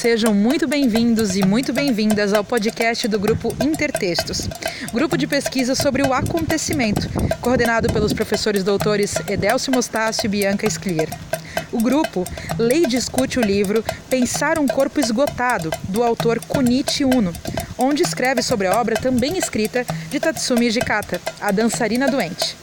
Sejam 0.00 0.32
muito 0.32 0.66
bem-vindos 0.66 1.36
e 1.36 1.44
muito 1.44 1.74
bem-vindas 1.74 2.32
ao 2.32 2.42
podcast 2.42 3.06
do 3.06 3.20
grupo 3.20 3.54
Intertextos, 3.62 4.48
grupo 4.94 5.14
de 5.14 5.26
pesquisa 5.26 5.74
sobre 5.74 6.02
o 6.02 6.14
acontecimento, 6.14 7.06
coordenado 7.42 7.92
pelos 7.92 8.14
professores 8.14 8.64
doutores 8.64 9.14
Edelcio 9.28 9.70
Mostácio 9.70 10.24
e 10.24 10.28
Bianca 10.30 10.66
Sclier. 10.66 11.10
O 11.70 11.82
grupo 11.82 12.26
lê 12.58 12.76
e 12.76 12.86
discute 12.86 13.38
o 13.38 13.42
livro 13.42 13.84
Pensar 14.08 14.58
um 14.58 14.66
Corpo 14.66 14.98
Esgotado, 15.00 15.70
do 15.90 16.02
autor 16.02 16.40
Kunichi 16.48 17.04
Uno, 17.04 17.34
onde 17.76 18.02
escreve 18.02 18.40
sobre 18.42 18.68
a 18.68 18.80
obra 18.80 18.96
também 18.96 19.36
escrita 19.36 19.84
de 20.08 20.18
Tatsumi 20.18 20.68
Hijikata, 20.68 21.20
A 21.38 21.50
Dançarina 21.50 22.08
Doente. 22.08 22.56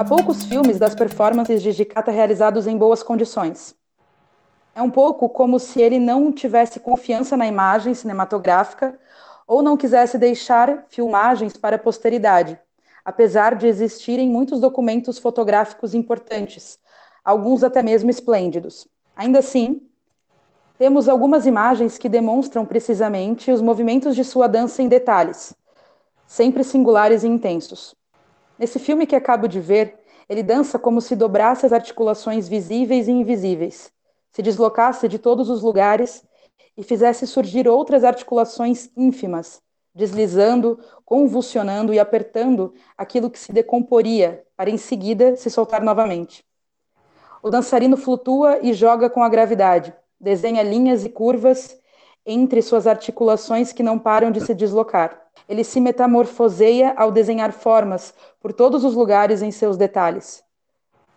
Há 0.00 0.04
poucos 0.04 0.44
filmes 0.44 0.78
das 0.78 0.94
performances 0.94 1.60
de 1.60 1.68
Hijikata 1.68 2.10
realizados 2.10 2.66
em 2.66 2.74
boas 2.74 3.02
condições. 3.02 3.76
É 4.74 4.80
um 4.80 4.88
pouco 4.88 5.28
como 5.28 5.58
se 5.58 5.78
ele 5.82 5.98
não 5.98 6.32
tivesse 6.32 6.80
confiança 6.80 7.36
na 7.36 7.46
imagem 7.46 7.92
cinematográfica 7.92 8.98
ou 9.46 9.62
não 9.62 9.76
quisesse 9.76 10.16
deixar 10.16 10.86
filmagens 10.88 11.54
para 11.54 11.76
a 11.76 11.78
posteridade, 11.78 12.58
apesar 13.04 13.54
de 13.56 13.66
existirem 13.66 14.26
muitos 14.30 14.58
documentos 14.58 15.18
fotográficos 15.18 15.94
importantes, 15.94 16.78
alguns 17.22 17.62
até 17.62 17.82
mesmo 17.82 18.08
esplêndidos. 18.08 18.88
Ainda 19.14 19.40
assim, 19.40 19.82
temos 20.78 21.10
algumas 21.10 21.44
imagens 21.44 21.98
que 21.98 22.08
demonstram 22.08 22.64
precisamente 22.64 23.52
os 23.52 23.60
movimentos 23.60 24.16
de 24.16 24.24
sua 24.24 24.46
dança 24.46 24.80
em 24.80 24.88
detalhes, 24.88 25.54
sempre 26.26 26.64
singulares 26.64 27.22
e 27.22 27.28
intensos. 27.28 27.99
Nesse 28.60 28.78
filme 28.78 29.06
que 29.06 29.16
acabo 29.16 29.48
de 29.48 29.58
ver, 29.58 29.98
ele 30.28 30.42
dança 30.42 30.78
como 30.78 31.00
se 31.00 31.16
dobrasse 31.16 31.64
as 31.64 31.72
articulações 31.72 32.46
visíveis 32.46 33.08
e 33.08 33.10
invisíveis, 33.10 33.90
se 34.30 34.42
deslocasse 34.42 35.08
de 35.08 35.18
todos 35.18 35.48
os 35.48 35.62
lugares 35.62 36.22
e 36.76 36.82
fizesse 36.82 37.26
surgir 37.26 37.66
outras 37.66 38.04
articulações 38.04 38.90
ínfimas, 38.94 39.62
deslizando, 39.94 40.78
convulsionando 41.06 41.94
e 41.94 41.98
apertando 41.98 42.74
aquilo 42.98 43.30
que 43.30 43.38
se 43.38 43.50
decomporia, 43.50 44.44
para 44.54 44.68
em 44.68 44.76
seguida 44.76 45.36
se 45.36 45.48
soltar 45.48 45.82
novamente. 45.82 46.44
O 47.42 47.48
dançarino 47.48 47.96
flutua 47.96 48.58
e 48.60 48.74
joga 48.74 49.08
com 49.08 49.22
a 49.22 49.28
gravidade, 49.30 49.94
desenha 50.20 50.62
linhas 50.62 51.02
e 51.02 51.08
curvas 51.08 51.80
entre 52.26 52.60
suas 52.60 52.86
articulações 52.86 53.72
que 53.72 53.82
não 53.82 53.98
param 53.98 54.30
de 54.30 54.42
se 54.42 54.54
deslocar. 54.54 55.29
Ele 55.48 55.64
se 55.64 55.80
metamorfoseia 55.80 56.94
ao 56.96 57.10
desenhar 57.10 57.52
formas 57.52 58.14
por 58.40 58.52
todos 58.52 58.84
os 58.84 58.94
lugares 58.94 59.42
em 59.42 59.50
seus 59.50 59.76
detalhes. 59.76 60.42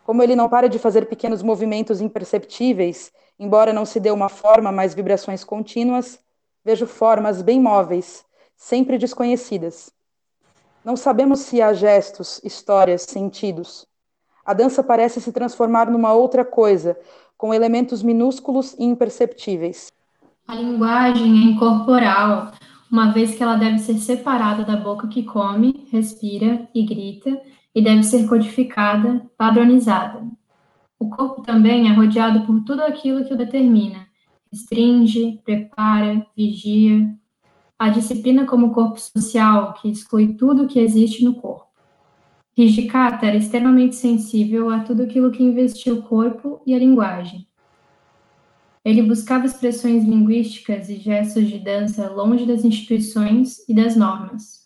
Como 0.06 0.22
ele 0.22 0.36
não 0.36 0.50
para 0.50 0.68
de 0.68 0.78
fazer 0.78 1.06
pequenos 1.06 1.42
movimentos 1.42 2.02
imperceptíveis, 2.02 3.12
embora 3.40 3.72
não 3.72 3.86
se 3.86 4.00
dê 4.00 4.12
uma 4.12 4.30
forma, 4.30 4.72
mas 4.72 4.94
vibrações 4.94 5.44
contínuas, 5.44 6.20
vejo 6.64 6.86
formas 6.86 7.42
bem 7.42 7.60
móveis, 7.60 8.26
sempre 8.56 8.98
desconhecidas. 8.98 9.92
Não 10.84 10.98
sabemos 10.98 11.40
se 11.40 11.62
há 11.62 11.74
gestos, 11.74 12.42
histórias, 12.44 13.04
sentidos. 13.04 13.88
A 14.46 14.54
dança 14.54 14.84
parece 14.84 15.22
se 15.22 15.32
transformar 15.32 15.90
numa 15.90 16.14
outra 16.14 16.44
coisa, 16.44 16.98
com 17.38 17.54
elementos 17.54 18.04
minúsculos 18.04 18.74
e 18.78 18.84
imperceptíveis. 18.84 19.92
A 20.48 20.56
linguagem 20.56 21.24
é 21.24 21.52
incorporal, 21.52 22.52
uma 22.94 23.12
vez 23.12 23.34
que 23.34 23.42
ela 23.42 23.56
deve 23.56 23.80
ser 23.80 23.96
separada 23.96 24.64
da 24.64 24.78
boca 24.78 25.08
que 25.08 25.24
come, 25.24 25.88
respira 25.92 26.70
e 26.76 26.86
grita, 26.86 27.42
e 27.74 27.82
deve 27.82 28.04
ser 28.04 28.28
codificada, 28.28 29.28
padronizada. 29.36 30.24
O 31.00 31.10
corpo 31.10 31.42
também 31.42 31.90
é 31.90 31.92
rodeado 31.92 32.46
por 32.46 32.64
tudo 32.64 32.84
aquilo 32.84 33.26
que 33.26 33.34
o 33.34 33.36
determina, 33.36 34.06
restringe, 34.52 35.42
prepara, 35.44 36.24
vigia. 36.38 37.12
A 37.80 37.90
disciplina 37.90 38.46
como 38.46 38.72
corpo 38.72 39.00
social, 39.00 39.74
que 39.74 39.90
exclui 39.90 40.36
tudo 40.36 40.66
o 40.66 40.68
que 40.68 40.80
existe 40.80 41.26
no 41.26 41.34
corpo. 41.34 41.66
Hijikata 42.56 43.26
era 43.26 43.38
extremamente 43.38 43.96
sensível 43.96 44.70
a 44.70 44.82
tudo 44.82 45.02
aquilo 45.02 45.32
que 45.32 45.42
investia 45.42 45.96
o 45.96 46.04
corpo 46.04 46.62
e 46.64 46.76
a 46.76 46.78
linguagem 46.78 47.48
ele 48.86 49.02
buscava 49.02 49.46
expressões 49.46 50.04
linguísticas 50.04 50.90
e 50.90 50.98
gestos 50.98 51.48
de 51.48 51.58
dança 51.58 52.10
longe 52.10 52.46
das 52.46 52.66
instituições 52.66 53.68
e 53.68 53.74
das 53.74 53.96
normas. 53.96 54.64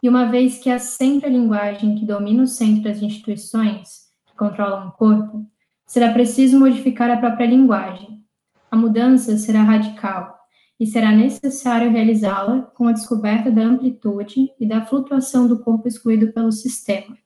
E 0.00 0.08
uma 0.08 0.26
vez 0.26 0.58
que 0.58 0.70
há 0.70 0.78
sempre 0.78 1.26
a 1.26 1.30
linguagem 1.30 1.96
que 1.96 2.04
domina 2.04 2.44
o 2.44 2.46
centro 2.46 2.82
das 2.82 3.02
instituições, 3.02 4.10
que 4.26 4.36
controlam 4.36 4.88
o 4.88 4.92
corpo, 4.92 5.46
será 5.86 6.12
preciso 6.12 6.58
modificar 6.58 7.10
a 7.10 7.16
própria 7.16 7.46
linguagem. 7.46 8.22
A 8.70 8.76
mudança 8.76 9.36
será 9.36 9.62
radical 9.62 10.38
e 10.78 10.86
será 10.86 11.12
necessário 11.12 11.90
realizá-la 11.90 12.62
com 12.74 12.88
a 12.88 12.92
descoberta 12.92 13.50
da 13.50 13.62
amplitude 13.62 14.50
e 14.58 14.66
da 14.66 14.84
flutuação 14.84 15.46
do 15.46 15.60
corpo 15.60 15.86
excluído 15.86 16.32
pelo 16.32 16.50
sistema. 16.50 17.16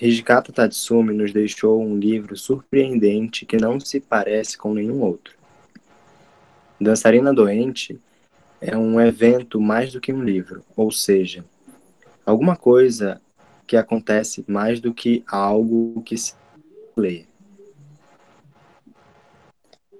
Hijikata 0.00 0.52
Tatsumi 0.52 1.12
nos 1.12 1.32
deixou 1.32 1.82
um 1.82 1.98
livro 1.98 2.36
surpreendente 2.36 3.44
que 3.44 3.56
não 3.56 3.80
se 3.80 3.98
parece 3.98 4.56
com 4.56 4.72
nenhum 4.72 5.00
outro. 5.00 5.34
Dançarina 6.80 7.34
Doente 7.34 8.00
é 8.60 8.76
um 8.76 9.00
evento 9.00 9.60
mais 9.60 9.92
do 9.92 10.00
que 10.00 10.12
um 10.12 10.22
livro, 10.22 10.62
ou 10.76 10.92
seja, 10.92 11.44
alguma 12.24 12.54
coisa 12.54 13.20
que 13.66 13.76
acontece 13.76 14.44
mais 14.46 14.78
do 14.78 14.94
que 14.94 15.24
algo 15.26 16.00
que 16.02 16.16
se 16.16 16.34
lê. 16.96 17.24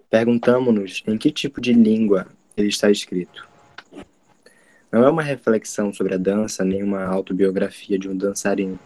Perguntamos-nos 0.09 1.03
em 1.09 1.19
que 1.19 1.33
tipo 1.33 1.61
de 1.61 1.73
língua 1.73 2.29
ele 2.57 2.69
está 2.69 2.89
escrito. 2.89 3.49
Não 4.93 5.05
é 5.05 5.11
uma 5.11 5.23
reflexão 5.23 5.93
sobre 5.93 6.15
a 6.15 6.19
dança 6.19 6.65
nem 6.65 6.85
uma 6.85 7.05
autobiografia 7.05 7.99
de 7.99 8.09
um 8.09 8.17
dançarino 8.17 8.79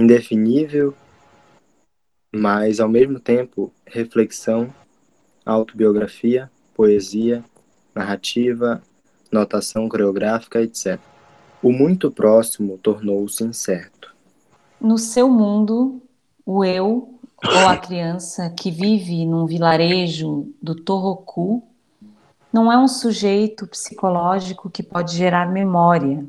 indefinível, 0.00 0.94
mas 2.34 2.80
ao 2.80 2.88
mesmo 2.88 3.20
tempo 3.20 3.70
reflexão, 3.84 4.72
autobiografia, 5.44 6.50
poesia, 6.74 7.44
narrativa, 7.94 8.82
notação 9.30 9.88
coreográfica, 9.88 10.62
etc. 10.62 10.98
O 11.62 11.70
muito 11.70 12.10
próximo 12.10 12.78
tornou-se 12.78 13.44
incerto. 13.44 14.14
No 14.80 14.96
seu 14.96 15.28
mundo, 15.28 16.00
o 16.46 16.64
eu, 16.64 17.18
ou 17.46 17.68
a 17.68 17.76
criança 17.76 18.48
que 18.48 18.70
vive 18.70 19.26
num 19.26 19.44
vilarejo 19.44 20.50
do 20.62 20.74
Torroku, 20.74 21.62
não 22.50 22.72
é 22.72 22.78
um 22.78 22.88
sujeito 22.88 23.66
psicológico 23.66 24.70
que 24.70 24.82
pode 24.82 25.14
gerar 25.14 25.52
memória, 25.52 26.24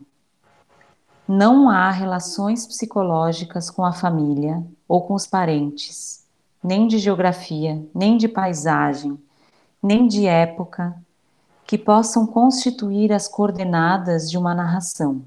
não 1.33 1.69
há 1.69 1.89
relações 1.91 2.67
psicológicas 2.67 3.69
com 3.69 3.85
a 3.85 3.93
família 3.93 4.61
ou 4.85 5.01
com 5.03 5.13
os 5.13 5.25
parentes, 5.25 6.25
nem 6.61 6.89
de 6.89 6.97
geografia, 6.97 7.81
nem 7.95 8.17
de 8.17 8.27
paisagem, 8.27 9.17
nem 9.81 10.07
de 10.07 10.27
época, 10.27 10.93
que 11.65 11.77
possam 11.77 12.27
constituir 12.27 13.13
as 13.13 13.29
coordenadas 13.29 14.29
de 14.29 14.37
uma 14.37 14.53
narração. 14.53 15.21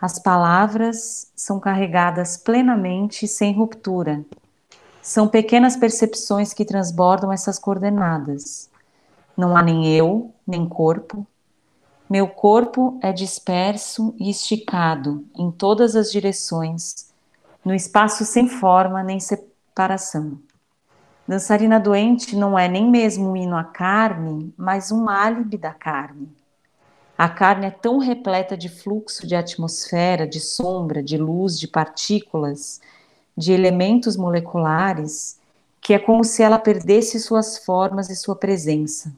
As 0.00 0.18
palavras 0.18 1.30
são 1.36 1.60
carregadas 1.60 2.38
plenamente 2.38 3.28
sem 3.28 3.54
ruptura. 3.54 4.24
São 5.02 5.28
pequenas 5.28 5.76
percepções 5.76 6.54
que 6.54 6.64
transbordam 6.64 7.30
essas 7.30 7.58
coordenadas. 7.58 8.70
Não 9.36 9.54
há 9.54 9.62
nem 9.62 9.86
eu, 9.86 10.32
nem 10.46 10.66
corpo, 10.66 11.26
meu 12.14 12.28
corpo 12.28 12.96
é 13.02 13.12
disperso 13.12 14.14
e 14.20 14.30
esticado 14.30 15.24
em 15.36 15.50
todas 15.50 15.96
as 15.96 16.12
direções, 16.12 17.12
no 17.64 17.74
espaço 17.74 18.24
sem 18.24 18.46
forma 18.46 19.02
nem 19.02 19.18
separação. 19.18 20.38
Dançarina 21.26 21.80
doente 21.80 22.36
não 22.36 22.56
é 22.56 22.68
nem 22.68 22.88
mesmo 22.88 23.30
um 23.30 23.36
hino 23.36 23.56
à 23.56 23.64
carne, 23.64 24.54
mas 24.56 24.92
um 24.92 25.08
álibi 25.08 25.58
da 25.58 25.74
carne. 25.74 26.28
A 27.18 27.28
carne 27.28 27.66
é 27.66 27.70
tão 27.72 27.98
repleta 27.98 28.56
de 28.56 28.68
fluxo 28.68 29.26
de 29.26 29.34
atmosfera, 29.34 30.24
de 30.24 30.38
sombra, 30.38 31.02
de 31.02 31.18
luz, 31.18 31.58
de 31.58 31.66
partículas, 31.66 32.80
de 33.36 33.52
elementos 33.52 34.16
moleculares, 34.16 35.40
que 35.80 35.92
é 35.92 35.98
como 35.98 36.22
se 36.22 36.44
ela 36.44 36.60
perdesse 36.60 37.18
suas 37.18 37.58
formas 37.58 38.08
e 38.08 38.14
sua 38.14 38.36
presença. 38.36 39.12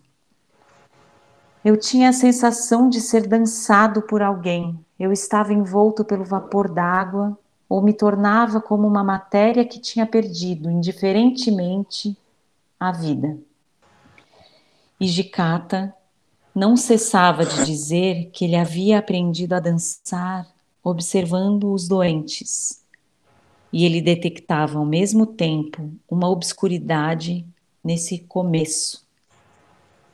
Eu 1.67 1.77
tinha 1.77 2.11
a 2.11 2.13
sensação 2.13 2.89
de 2.89 3.01
ser 3.01 3.27
dançado 3.27 4.01
por 4.03 4.23
alguém. 4.23 4.79
Eu 4.97 5.11
estava 5.11 5.53
envolto 5.53 6.05
pelo 6.05 6.25
vapor 6.25 6.71
d'água 6.73 7.37
ou 7.69 7.83
me 7.83 7.93
tornava 7.93 8.61
como 8.61 8.87
uma 8.87 9.03
matéria 9.03 9.65
que 9.65 9.81
tinha 9.81 10.07
perdido, 10.07 10.71
indiferentemente, 10.71 12.17
a 12.79 12.93
vida. 12.93 13.37
E 15.01 15.09
Jicata 15.09 15.93
não 16.55 16.77
cessava 16.77 17.45
de 17.45 17.65
dizer 17.65 18.31
que 18.33 18.45
ele 18.45 18.55
havia 18.55 19.01
aprendido 19.01 19.55
a 19.55 19.59
dançar 19.59 20.47
observando 20.85 21.73
os 21.73 21.89
doentes. 21.89 22.81
e 23.73 23.85
ele 23.85 24.01
detectava 24.01 24.79
ao 24.79 24.87
mesmo 24.87 25.27
tempo 25.27 25.91
uma 26.09 26.31
obscuridade 26.31 27.45
nesse 27.83 28.21
começo. 28.21 29.05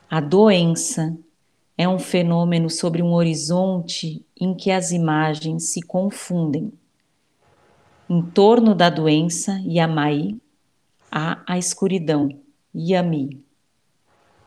A 0.09 0.19
doença 0.19 1.15
é 1.77 1.87
um 1.87 1.97
fenômeno 1.97 2.69
sobre 2.69 3.01
um 3.01 3.13
horizonte 3.13 4.25
em 4.39 4.53
que 4.53 4.71
as 4.71 4.91
imagens 4.91 5.69
se 5.71 5.81
confundem. 5.81 6.71
Em 8.09 8.21
torno 8.21 8.75
da 8.75 8.89
doença, 8.89 9.59
Yamai, 9.65 10.35
há 11.11 11.41
a 11.47 11.57
escuridão, 11.57 12.29
Yami. 12.75 13.43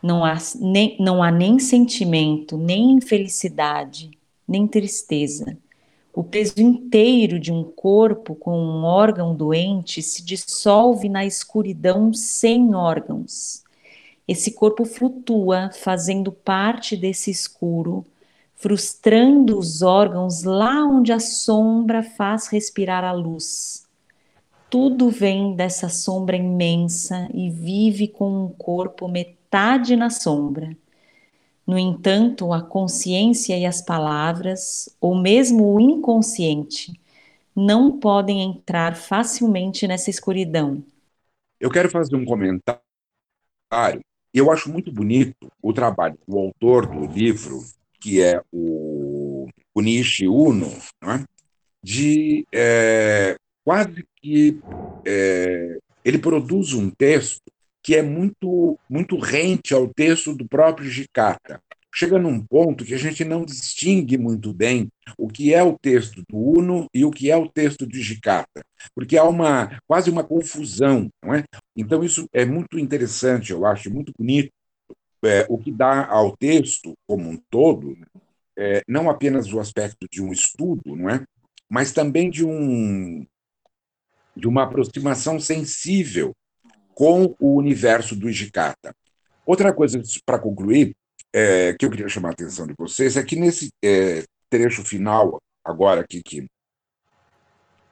Não 0.03 0.25
há, 0.25 0.37
nem, 0.61 0.97
não 1.01 1.23
há 1.23 1.33
nem 1.33 1.59
sentimento, 1.59 2.57
nem 2.57 2.93
infelicidade, 2.93 4.11
nem 4.47 4.69
tristeza. 4.69 5.59
O 6.13 6.23
peso 6.23 6.61
inteiro 6.61 7.41
de 7.41 7.53
um 7.53 7.65
corpo 7.65 8.35
com 8.35 8.57
um 8.59 8.85
órgão 8.85 9.35
doente 9.35 10.01
se 10.01 10.25
dissolve 10.25 11.09
na 11.09 11.27
escuridão 11.27 12.13
sem 12.13 12.75
órgãos. 12.75 13.66
Esse 14.27 14.53
corpo 14.53 14.85
flutua, 14.85 15.71
fazendo 15.73 16.33
parte 16.33 16.97
desse 16.97 17.31
escuro, 17.31 18.05
frustrando 18.57 19.59
os 19.59 19.83
órgãos 19.83 20.43
lá 20.43 20.85
onde 20.85 21.13
a 21.13 21.21
sombra 21.21 22.03
faz 22.03 22.49
respirar 22.49 23.05
a 23.05 23.13
luz. 23.13 23.87
Tudo 24.69 25.11
vem 25.11 25.55
dessa 25.55 25.89
sombra 25.89 26.37
imensa 26.37 27.29
e 27.33 27.49
vive 27.49 28.09
com 28.09 28.47
um 28.47 28.49
corpo 28.49 29.07
metade 29.07 29.95
na 29.95 30.11
sombra. 30.11 30.77
No 31.65 31.79
entanto, 31.79 32.53
a 32.53 32.63
consciência 32.63 33.57
e 33.57 33.65
as 33.65 33.81
palavras, 33.81 34.89
ou 35.01 35.15
mesmo 35.17 35.73
o 35.73 35.81
inconsciente, 35.81 36.99
não 37.55 37.99
podem 37.99 38.43
entrar 38.43 38.97
facilmente 38.97 39.87
nessa 39.87 40.11
escuridão. 40.11 40.83
Eu 41.61 41.71
quero 41.71 41.89
fazer 41.89 42.15
um 42.17 42.25
comentário 42.25 42.81
eu 44.39 44.51
acho 44.51 44.71
muito 44.71 44.93
bonito 44.93 45.51
o 45.63 45.73
trabalho 45.73 46.19
do 46.27 46.39
autor 46.39 46.87
do 46.87 47.07
livro, 47.07 47.65
que 48.01 48.21
é 48.21 48.41
o, 48.53 49.49
o 49.75 49.81
Nishi 49.81 50.29
Uno, 50.29 50.71
é? 51.03 51.25
de 51.83 52.47
é, 52.53 53.37
quase 53.65 54.05
que 54.17 54.59
é, 55.07 55.79
ele 56.05 56.19
produz 56.19 56.73
um 56.73 56.91
texto 56.91 57.43
que 57.83 57.95
é 57.95 58.03
muito 58.03 58.79
muito 58.91 59.17
rente 59.17 59.73
ao 59.73 59.87
texto 59.89 60.35
do 60.35 60.47
próprio 60.47 60.91
Jikata. 60.91 61.61
Chega 61.99 62.19
num 62.19 62.45
ponto 62.45 62.85
que 62.85 62.93
a 62.93 62.99
gente 62.99 63.25
não 63.25 63.43
distingue 63.43 64.19
muito 64.19 64.53
bem 64.53 64.93
o 65.17 65.29
que 65.29 65.55
é 65.55 65.63
o 65.63 65.79
texto 65.79 66.23
do 66.29 66.37
Uno 66.37 66.87
e 66.93 67.07
o 67.07 67.11
que 67.11 67.31
é 67.31 67.37
o 67.39 67.49
texto 67.49 67.87
de 67.87 68.03
Jikata, 68.03 68.63
porque 68.95 69.17
há 69.17 69.25
uma 69.25 69.81
quase 69.87 70.11
uma 70.11 70.23
confusão, 70.23 71.09
não 71.25 71.35
é? 71.35 71.43
Então 71.75 72.05
isso 72.05 72.29
é 72.35 72.45
muito 72.45 72.79
interessante, 72.79 73.51
eu 73.51 73.65
acho 73.65 73.91
muito 73.91 74.13
bonito, 74.19 74.53
é, 75.25 75.47
o 75.49 75.57
que 75.57 75.73
dá 75.73 76.07
ao 76.07 76.37
texto 76.37 76.93
como 77.07 77.31
um 77.31 77.41
todo, 77.49 77.97
é, 78.59 78.83
não 78.87 79.09
apenas 79.09 79.51
o 79.51 79.59
aspecto 79.59 80.07
de 80.11 80.21
um 80.23 80.31
estudo, 80.31 80.95
não 80.95 81.09
é? 81.09 81.25
Mas 81.67 81.93
também 81.93 82.29
de 82.29 82.45
um 82.45 83.27
de 84.37 84.47
uma 84.47 84.65
aproximação 84.65 85.41
sensível 85.41 86.35
com 86.95 87.35
o 87.41 87.57
universo 87.57 88.15
do 88.15 88.31
Jikata. 88.31 88.95
Outra 89.47 89.73
coisa 89.73 89.99
para 90.27 90.39
concluir 90.39 90.95
é, 91.37 91.75
que 91.75 91.85
eu 91.85 91.91
queria 91.91 92.09
chamar 92.09 92.31
a 92.31 92.33
atenção 92.33 92.67
de 92.67 92.73
vocês 92.79 93.15
é 93.15 93.23
que 93.23 93.37
nesse 93.37 93.69
é, 93.85 94.25
trecho 94.49 94.83
final, 94.83 95.39
agora 95.63 96.01
aqui 96.01 96.23
que 96.23 96.47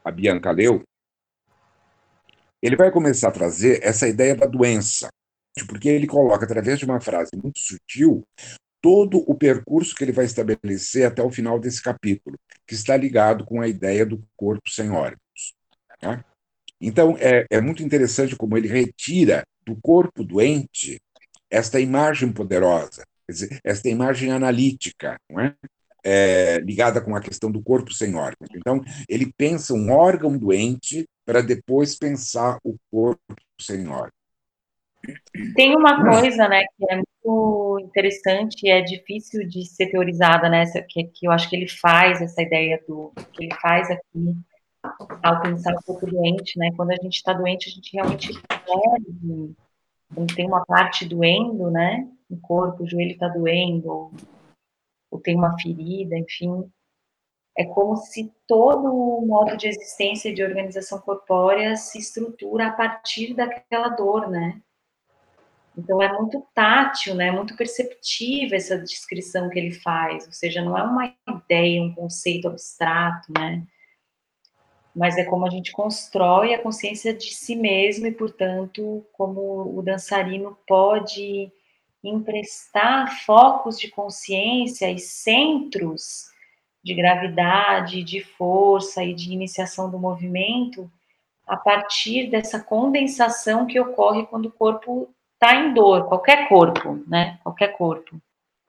a 0.02 0.10
Bianca 0.10 0.50
leu, 0.50 0.82
ele 2.62 2.74
vai 2.74 2.90
começar 2.90 3.28
a 3.28 3.32
trazer 3.32 3.84
essa 3.84 4.08
ideia 4.08 4.34
da 4.34 4.46
doença, 4.46 5.10
porque 5.68 5.90
ele 5.90 6.06
coloca, 6.06 6.46
através 6.46 6.78
de 6.78 6.86
uma 6.86 7.02
frase 7.02 7.32
muito 7.36 7.58
sutil, 7.58 8.26
todo 8.80 9.18
o 9.30 9.34
percurso 9.34 9.94
que 9.94 10.02
ele 10.02 10.12
vai 10.12 10.24
estabelecer 10.24 11.06
até 11.06 11.22
o 11.22 11.30
final 11.30 11.60
desse 11.60 11.82
capítulo, 11.82 12.38
que 12.66 12.74
está 12.74 12.96
ligado 12.96 13.44
com 13.44 13.60
a 13.60 13.68
ideia 13.68 14.06
do 14.06 14.26
corpo 14.34 14.70
sem 14.70 14.90
órgãos. 14.90 15.54
Tá? 16.00 16.24
Então, 16.80 17.14
é, 17.18 17.44
é 17.50 17.60
muito 17.60 17.82
interessante 17.82 18.34
como 18.36 18.56
ele 18.56 18.68
retira 18.68 19.42
do 19.66 19.78
corpo 19.82 20.24
doente 20.24 20.98
esta 21.50 21.78
imagem 21.78 22.32
poderosa, 22.32 23.04
dizer, 23.28 23.60
esta 23.64 23.88
imagem 23.88 24.30
analítica, 24.30 25.16
não 25.30 25.40
é? 25.40 25.54
é? 26.04 26.58
ligada 26.58 27.00
com 27.00 27.16
a 27.16 27.20
questão 27.20 27.50
do 27.50 27.62
corpo 27.62 27.92
sem 27.92 28.14
órgãos. 28.14 28.50
Então, 28.54 28.82
ele 29.08 29.32
pensa 29.36 29.74
um 29.74 29.90
órgão 29.92 30.36
doente 30.36 31.06
para 31.24 31.40
depois 31.40 31.96
pensar 31.96 32.58
o 32.62 32.76
corpo 32.90 33.34
sem 33.60 33.88
órgãos. 33.88 34.24
Tem 35.54 35.76
uma 35.76 36.02
coisa, 36.02 36.48
né, 36.48 36.62
que 36.76 36.90
é 36.90 36.96
muito 36.96 37.86
interessante 37.86 38.66
e 38.66 38.70
é 38.70 38.80
difícil 38.80 39.46
de 39.46 39.64
ser 39.66 39.90
teorizada, 39.90 40.48
né, 40.48 40.64
que, 40.88 41.04
que 41.04 41.26
eu 41.26 41.32
acho 41.32 41.48
que 41.48 41.56
ele 41.56 41.68
faz 41.68 42.22
essa 42.22 42.40
ideia 42.40 42.82
do 42.86 43.12
que 43.32 43.44
ele 43.44 43.54
faz 43.60 43.90
aqui 43.90 44.34
ao 45.22 45.40
pensar 45.40 45.74
o 45.74 45.82
corpo 45.82 46.06
doente, 46.06 46.58
né, 46.58 46.70
quando 46.76 46.92
a 46.92 46.96
gente 46.96 47.16
está 47.16 47.32
doente, 47.32 47.68
a 47.68 47.72
gente 47.72 47.92
realmente 47.92 48.32
perde, 48.48 49.54
tem 50.34 50.46
uma 50.46 50.64
parte 50.64 51.06
doendo, 51.06 51.70
né, 51.70 52.06
no 52.28 52.40
corpo, 52.40 52.82
o 52.82 52.88
joelho 52.88 53.12
está 53.12 53.28
doendo, 53.28 53.88
ou, 53.88 54.12
ou 55.10 55.20
tem 55.20 55.36
uma 55.36 55.58
ferida, 55.58 56.16
enfim, 56.16 56.70
é 57.56 57.64
como 57.64 57.96
se 57.96 58.32
todo 58.46 58.92
o 58.92 59.24
modo 59.26 59.56
de 59.56 59.68
existência 59.68 60.28
e 60.28 60.34
de 60.34 60.42
organização 60.42 60.98
corpórea 60.98 61.76
se 61.76 61.98
estrutura 61.98 62.66
a 62.68 62.72
partir 62.72 63.34
daquela 63.34 63.88
dor, 63.90 64.28
né? 64.28 64.60
Então 65.76 66.02
é 66.02 66.12
muito 66.12 66.44
tátil, 66.52 67.14
né? 67.14 67.30
Muito 67.30 67.56
perceptível 67.56 68.56
essa 68.56 68.78
descrição 68.78 69.48
que 69.48 69.58
ele 69.58 69.72
faz, 69.72 70.26
ou 70.26 70.32
seja, 70.32 70.62
não 70.62 70.76
é 70.76 70.82
uma 70.82 71.14
ideia, 71.28 71.82
um 71.82 71.94
conceito 71.94 72.48
abstrato, 72.48 73.32
né? 73.32 73.64
Mas 74.94 75.16
é 75.16 75.24
como 75.24 75.46
a 75.46 75.50
gente 75.50 75.72
constrói 75.72 76.54
a 76.54 76.62
consciência 76.62 77.12
de 77.12 77.34
si 77.34 77.56
mesmo 77.56 78.06
e, 78.06 78.12
portanto, 78.12 79.04
como 79.12 79.76
o 79.76 79.82
dançarino 79.82 80.56
pode 80.66 81.52
emprestar 82.08 83.24
focos 83.24 83.78
de 83.78 83.88
consciência 83.88 84.90
e 84.90 84.98
centros 84.98 86.26
de 86.82 86.94
gravidade, 86.94 88.02
de 88.02 88.22
força 88.22 89.02
e 89.02 89.14
de 89.14 89.32
iniciação 89.32 89.90
do 89.90 89.98
movimento 89.98 90.90
a 91.46 91.56
partir 91.56 92.30
dessa 92.30 92.60
condensação 92.60 93.66
que 93.66 93.78
ocorre 93.80 94.26
quando 94.26 94.46
o 94.46 94.52
corpo 94.52 95.08
está 95.34 95.56
em 95.56 95.74
dor, 95.74 96.06
qualquer 96.08 96.48
corpo, 96.48 97.02
né? 97.06 97.38
Qualquer 97.42 97.76
corpo. 97.76 98.18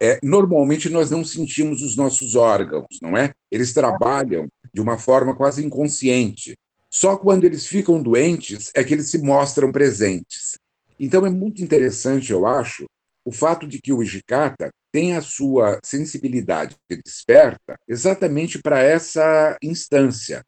É, 0.01 0.19
normalmente 0.21 0.89
nós 0.89 1.09
não 1.09 1.23
sentimos 1.23 1.81
os 1.81 1.95
nossos 1.95 2.35
órgãos, 2.35 2.85
não 3.01 3.17
é? 3.17 3.33
Eles 3.49 3.73
trabalham 3.73 4.47
de 4.73 4.81
uma 4.81 4.97
forma 4.97 5.35
quase 5.35 5.65
inconsciente. 5.65 6.57
Só 6.89 7.17
quando 7.17 7.45
eles 7.45 7.65
ficam 7.65 8.01
doentes 8.01 8.71
é 8.75 8.83
que 8.83 8.93
eles 8.93 9.09
se 9.09 9.17
mostram 9.21 9.71
presentes. 9.71 10.57
Então 10.99 11.25
é 11.25 11.29
muito 11.29 11.61
interessante, 11.61 12.31
eu 12.31 12.45
acho, 12.45 12.85
o 13.25 13.31
fato 13.31 13.67
de 13.67 13.81
que 13.81 13.91
o 13.91 14.03
Ijikata 14.03 14.69
tem 14.93 15.15
a 15.15 15.21
sua 15.21 15.79
sensibilidade 15.83 16.75
desperta 16.89 17.75
exatamente 17.87 18.61
para 18.61 18.81
essa 18.81 19.57
instância 19.61 20.43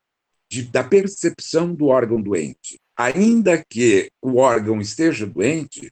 de, 0.49 0.63
da 0.63 0.83
percepção 0.83 1.73
do 1.73 1.87
órgão 1.87 2.21
doente. 2.21 2.79
Ainda 2.95 3.63
que 3.69 4.09
o 4.21 4.37
órgão 4.37 4.79
esteja 4.79 5.25
doente, 5.25 5.91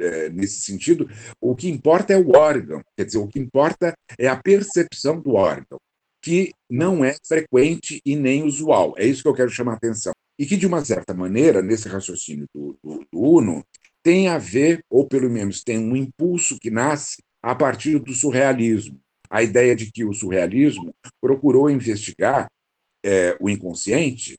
é, 0.00 0.28
nesse 0.30 0.62
sentido, 0.62 1.08
o 1.40 1.54
que 1.54 1.68
importa 1.68 2.12
é 2.12 2.16
o 2.16 2.36
órgão, 2.36 2.82
quer 2.96 3.04
dizer, 3.04 3.18
o 3.18 3.28
que 3.28 3.38
importa 3.38 3.94
é 4.18 4.26
a 4.26 4.36
percepção 4.36 5.20
do 5.20 5.34
órgão, 5.34 5.78
que 6.20 6.52
não 6.68 7.04
é 7.04 7.14
frequente 7.26 8.00
e 8.04 8.16
nem 8.16 8.42
usual. 8.42 8.94
É 8.96 9.06
isso 9.06 9.22
que 9.22 9.28
eu 9.28 9.34
quero 9.34 9.50
chamar 9.50 9.72
a 9.72 9.76
atenção. 9.76 10.12
E 10.38 10.46
que, 10.46 10.56
de 10.56 10.66
uma 10.66 10.84
certa 10.84 11.14
maneira, 11.14 11.62
nesse 11.62 11.88
raciocínio 11.88 12.46
do, 12.54 12.76
do, 12.82 13.06
do 13.12 13.20
Uno, 13.20 13.64
tem 14.02 14.28
a 14.28 14.38
ver, 14.38 14.84
ou 14.90 15.06
pelo 15.06 15.30
menos 15.30 15.62
tem 15.62 15.78
um 15.78 15.96
impulso 15.96 16.58
que 16.58 16.70
nasce 16.70 17.22
a 17.42 17.54
partir 17.54 17.98
do 17.98 18.12
surrealismo. 18.12 19.00
A 19.30 19.42
ideia 19.42 19.74
de 19.74 19.90
que 19.90 20.04
o 20.04 20.12
surrealismo 20.12 20.94
procurou 21.20 21.70
investigar 21.70 22.48
é, 23.04 23.36
o 23.40 23.48
inconsciente, 23.48 24.36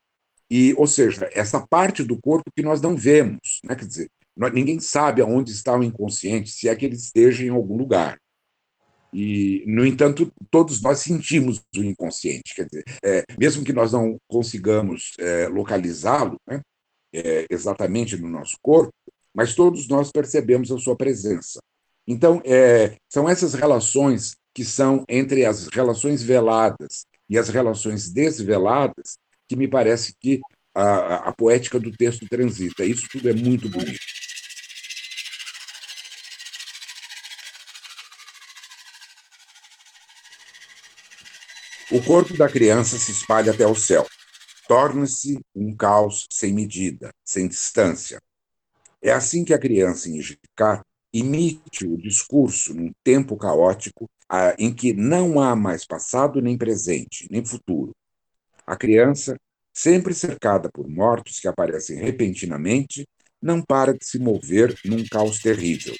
e, 0.49 0.73
ou 0.77 0.85
seja, 0.85 1.29
essa 1.33 1.65
parte 1.65 2.03
do 2.03 2.19
corpo 2.19 2.51
que 2.55 2.61
nós 2.61 2.79
não 2.79 2.95
vemos. 2.95 3.59
Né? 3.63 3.75
Quer 3.75 3.85
dizer, 3.85 4.09
ninguém 4.53 4.79
sabe 4.79 5.21
aonde 5.21 5.51
está 5.51 5.75
o 5.75 5.83
inconsciente, 5.83 6.51
se 6.51 6.69
é 6.69 6.75
que 6.75 6.85
ele 6.85 6.95
esteja 6.95 7.43
em 7.43 7.49
algum 7.49 7.75
lugar. 7.75 8.19
E, 9.11 9.63
no 9.67 9.85
entanto, 9.85 10.31
todos 10.49 10.81
nós 10.81 10.99
sentimos 10.99 11.61
o 11.75 11.83
inconsciente. 11.83 12.55
Quer 12.55 12.65
dizer, 12.65 12.83
é, 13.03 13.23
mesmo 13.37 13.63
que 13.63 13.73
nós 13.73 13.91
não 13.91 14.17
consigamos 14.27 15.13
é, 15.19 15.47
localizá-lo 15.47 16.37
né, 16.47 16.61
é, 17.13 17.45
exatamente 17.49 18.17
no 18.17 18.27
nosso 18.27 18.57
corpo, 18.61 18.93
mas 19.33 19.55
todos 19.55 19.87
nós 19.87 20.11
percebemos 20.11 20.71
a 20.71 20.77
sua 20.77 20.95
presença. 20.95 21.59
Então, 22.07 22.41
é, 22.45 22.95
são 23.09 23.27
essas 23.29 23.53
relações 23.53 24.35
que 24.53 24.63
são 24.63 25.03
entre 25.09 25.45
as 25.45 25.67
relações 25.67 26.21
veladas 26.21 27.05
e 27.29 27.37
as 27.37 27.49
relações 27.49 28.09
desveladas 28.11 29.17
que 29.47 29.55
me 29.55 29.67
parece 29.67 30.13
que 30.19 30.39
a, 30.75 31.29
a 31.29 31.33
poética 31.33 31.79
do 31.79 31.91
texto 31.91 32.27
transita. 32.29 32.83
Isso 32.85 33.07
tudo 33.11 33.29
é 33.29 33.33
muito 33.33 33.69
bonito. 33.69 33.99
O 41.91 42.01
corpo 42.03 42.35
da 42.35 42.49
criança 42.49 42.97
se 42.97 43.11
espalha 43.11 43.51
até 43.51 43.67
o 43.67 43.75
céu. 43.75 44.07
Torna-se 44.67 45.39
um 45.53 45.75
caos 45.75 46.25
sem 46.31 46.51
medida, 46.51 47.13
sem 47.23 47.47
distância. 47.47 48.19
É 49.05 49.11
assim 49.11 49.43
que 49.43 49.53
a 49.53 49.59
criança 49.59 50.09
em 50.09 50.17
Ijicá 50.17 50.81
imite 51.13 51.85
o 51.85 51.97
discurso 51.97 52.73
num 52.73 52.89
tempo 53.03 53.35
caótico 53.35 54.09
em 54.57 54.73
que 54.73 54.93
não 54.93 55.41
há 55.41 55.53
mais 55.57 55.85
passado 55.85 56.41
nem 56.41 56.57
presente, 56.57 57.27
nem 57.29 57.45
futuro. 57.45 57.91
A 58.65 58.77
criança, 58.77 59.35
sempre 59.73 60.13
cercada 60.13 60.69
por 60.71 60.87
mortos 60.87 61.41
que 61.41 61.49
aparecem 61.49 61.97
repentinamente, 61.97 63.05
não 63.41 63.61
para 63.61 63.91
de 63.91 64.05
se 64.05 64.17
mover 64.17 64.73
num 64.85 65.05
caos 65.05 65.39
terrível. 65.39 65.93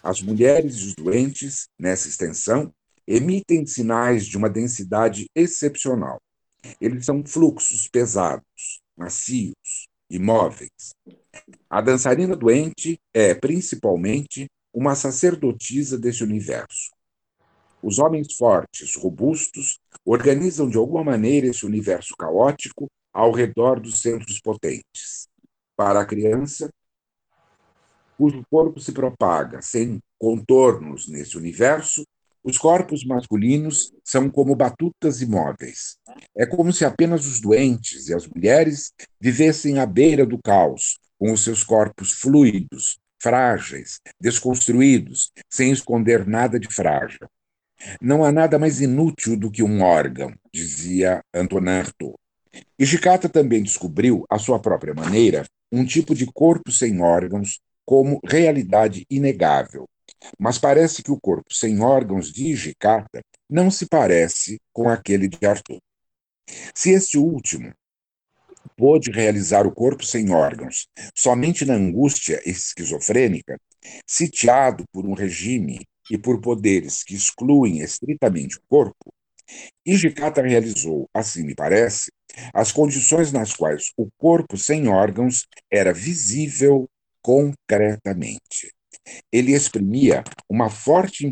As 0.00 0.22
mulheres 0.22 0.76
e 0.76 0.86
os 0.86 0.94
doentes, 0.94 1.66
nessa 1.76 2.06
extensão, 2.06 2.72
emitem 3.04 3.66
sinais 3.66 4.24
de 4.24 4.36
uma 4.36 4.48
densidade 4.48 5.26
excepcional. 5.34 6.18
Eles 6.80 7.04
são 7.04 7.24
fluxos 7.24 7.88
pesados, 7.88 8.44
macios, 8.96 9.86
imóveis. 10.10 10.94
A 11.68 11.80
dançarina 11.80 12.36
doente 12.36 12.98
é, 13.12 13.34
principalmente, 13.34 14.46
uma 14.72 14.94
sacerdotisa 14.94 15.98
desse 15.98 16.22
universo. 16.22 16.90
Os 17.82 17.98
homens 17.98 18.34
fortes, 18.34 18.94
robustos, 18.96 19.78
organizam 20.04 20.68
de 20.68 20.76
alguma 20.76 21.04
maneira 21.04 21.46
esse 21.46 21.64
universo 21.64 22.14
caótico 22.16 22.86
ao 23.12 23.32
redor 23.32 23.80
dos 23.80 24.00
centros 24.00 24.40
potentes. 24.40 25.28
Para 25.76 26.00
a 26.00 26.06
criança, 26.06 26.70
cujo 28.16 28.44
corpo 28.50 28.80
se 28.80 28.92
propaga 28.92 29.60
sem 29.60 30.00
contornos 30.18 31.08
nesse 31.08 31.36
universo, 31.36 32.04
os 32.46 32.56
corpos 32.56 33.04
masculinos 33.04 33.92
são 34.04 34.30
como 34.30 34.54
batutas 34.54 35.20
imóveis. 35.20 35.96
É 36.36 36.46
como 36.46 36.72
se 36.72 36.84
apenas 36.84 37.26
os 37.26 37.40
doentes 37.40 38.08
e 38.08 38.14
as 38.14 38.24
mulheres 38.24 38.92
vivessem 39.20 39.80
à 39.80 39.84
beira 39.84 40.24
do 40.24 40.40
caos, 40.40 40.96
com 41.18 41.32
os 41.32 41.42
seus 41.42 41.64
corpos 41.64 42.12
fluidos, 42.12 42.98
frágeis, 43.20 44.00
desconstruídos, 44.20 45.32
sem 45.50 45.72
esconder 45.72 46.24
nada 46.24 46.60
de 46.60 46.68
frágil. 46.68 47.26
Não 48.00 48.24
há 48.24 48.30
nada 48.30 48.60
mais 48.60 48.80
inútil 48.80 49.36
do 49.36 49.50
que 49.50 49.64
um 49.64 49.82
órgão, 49.82 50.32
dizia 50.54 51.24
Antonin 51.34 51.70
Artaud. 51.70 52.14
E 52.78 52.86
Gicata 52.86 53.28
também 53.28 53.60
descobriu, 53.60 54.24
à 54.30 54.38
sua 54.38 54.60
própria 54.60 54.94
maneira, 54.94 55.44
um 55.72 55.84
tipo 55.84 56.14
de 56.14 56.26
corpo 56.26 56.70
sem 56.70 57.02
órgãos 57.02 57.58
como 57.84 58.20
realidade 58.24 59.04
inegável, 59.10 59.88
mas 60.38 60.58
parece 60.58 61.02
que 61.02 61.10
o 61.10 61.20
corpo 61.20 61.52
sem 61.52 61.80
órgãos 61.82 62.32
de 62.32 62.48
Hijikata 62.48 63.20
não 63.48 63.70
se 63.70 63.86
parece 63.86 64.60
com 64.72 64.88
aquele 64.88 65.28
de 65.28 65.46
Arthur. 65.46 65.78
Se 66.74 66.90
este 66.90 67.18
último 67.18 67.72
pôde 68.76 69.10
realizar 69.10 69.66
o 69.66 69.72
corpo 69.72 70.04
sem 70.04 70.30
órgãos 70.30 70.86
somente 71.14 71.64
na 71.64 71.74
angústia 71.74 72.40
esquizofrênica, 72.44 73.58
sitiado 74.06 74.84
por 74.92 75.06
um 75.06 75.14
regime 75.14 75.80
e 76.10 76.18
por 76.18 76.40
poderes 76.40 77.02
que 77.02 77.14
excluem 77.14 77.80
estritamente 77.80 78.56
o 78.56 78.62
corpo, 78.68 79.12
Hijikata 79.84 80.42
realizou, 80.42 81.08
assim 81.14 81.44
me 81.44 81.54
parece, 81.54 82.10
as 82.52 82.72
condições 82.72 83.32
nas 83.32 83.54
quais 83.54 83.92
o 83.96 84.08
corpo 84.18 84.58
sem 84.58 84.88
órgãos 84.88 85.46
era 85.70 85.92
visível 85.92 86.88
concretamente. 87.22 88.75
Ele 89.32 89.52
exprimia 89.52 90.24
uma 90.48 90.68
forte 90.68 91.26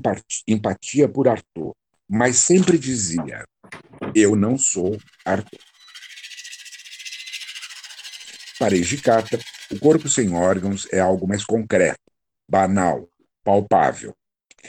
empatia 0.47 1.09
por 1.09 1.29
Arthur, 1.29 1.75
mas 2.09 2.37
sempre 2.37 2.79
dizia: 2.79 3.45
Eu 4.15 4.37
não 4.37 4.57
sou 4.57 4.99
Arthur. 5.25 5.59
Para 8.59 8.77
Ejicata, 8.77 9.39
o 9.71 9.79
corpo 9.79 10.09
sem 10.09 10.33
órgãos 10.33 10.87
é 10.93 11.01
algo 11.01 11.27
mais 11.27 11.45
concreto, 11.45 12.01
banal, 12.49 13.09
palpável. 13.43 14.15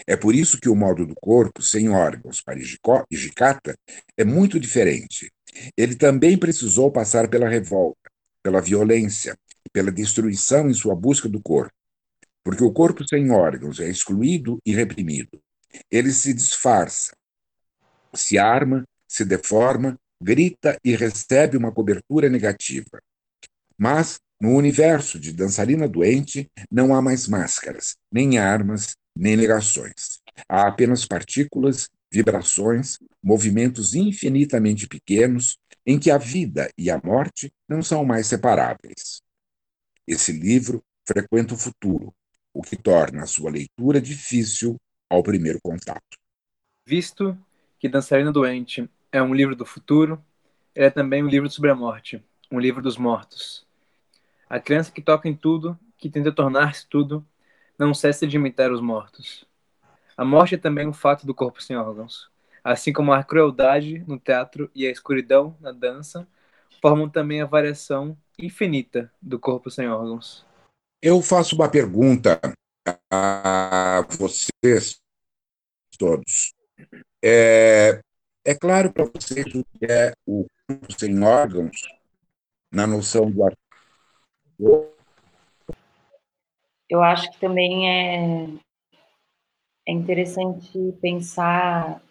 É 0.08 0.18
por 0.18 0.36
isso 0.36 0.60
que 0.60 0.68
o 0.68 0.76
modo 0.76 1.06
do 1.06 1.16
corpo 1.16 1.62
sem 1.62 1.90
órgãos 1.90 2.42
para 2.42 2.60
Ejicata 3.12 3.78
é 4.18 4.26
muito 4.26 4.60
diferente. 4.60 5.32
Ele 5.78 5.96
também 5.96 6.38
precisou 6.38 6.92
passar 6.92 7.30
pela 7.30 7.48
revolta, 7.48 8.12
pela 8.44 8.60
violência, 8.60 9.38
pela 9.72 9.92
destruição 9.92 10.70
em 10.70 10.74
sua 10.74 10.96
busca 10.96 11.30
do 11.30 11.42
corpo 11.42 11.74
porque 12.46 12.64
o 12.64 12.72
corpo 12.72 13.04
sem 13.08 13.32
órgãos 13.32 13.80
é 13.80 13.90
excluído 13.90 14.60
e 14.64 14.72
reprimido. 14.72 15.42
Ele 15.90 16.14
se 16.14 16.32
disfarça, 16.32 17.12
se 18.14 18.38
arma, 18.38 18.84
se 19.08 19.26
deforma, 19.26 19.98
grita 20.22 20.78
e 20.86 20.96
recebe 20.96 21.58
uma 21.58 21.72
cobertura 21.72 22.30
negativa. 22.30 23.02
Mas, 23.76 24.20
no 24.40 24.56
universo 24.56 25.20
de 25.20 25.34
dançarina 25.34 25.88
doente, 25.88 26.48
não 26.70 26.94
há 26.94 27.02
mais 27.02 27.28
máscaras, 27.28 27.96
nem 28.12 28.38
armas, 28.38 28.96
nem 29.18 29.36
negações. 29.36 30.22
Há 30.48 30.68
apenas 30.68 31.04
partículas, 31.04 31.90
vibrações, 32.12 33.00
movimentos 33.24 33.96
infinitamente 33.96 34.88
pequenos, 34.88 35.58
em 35.84 35.98
que 35.98 36.12
a 36.12 36.18
vida 36.20 36.70
e 36.78 36.92
a 36.92 37.02
morte 37.04 37.52
não 37.68 37.82
são 37.82 38.06
mais 38.06 38.28
separáveis. 38.28 39.20
Esse 40.08 40.32
livro 40.32 40.84
frequenta 41.08 41.56
o 41.56 41.58
futuro, 41.58 42.14
o 42.56 42.62
que 42.62 42.78
torna 42.78 43.24
a 43.24 43.28
sua 43.28 43.52
leitura 43.52 44.00
difícil 44.00 44.78
ao 45.10 45.22
primeiro 45.22 45.60
contato. 45.62 46.18
Visto 46.88 47.38
que 47.78 47.90
Dançarina 47.90 48.32
Doente 48.32 48.90
é 49.12 49.22
um 49.22 49.34
livro 49.34 49.58
do 49.58 49.66
futuro, 49.66 50.24
ele 50.74 50.86
é 50.86 50.90
também 50.90 51.22
um 51.22 51.28
livro 51.28 51.50
sobre 51.50 51.70
a 51.70 51.76
morte, 51.76 52.24
um 52.50 52.58
livro 52.58 52.82
dos 52.82 52.98
mortos. 52.98 53.68
A 54.50 54.58
criança 54.58 54.90
que 54.90 55.02
toca 55.02 55.28
em 55.28 55.36
tudo, 55.36 55.78
que 55.98 56.10
tenta 56.10 56.32
tornar-se 56.32 56.88
tudo, 56.88 57.26
não 57.78 57.94
cessa 57.94 58.26
de 58.26 58.38
imitar 58.38 58.72
os 58.72 58.80
mortos. 58.80 59.46
A 60.16 60.24
morte 60.24 60.56
é 60.56 60.58
também 60.58 60.88
um 60.88 60.94
fato 60.94 61.28
do 61.28 61.36
corpo 61.36 61.62
sem 61.62 61.76
órgãos. 61.76 62.30
Assim 62.64 62.94
como 62.94 63.12
a 63.12 63.22
crueldade 63.22 64.02
no 64.08 64.18
teatro 64.18 64.72
e 64.74 64.88
a 64.88 64.92
escuridão 64.92 65.58
na 65.60 65.74
dança 65.74 66.26
formam 66.82 67.10
também 67.10 67.42
a 67.42 67.46
variação 67.46 68.18
infinita 68.40 69.12
do 69.22 69.38
corpo 69.38 69.70
sem 69.70 69.90
órgãos. 69.90 70.46
Eu 71.02 71.22
faço 71.22 71.56
uma 71.56 71.70
pergunta 71.70 72.40
a 73.12 74.02
vocês 74.18 75.00
todos. 75.98 76.54
É, 77.24 78.02
é 78.46 78.56
claro 78.56 78.92
para 78.92 79.06
vocês 79.06 79.46
o 79.56 79.64
que 79.64 79.86
é 79.86 80.14
o 80.26 80.46
corpo 80.68 81.00
sem 81.00 81.24
órgãos 81.24 81.82
na 82.72 82.86
noção 82.86 83.32
do 83.32 83.44
artigo? 83.44 84.94
Eu 86.90 87.02
acho 87.02 87.32
que 87.32 87.40
também 87.40 87.90
é, 87.90 88.48
é 89.88 89.92
interessante 89.92 90.78
pensar 91.02 92.02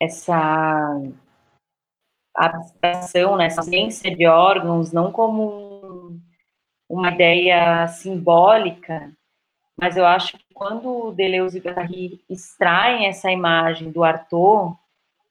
essa 0.00 1.00
abstração, 2.34 3.36
né, 3.36 3.46
essa 3.46 3.62
ciência 3.62 4.14
de 4.14 4.26
órgãos, 4.26 4.92
não 4.92 5.12
como 5.12 5.69
uma 6.90 7.12
ideia 7.12 7.86
simbólica, 7.86 9.12
mas 9.80 9.96
eu 9.96 10.04
acho 10.04 10.36
que 10.36 10.44
quando 10.52 11.12
Deleuze 11.12 11.58
e 11.58 11.60
Guattari 11.60 12.20
extraem 12.28 13.06
essa 13.06 13.30
imagem 13.30 13.92
do 13.92 14.02
Arthur, 14.02 14.76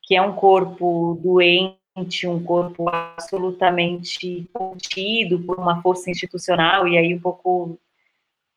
que 0.02 0.16
é 0.16 0.22
um 0.22 0.34
corpo 0.34 1.20
doente, 1.22 2.26
um 2.26 2.42
corpo 2.42 2.88
absolutamente 2.88 4.50
contido 4.54 5.38
por 5.40 5.60
uma 5.60 5.82
força 5.82 6.10
institucional, 6.10 6.88
e 6.88 6.98
aí 6.98 7.14
um 7.14 7.20
pouco 7.20 7.78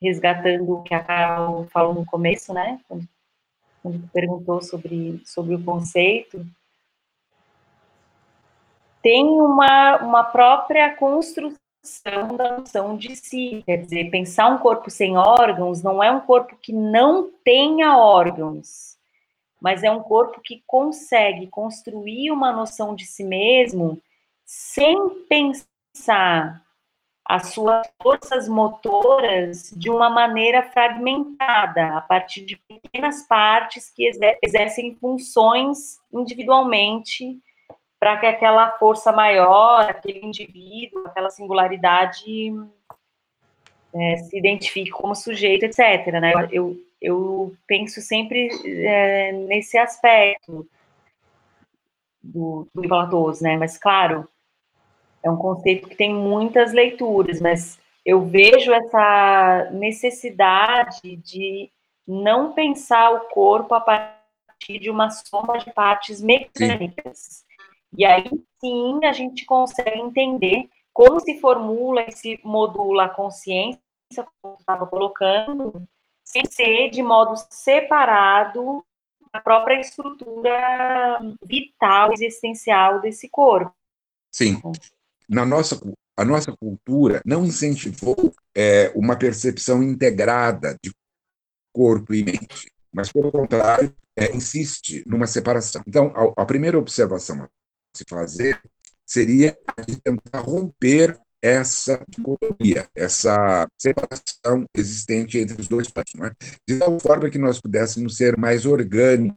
resgatando 0.00 0.72
o 0.72 0.82
que 0.82 0.94
a 0.94 1.02
Carol 1.02 1.66
falou 1.72 1.94
no 1.94 2.06
começo, 2.06 2.54
né, 2.54 2.80
quando, 2.88 3.08
quando 3.82 4.08
perguntou 4.12 4.62
sobre, 4.62 5.20
sobre 5.24 5.56
o 5.56 5.64
conceito, 5.64 6.46
tem 9.02 9.26
uma, 9.26 9.96
uma 9.96 10.22
própria 10.22 10.94
construção 10.94 11.61
da 12.36 12.58
noção 12.58 12.96
de 12.96 13.16
si. 13.16 13.62
Quer 13.66 13.78
dizer, 13.78 14.10
pensar 14.10 14.48
um 14.48 14.58
corpo 14.58 14.88
sem 14.90 15.16
órgãos 15.16 15.82
não 15.82 16.02
é 16.02 16.10
um 16.10 16.20
corpo 16.20 16.56
que 16.56 16.72
não 16.72 17.30
tenha 17.44 17.96
órgãos, 17.96 18.96
mas 19.60 19.82
é 19.82 19.90
um 19.90 20.02
corpo 20.02 20.40
que 20.40 20.62
consegue 20.66 21.48
construir 21.48 22.30
uma 22.30 22.52
noção 22.52 22.94
de 22.94 23.04
si 23.04 23.24
mesmo 23.24 24.00
sem 24.44 24.96
pensar 25.28 26.62
as 27.24 27.48
suas 27.48 27.86
forças 28.02 28.48
motoras 28.48 29.72
de 29.76 29.88
uma 29.88 30.10
maneira 30.10 30.62
fragmentada, 30.70 31.96
a 31.96 32.00
partir 32.00 32.44
de 32.44 32.56
pequenas 32.56 33.22
partes 33.26 33.88
que 33.90 34.10
exercem 34.42 34.96
funções 34.96 35.98
individualmente 36.12 37.40
para 38.02 38.16
que 38.16 38.26
aquela 38.26 38.68
força 38.78 39.12
maior, 39.12 39.88
aquele 39.88 40.26
indivíduo, 40.26 41.06
aquela 41.06 41.30
singularidade 41.30 42.52
é, 43.94 44.16
se 44.16 44.36
identifique 44.36 44.90
como 44.90 45.14
sujeito, 45.14 45.66
etc. 45.66 46.08
Né? 46.20 46.32
Eu, 46.50 46.76
eu 47.00 47.54
penso 47.64 48.00
sempre 48.00 48.48
é, 48.64 49.30
nesse 49.30 49.78
aspecto 49.78 50.68
do, 52.20 52.66
do 52.74 52.88
Latoso, 52.88 53.44
né? 53.44 53.56
Mas, 53.56 53.78
claro, 53.78 54.28
é 55.22 55.30
um 55.30 55.36
conceito 55.36 55.88
que 55.88 55.94
tem 55.94 56.12
muitas 56.12 56.72
leituras, 56.72 57.40
mas 57.40 57.78
eu 58.04 58.24
vejo 58.24 58.72
essa 58.72 59.70
necessidade 59.70 61.14
de 61.18 61.70
não 62.04 62.52
pensar 62.52 63.12
o 63.12 63.28
corpo 63.28 63.72
a 63.76 63.80
partir 63.80 64.80
de 64.80 64.90
uma 64.90 65.08
soma 65.08 65.58
de 65.58 65.72
partes 65.72 66.20
mecânicas. 66.20 67.44
Sim. 67.46 67.51
E 67.96 68.04
aí 68.04 68.30
sim 68.60 69.04
a 69.04 69.12
gente 69.12 69.44
consegue 69.44 69.98
entender 69.98 70.68
como 70.92 71.20
se 71.20 71.40
formula 71.40 72.02
e 72.02 72.12
se 72.12 72.40
modula 72.44 73.04
a 73.04 73.08
consciência, 73.08 73.80
como 74.40 74.56
estava 74.58 74.86
colocando, 74.86 75.86
sem 76.24 76.44
ser 76.46 76.90
de 76.90 77.02
modo 77.02 77.34
separado 77.50 78.84
da 79.32 79.40
própria 79.40 79.80
estrutura 79.80 81.18
vital, 81.44 82.12
existencial 82.12 83.00
desse 83.00 83.28
corpo. 83.28 83.74
Sim 84.30 84.60
na 85.32 85.46
nossa, 85.46 85.80
a 86.16 86.24
nossa 86.24 86.54
cultura 86.54 87.22
não 87.24 87.44
incentivou 87.44 88.34
é, 88.54 88.92
uma 88.94 89.16
percepção 89.16 89.82
integrada 89.82 90.76
de 90.82 90.92
corpo 91.72 92.12
e 92.12 92.22
mente, 92.22 92.70
mas, 92.92 93.10
pelo 93.10 93.32
contrário, 93.32 93.94
é, 94.14 94.36
insiste 94.36 95.02
numa 95.06 95.26
separação. 95.26 95.82
Então, 95.86 96.12
a, 96.14 96.42
a 96.42 96.44
primeira 96.44 96.78
observação 96.78 97.48
se 97.94 98.04
fazer 98.08 98.60
seria 99.06 99.56
tentar 100.02 100.40
romper 100.40 101.18
essa 101.42 102.04
dicotomia, 102.08 102.88
essa 102.94 103.66
separação 103.76 104.64
existente 104.74 105.38
entre 105.38 105.60
os 105.60 105.66
dois 105.66 105.88
pontos, 105.88 106.12
é? 106.14 106.30
de 106.68 106.78
tal 106.78 107.00
forma 107.00 107.28
que 107.28 107.38
nós 107.38 107.60
pudéssemos 107.60 108.16
ser 108.16 108.38
mais 108.38 108.64
orgânicos, 108.64 109.36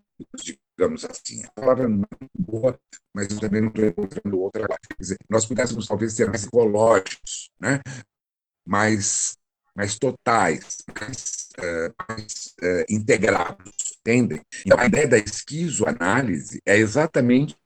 digamos 0.78 1.04
assim. 1.04 1.44
A 1.44 1.62
palavra 1.62 1.90
não 1.90 2.04
é 2.04 2.28
boa, 2.38 2.80
mas 3.14 3.28
eu 3.32 3.40
também 3.40 3.62
não 3.62 3.70
estou 3.70 3.86
encontrando 3.86 4.40
outra. 4.40 4.68
Quer 4.68 4.98
dizer, 5.00 5.18
nós 5.28 5.48
pudéssemos 5.48 5.88
talvez 5.88 6.14
ser 6.14 6.28
mais 6.28 6.46
ecológicos, 6.46 7.50
né? 7.60 7.82
mais, 8.66 9.36
mais 9.76 9.98
totais, 9.98 10.78
mais, 11.00 11.50
uh, 11.58 11.94
mais 12.08 12.56
uh, 12.62 12.86
integrados, 12.88 13.98
entendem? 14.00 14.42
Então, 14.64 14.80
a 14.80 14.86
ideia 14.86 15.08
da 15.08 15.18
esquizoanálise 15.18 16.62
é 16.66 16.78
exatamente 16.78 17.58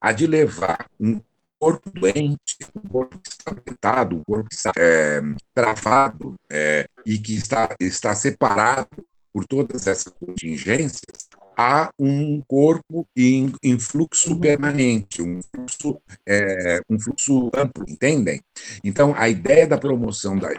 a 0.00 0.12
de 0.12 0.26
levar 0.26 0.88
um 0.98 1.20
corpo 1.58 1.90
doente, 1.90 2.58
um 2.74 2.88
corpo 2.88 3.18
que 3.18 3.28
está 3.30 3.52
afetado, 3.52 4.16
um 4.16 4.24
corpo 4.24 4.48
que 4.48 4.54
está 4.54 4.72
é, 4.76 5.20
travado 5.54 6.34
é, 6.50 6.86
e 7.06 7.18
que 7.18 7.34
está, 7.34 7.74
está 7.80 8.14
separado 8.14 8.88
por 9.32 9.46
todas 9.46 9.86
essas 9.86 10.12
contingências, 10.12 11.28
há 11.56 11.90
um 11.98 12.40
corpo 12.46 13.06
em, 13.16 13.52
em 13.62 13.78
fluxo 13.78 14.38
permanente, 14.38 15.22
um 15.22 15.40
fluxo, 15.42 16.00
é, 16.28 16.80
um 16.88 16.98
fluxo 16.98 17.50
amplo, 17.54 17.84
entendem? 17.88 18.40
Então, 18.82 19.14
a 19.16 19.28
ideia 19.28 19.66
da 19.66 19.78
promoção 19.78 20.36
da 20.36 20.50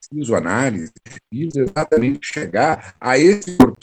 psicoanálise 0.00 0.92
visa 1.32 1.60
exatamente 1.60 2.20
chegar 2.22 2.94
a 3.00 3.18
esse 3.18 3.56
corpo 3.56 3.80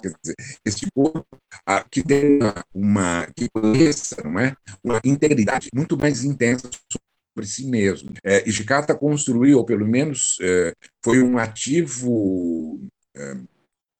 quer 0.00 0.12
dizer, 0.22 0.34
esse 0.64 0.90
corpo 0.90 1.26
que 1.90 2.02
tem 2.02 2.38
uma, 2.38 2.64
uma, 2.74 3.26
que 3.34 3.48
conheça, 3.48 4.22
não 4.22 4.38
é, 4.38 4.56
uma 4.82 5.00
integridade 5.04 5.68
muito 5.74 5.96
mais 5.96 6.24
intensa 6.24 6.68
sobre 6.70 7.46
si 7.46 7.66
mesmo. 7.66 8.12
É, 8.24 8.48
construiu, 8.94 9.58
ou 9.58 9.64
pelo 9.64 9.86
menos 9.86 10.36
é, 10.40 10.72
foi 11.04 11.22
um 11.22 11.38
ativo 11.38 12.80
é, 13.14 13.36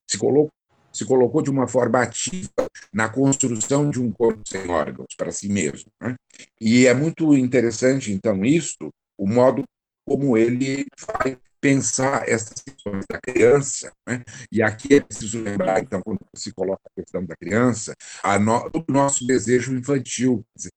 se 0.09 0.17
colocou 0.17 0.51
se 0.97 1.05
colocou 1.05 1.43
de 1.43 1.51
uma 1.51 1.67
forma 1.67 2.01
ativa 2.01 2.67
na 2.91 3.07
construção 3.07 3.87
de 3.87 4.01
um 4.01 4.11
corpo 4.11 4.41
sem 4.47 4.67
órgãos 4.67 5.13
para 5.15 5.31
si 5.31 5.47
mesmo. 5.47 5.91
Né? 6.01 6.15
E 6.59 6.87
é 6.87 6.93
muito 6.93 7.35
interessante, 7.35 8.11
então, 8.11 8.43
isso, 8.43 8.89
o 9.15 9.27
modo 9.27 9.63
como 10.03 10.35
ele 10.35 10.85
vai 11.05 11.37
pensar 11.59 12.27
essas 12.27 12.61
questões 12.61 13.05
da 13.09 13.19
criança. 13.19 13.91
Né? 14.07 14.23
E 14.51 14.61
aqui 14.61 14.95
é 14.95 15.01
preciso 15.01 15.41
lembrar, 15.41 15.81
então, 15.81 16.01
quando 16.01 16.19
se 16.35 16.53
coloca 16.53 16.81
a 16.85 17.01
questão 17.01 17.25
da 17.25 17.35
criança, 17.35 17.93
no, 18.41 18.67
o 18.73 18.91
nosso 18.91 19.25
desejo 19.25 19.75
infantil, 19.75 20.45
dizer, 20.55 20.71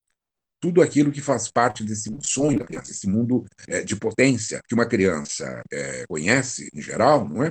tudo 0.60 0.82
aquilo 0.82 1.10
que 1.10 1.22
faz 1.22 1.50
parte 1.50 1.82
desse 1.82 2.14
sonho 2.22 2.58
da 2.58 2.66
criança, 2.66 2.90
esse 2.90 3.08
mundo 3.08 3.46
é, 3.66 3.82
de 3.82 3.96
potência 3.96 4.60
que 4.68 4.74
uma 4.74 4.86
criança 4.86 5.62
é, 5.72 6.04
conhece, 6.06 6.68
em 6.74 6.82
geral, 6.82 7.26
não 7.26 7.44
é? 7.44 7.50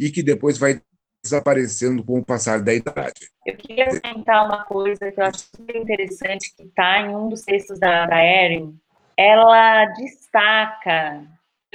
e 0.00 0.10
que 0.10 0.22
depois 0.22 0.56
vai 0.56 0.80
desaparecendo 1.22 2.04
com 2.04 2.18
o 2.18 2.24
passar 2.24 2.62
da 2.62 2.72
idade. 2.72 3.28
Eu 3.44 3.56
queria 3.56 3.88
comentar 4.00 4.46
uma 4.46 4.64
coisa 4.64 5.10
que 5.10 5.20
eu 5.20 5.24
acho 5.24 5.38
super 5.54 5.76
interessante, 5.76 6.54
que 6.56 6.62
está 6.62 7.00
em 7.00 7.14
um 7.14 7.28
dos 7.28 7.42
textos 7.42 7.78
da, 7.78 8.06
da 8.06 8.24
Erin. 8.24 8.78
Ela 9.16 9.86
destaca, 9.86 11.26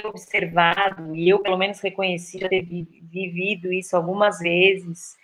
observado, 0.02 1.14
e 1.14 1.28
eu 1.28 1.38
pelo 1.38 1.56
menos 1.56 1.80
reconheci, 1.80 2.38
já 2.38 2.48
ter 2.48 2.62
vivido 2.62 3.72
isso 3.72 3.96
algumas 3.96 4.38
vezes, 4.38 5.16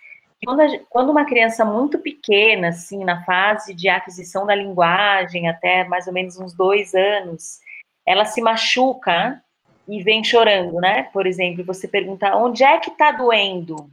quando, 0.43 0.61
a, 0.61 0.79
quando 0.89 1.09
uma 1.09 1.25
criança 1.25 1.65
muito 1.65 1.99
pequena, 1.99 2.69
assim, 2.69 3.03
na 3.03 3.23
fase 3.25 3.73
de 3.73 3.89
aquisição 3.89 4.45
da 4.45 4.55
linguagem, 4.55 5.49
até 5.49 5.83
mais 5.85 6.07
ou 6.07 6.13
menos 6.13 6.39
uns 6.39 6.53
dois 6.53 6.93
anos, 6.95 7.59
ela 8.05 8.25
se 8.25 8.41
machuca 8.41 9.43
e 9.87 10.01
vem 10.01 10.23
chorando, 10.23 10.79
né? 10.79 11.03
Por 11.11 11.27
exemplo, 11.27 11.63
você 11.63 11.87
pergunta 11.87 12.35
onde 12.35 12.63
é 12.63 12.79
que 12.79 12.89
está 12.89 13.11
doendo? 13.11 13.91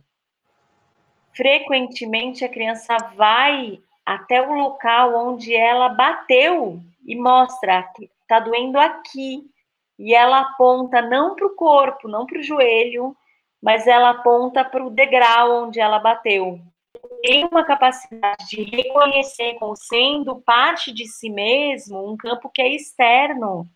frequentemente 1.38 2.44
a 2.44 2.48
criança 2.48 2.96
vai 3.14 3.78
até 4.04 4.42
o 4.42 4.52
local 4.52 5.14
onde 5.14 5.54
ela 5.54 5.88
bateu 5.90 6.80
e 7.06 7.14
mostra 7.14 7.84
que 7.94 8.10
está 8.22 8.40
doendo 8.40 8.76
aqui. 8.76 9.48
E 9.98 10.14
ela 10.14 10.40
aponta 10.40 11.02
não 11.02 11.34
para 11.34 11.46
o 11.46 11.54
corpo, 11.54 12.06
não 12.08 12.24
para 12.24 12.38
o 12.38 12.42
joelho, 12.42 13.16
mas 13.60 13.86
ela 13.86 14.10
aponta 14.10 14.64
para 14.64 14.84
o 14.84 14.90
degrau 14.90 15.64
onde 15.64 15.80
ela 15.80 15.98
bateu. 15.98 16.60
Tem 17.22 17.44
uma 17.44 17.64
capacidade 17.64 18.46
de 18.48 18.62
reconhecer 18.62 19.54
como 19.54 19.74
sendo 19.74 20.36
parte 20.36 20.92
de 20.92 21.06
si 21.06 21.28
mesmo 21.28 22.10
um 22.10 22.16
campo 22.16 22.48
que 22.48 22.62
é 22.62 22.74
externo 22.74 23.66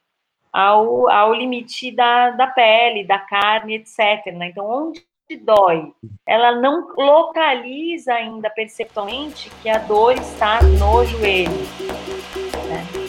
ao, 0.52 1.08
ao 1.11 1.35
limite 1.35 1.90
da, 1.90 2.30
da 2.30 2.46
pele, 2.46 3.04
da 3.04 3.18
carne, 3.18 3.76
etc. 3.76 4.32
Né? 4.35 4.50
Então, 4.50 4.68
onde 4.68 5.04
dói. 5.40 5.92
Ela 6.26 6.52
não 6.52 6.88
localiza 6.96 8.12
ainda 8.12 8.50
perceptualmente 8.50 9.50
que 9.62 9.68
a 9.68 9.78
dor 9.78 10.12
está 10.12 10.62
no 10.62 11.04
joelho. 11.06 11.50
Né? 12.68 13.02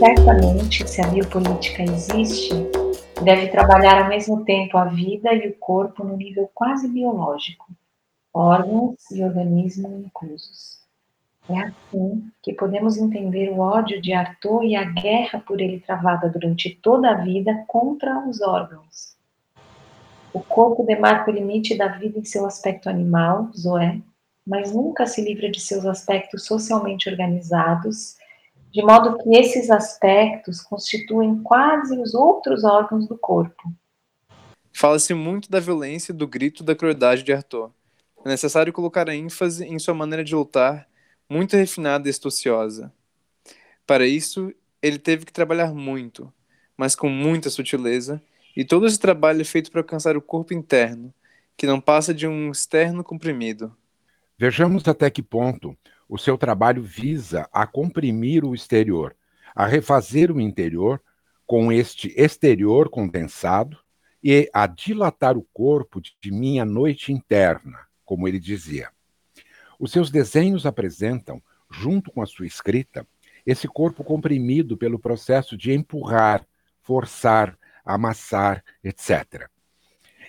Certamente, 0.00 0.88
se 0.88 1.02
a 1.02 1.08
biopolítica 1.08 1.82
existe, 1.82 2.54
deve 3.22 3.48
trabalhar 3.48 4.02
ao 4.02 4.08
mesmo 4.08 4.46
tempo 4.46 4.78
a 4.78 4.86
vida 4.86 5.34
e 5.34 5.48
o 5.48 5.54
corpo 5.56 6.02
no 6.02 6.16
nível 6.16 6.50
quase 6.54 6.88
biológico, 6.88 7.66
órgãos 8.32 8.94
e 9.10 9.22
organismos 9.22 9.92
inclusos. 9.92 10.80
É 11.50 11.58
assim 11.58 12.24
que 12.42 12.54
podemos 12.54 12.96
entender 12.96 13.50
o 13.50 13.58
ódio 13.58 14.00
de 14.00 14.14
Arthur 14.14 14.64
e 14.64 14.74
a 14.74 14.84
guerra 14.84 15.38
por 15.46 15.60
ele 15.60 15.80
travada 15.80 16.30
durante 16.30 16.70
toda 16.76 17.10
a 17.10 17.16
vida 17.16 17.62
contra 17.68 18.26
os 18.26 18.40
órgãos. 18.40 19.14
O 20.32 20.40
corpo 20.40 20.82
demarca 20.82 21.30
o 21.30 21.34
limite 21.34 21.76
da 21.76 21.88
vida 21.88 22.18
em 22.18 22.24
seu 22.24 22.46
aspecto 22.46 22.88
animal, 22.88 23.50
Zoé, 23.54 24.00
mas 24.46 24.72
nunca 24.72 25.04
se 25.04 25.22
livra 25.22 25.50
de 25.50 25.60
seus 25.60 25.84
aspectos 25.84 26.46
socialmente 26.46 27.10
organizados, 27.10 28.18
de 28.72 28.82
modo 28.82 29.18
que 29.18 29.36
esses 29.36 29.68
aspectos 29.70 30.60
constituem 30.62 31.42
quase 31.42 32.00
os 32.00 32.14
outros 32.14 32.62
órgãos 32.62 33.08
do 33.08 33.18
corpo. 33.18 33.72
Fala-se 34.72 35.12
muito 35.12 35.50
da 35.50 35.58
violência, 35.58 36.14
do 36.14 36.26
grito, 36.26 36.62
da 36.62 36.76
crueldade 36.76 37.22
de 37.24 37.32
Arthur. 37.32 37.72
É 38.24 38.28
necessário 38.28 38.72
colocar 38.72 39.08
a 39.08 39.14
ênfase 39.14 39.64
em 39.64 39.78
sua 39.78 39.94
maneira 39.94 40.22
de 40.22 40.34
lutar 40.34 40.88
muito 41.28 41.56
refinada 41.56 42.08
e 42.08 42.10
astuciosa. 42.10 42.92
Para 43.86 44.06
isso, 44.06 44.52
ele 44.80 44.98
teve 44.98 45.24
que 45.24 45.32
trabalhar 45.32 45.74
muito, 45.74 46.32
mas 46.76 46.94
com 46.94 47.08
muita 47.08 47.50
sutileza, 47.50 48.22
e 48.56 48.64
todo 48.64 48.86
esse 48.86 48.98
trabalho 48.98 49.40
é 49.40 49.44
feito 49.44 49.70
para 49.70 49.80
alcançar 49.80 50.16
o 50.16 50.22
corpo 50.22 50.54
interno, 50.54 51.12
que 51.56 51.66
não 51.66 51.80
passa 51.80 52.14
de 52.14 52.26
um 52.26 52.50
externo 52.50 53.02
comprimido. 53.02 53.76
Vejamos 54.38 54.86
até 54.86 55.10
que 55.10 55.22
ponto 55.22 55.76
o 56.10 56.18
seu 56.18 56.36
trabalho 56.36 56.82
visa 56.82 57.48
a 57.52 57.64
comprimir 57.68 58.44
o 58.44 58.52
exterior, 58.52 59.16
a 59.54 59.64
refazer 59.64 60.32
o 60.32 60.40
interior 60.40 61.00
com 61.46 61.70
este 61.70 62.12
exterior 62.20 62.90
condensado 62.90 63.78
e 64.22 64.50
a 64.52 64.66
dilatar 64.66 65.38
o 65.38 65.46
corpo 65.52 66.00
de 66.00 66.32
minha 66.32 66.64
noite 66.64 67.12
interna, 67.12 67.78
como 68.04 68.26
ele 68.26 68.40
dizia. 68.40 68.90
Os 69.78 69.92
seus 69.92 70.10
desenhos 70.10 70.66
apresentam, 70.66 71.40
junto 71.70 72.10
com 72.10 72.20
a 72.20 72.26
sua 72.26 72.46
escrita, 72.46 73.06
esse 73.46 73.68
corpo 73.68 74.02
comprimido 74.02 74.76
pelo 74.76 74.98
processo 74.98 75.56
de 75.56 75.72
empurrar, 75.72 76.44
forçar, 76.82 77.56
amassar, 77.84 78.64
etc. 78.82 79.48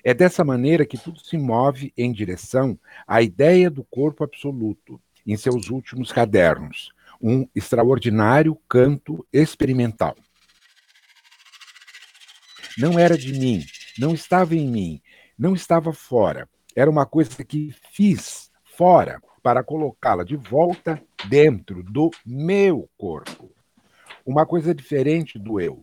É 0.04 0.13
dessa 0.13 0.44
maneira 0.44 0.86
que 0.86 0.98
tudo 0.98 1.20
se 1.20 1.38
move 1.38 1.91
em 1.98 2.12
direção 2.12 2.80
à 3.08 3.24
ideia 3.24 3.70
do 3.70 3.84
corpo 3.84 4.24
absoluto, 4.24 5.02
em 5.25 5.38
seus 5.38 5.69
últimos 5.69 6.12
cadernos, 6.12 6.91
um 7.21 7.47
extraordinário 7.55 8.55
canto 8.67 9.25
experimental. 9.31 10.15
Não 12.77 12.97
era 12.97 13.17
de 13.17 13.34
mim, 13.34 13.65
não 13.99 14.13
estava 14.13 14.55
em 14.55 14.67
mim, 14.67 15.01
não 15.38 15.53
estava 15.53 15.93
fora. 15.93 16.49
Era 16.75 16.89
uma 16.89 17.05
coisa 17.05 17.43
que 17.43 17.75
fiz 17.91 18.49
fora 18.63 19.21
para 19.43 19.63
colocá-la 19.63 20.23
de 20.23 20.36
volta 20.36 21.01
dentro 21.27 21.84
do 21.84 22.10
meu 22.25 22.89
corpo. 22.97 23.51
Uma 24.25 24.45
coisa 24.45 24.73
diferente 24.73 25.38
do 25.38 25.60
eu. 25.60 25.81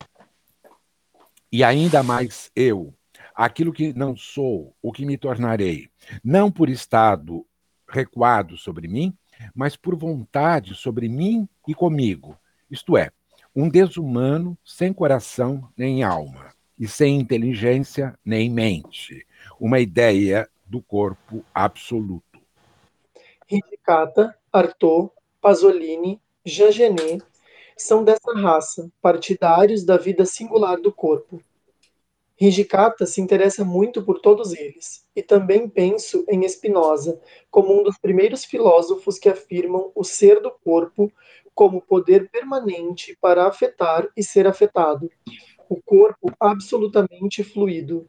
E 1.51 1.65
ainda 1.65 2.03
mais 2.03 2.51
eu, 2.55 2.95
aquilo 3.35 3.73
que 3.73 3.93
não 3.93 4.17
sou, 4.17 4.75
o 4.83 4.93
que 4.93 5.05
me 5.05 5.17
tornarei, 5.17 5.91
não 6.23 6.51
por 6.51 6.69
estado 6.69 7.47
recuado 7.89 8.57
sobre 8.57 8.87
mim, 8.87 9.17
mas 9.55 9.77
por 9.77 9.97
vontade 9.97 10.75
sobre 10.75 11.09
mim 11.09 11.49
e 11.67 11.75
comigo. 11.75 12.37
Isto 12.71 12.97
é, 12.97 13.11
um 13.55 13.69
desumano 13.69 14.57
sem 14.65 14.93
coração 14.93 15.69
nem 15.77 16.03
alma, 16.03 16.53
e 16.79 16.87
sem 16.87 17.19
inteligência 17.19 18.19
nem 18.25 18.51
mente. 18.51 19.27
Uma 19.59 19.81
ideia 19.81 20.49
do 20.67 20.81
corpo 20.81 21.45
absoluto. 21.53 22.41
Hidikata, 23.51 24.37
Artaud, 24.53 25.11
Pasolini, 25.41 26.21
Jean 26.45 26.71
Genet 26.71 27.23
são 27.77 28.05
dessa 28.05 28.33
raça, 28.35 28.91
partidários 29.01 29.85
da 29.85 29.97
vida 29.97 30.27
singular 30.27 30.81
do 30.81 30.93
corpo. 30.93 31.43
Hijikata 32.41 33.05
se 33.05 33.21
interessa 33.21 33.65
muito 33.65 34.03
por 34.03 34.21
todos 34.21 34.53
eles, 34.53 35.05
e 35.15 35.23
também 35.23 35.69
penso 35.69 36.25
em 36.29 36.49
Spinoza 36.49 37.21
como 37.51 37.79
um 37.79 37.83
dos 37.83 37.99
primeiros 37.99 38.45
filósofos 38.45 39.19
que 39.19 39.29
afirmam 39.29 39.91
o 39.95 40.05
ser 40.05 40.41
do 40.41 40.53
corpo 40.65 41.13
como 41.53 41.83
poder 41.83 42.31
permanente 42.31 43.19
para 43.21 43.49
afetar 43.49 44.09
e 44.17 44.23
ser 44.23 44.47
afetado, 44.47 45.11
o 45.69 45.83
corpo 45.83 46.33
absolutamente 46.39 47.43
fluido. 47.43 48.09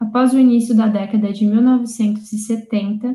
Após 0.00 0.32
o 0.32 0.38
início 0.38 0.74
da 0.74 0.86
década 0.86 1.30
de 1.30 1.44
1970, 1.44 3.14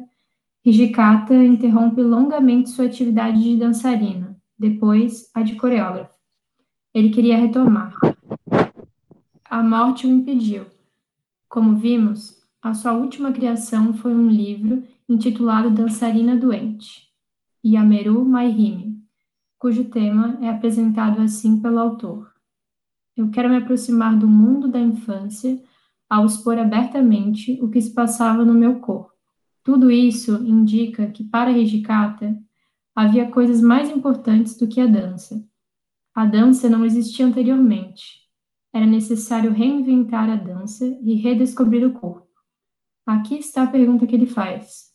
Hijikata 0.63 1.33
interrompe 1.33 2.01
longamente 2.03 2.69
sua 2.69 2.85
atividade 2.85 3.41
de 3.41 3.57
dançarino, 3.57 4.35
depois 4.57 5.29
a 5.33 5.41
de 5.41 5.55
coreógrafo. 5.55 6.13
Ele 6.93 7.09
queria 7.09 7.37
retomar, 7.37 7.95
a 9.53 9.61
morte 9.61 10.07
o 10.07 10.09
impediu. 10.09 10.65
Como 11.47 11.75
vimos, 11.75 12.41
a 12.59 12.73
sua 12.73 12.93
última 12.93 13.31
criação 13.31 13.93
foi 13.93 14.11
um 14.11 14.27
livro 14.27 14.81
intitulado 15.07 15.69
Dançarina 15.69 16.35
Doente, 16.35 17.07
Yameru 17.63 18.25
Maihime, 18.25 18.97
cujo 19.59 19.85
tema 19.85 20.39
é 20.41 20.49
apresentado 20.49 21.21
assim 21.21 21.61
pelo 21.61 21.77
autor. 21.77 22.33
Eu 23.15 23.29
quero 23.29 23.47
me 23.47 23.57
aproximar 23.57 24.17
do 24.17 24.27
mundo 24.27 24.67
da 24.67 24.79
infância 24.79 25.61
ao 26.09 26.25
expor 26.25 26.57
abertamente 26.57 27.59
o 27.61 27.69
que 27.69 27.79
se 27.79 27.93
passava 27.93 28.43
no 28.43 28.55
meu 28.55 28.79
corpo. 28.79 29.13
Tudo 29.63 29.91
isso 29.91 30.43
indica 30.43 31.05
que 31.11 31.23
para 31.23 31.51
Hijikata 31.51 32.35
havia 32.95 33.29
coisas 33.29 33.61
mais 33.61 33.87
importantes 33.91 34.57
do 34.57 34.67
que 34.67 34.81
a 34.81 34.87
dança. 34.87 35.47
A 36.11 36.25
dança 36.25 36.67
não 36.67 36.83
existia 36.83 37.27
anteriormente 37.27 38.22
era 38.73 38.85
necessário 38.87 39.51
reinventar 39.51 40.27
a 40.29 40.35
dança 40.35 40.85
e 41.01 41.13
redescobrir 41.13 41.85
o 41.85 41.93
corpo. 41.93 42.27
Aqui 43.05 43.35
está 43.35 43.63
a 43.63 43.67
pergunta 43.67 44.07
que 44.07 44.15
ele 44.15 44.25
faz. 44.25 44.91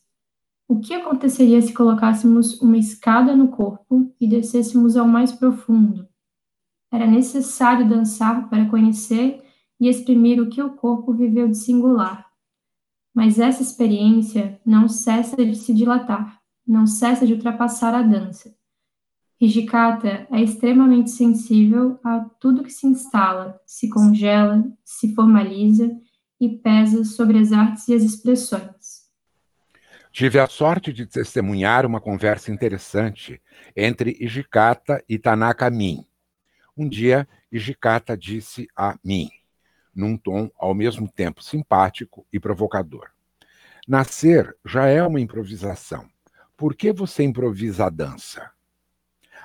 O 0.67 0.79
que 0.79 0.93
aconteceria 0.93 1.61
se 1.61 1.73
colocássemos 1.73 2.59
uma 2.61 2.77
escada 2.77 3.35
no 3.35 3.47
corpo 3.47 4.13
e 4.19 4.27
descêssemos 4.27 4.97
ao 4.97 5.07
mais 5.07 5.31
profundo? 5.31 6.07
Era 6.91 7.07
necessário 7.07 7.87
dançar 7.87 8.49
para 8.49 8.69
conhecer 8.69 9.41
e 9.79 9.87
exprimir 9.87 10.41
o 10.41 10.49
que 10.49 10.61
o 10.61 10.75
corpo 10.75 11.13
viveu 11.13 11.47
de 11.47 11.57
singular. 11.57 12.27
Mas 13.15 13.39
essa 13.39 13.61
experiência 13.61 14.59
não 14.65 14.87
cessa 14.87 15.37
de 15.37 15.55
se 15.55 15.73
dilatar, 15.73 16.39
não 16.67 16.85
cessa 16.85 17.25
de 17.25 17.33
ultrapassar 17.33 17.93
a 17.93 18.01
dança. 18.01 18.53
Hijikata 19.41 20.27
é 20.31 20.41
extremamente 20.41 21.11
sensível 21.11 21.97
a 22.03 22.19
tudo 22.41 22.63
que 22.63 22.71
se 22.71 22.85
instala, 22.85 23.57
se 23.65 23.87
congela, 23.87 24.65
se 24.83 25.15
formaliza 25.15 25.89
e 26.41 26.49
pesa 26.49 27.05
sobre 27.05 27.37
as 27.39 27.53
artes 27.53 27.87
e 27.87 27.93
as 27.93 28.03
expressões. 28.03 29.07
Tive 30.11 30.39
a 30.39 30.47
sorte 30.47 30.91
de 30.91 31.05
testemunhar 31.05 31.85
uma 31.85 32.01
conversa 32.01 32.51
interessante 32.51 33.41
entre 33.73 34.17
Hijikata 34.19 35.01
e 35.07 35.17
Tanaka 35.17 35.69
Min. 35.69 36.05
Um 36.75 36.89
dia, 36.89 37.25
Hijikata 37.49 38.17
disse 38.17 38.67
a 38.75 38.97
Min, 39.01 39.29
num 39.95 40.17
tom 40.17 40.49
ao 40.57 40.73
mesmo 40.73 41.09
tempo 41.09 41.41
simpático 41.41 42.27
e 42.33 42.41
provocador: 42.41 43.09
Nascer 43.87 44.53
já 44.65 44.87
é 44.87 45.01
uma 45.01 45.21
improvisação. 45.21 46.09
Por 46.57 46.75
que 46.75 46.91
você 46.91 47.23
improvisa 47.23 47.85
a 47.85 47.89
dança? 47.89 48.51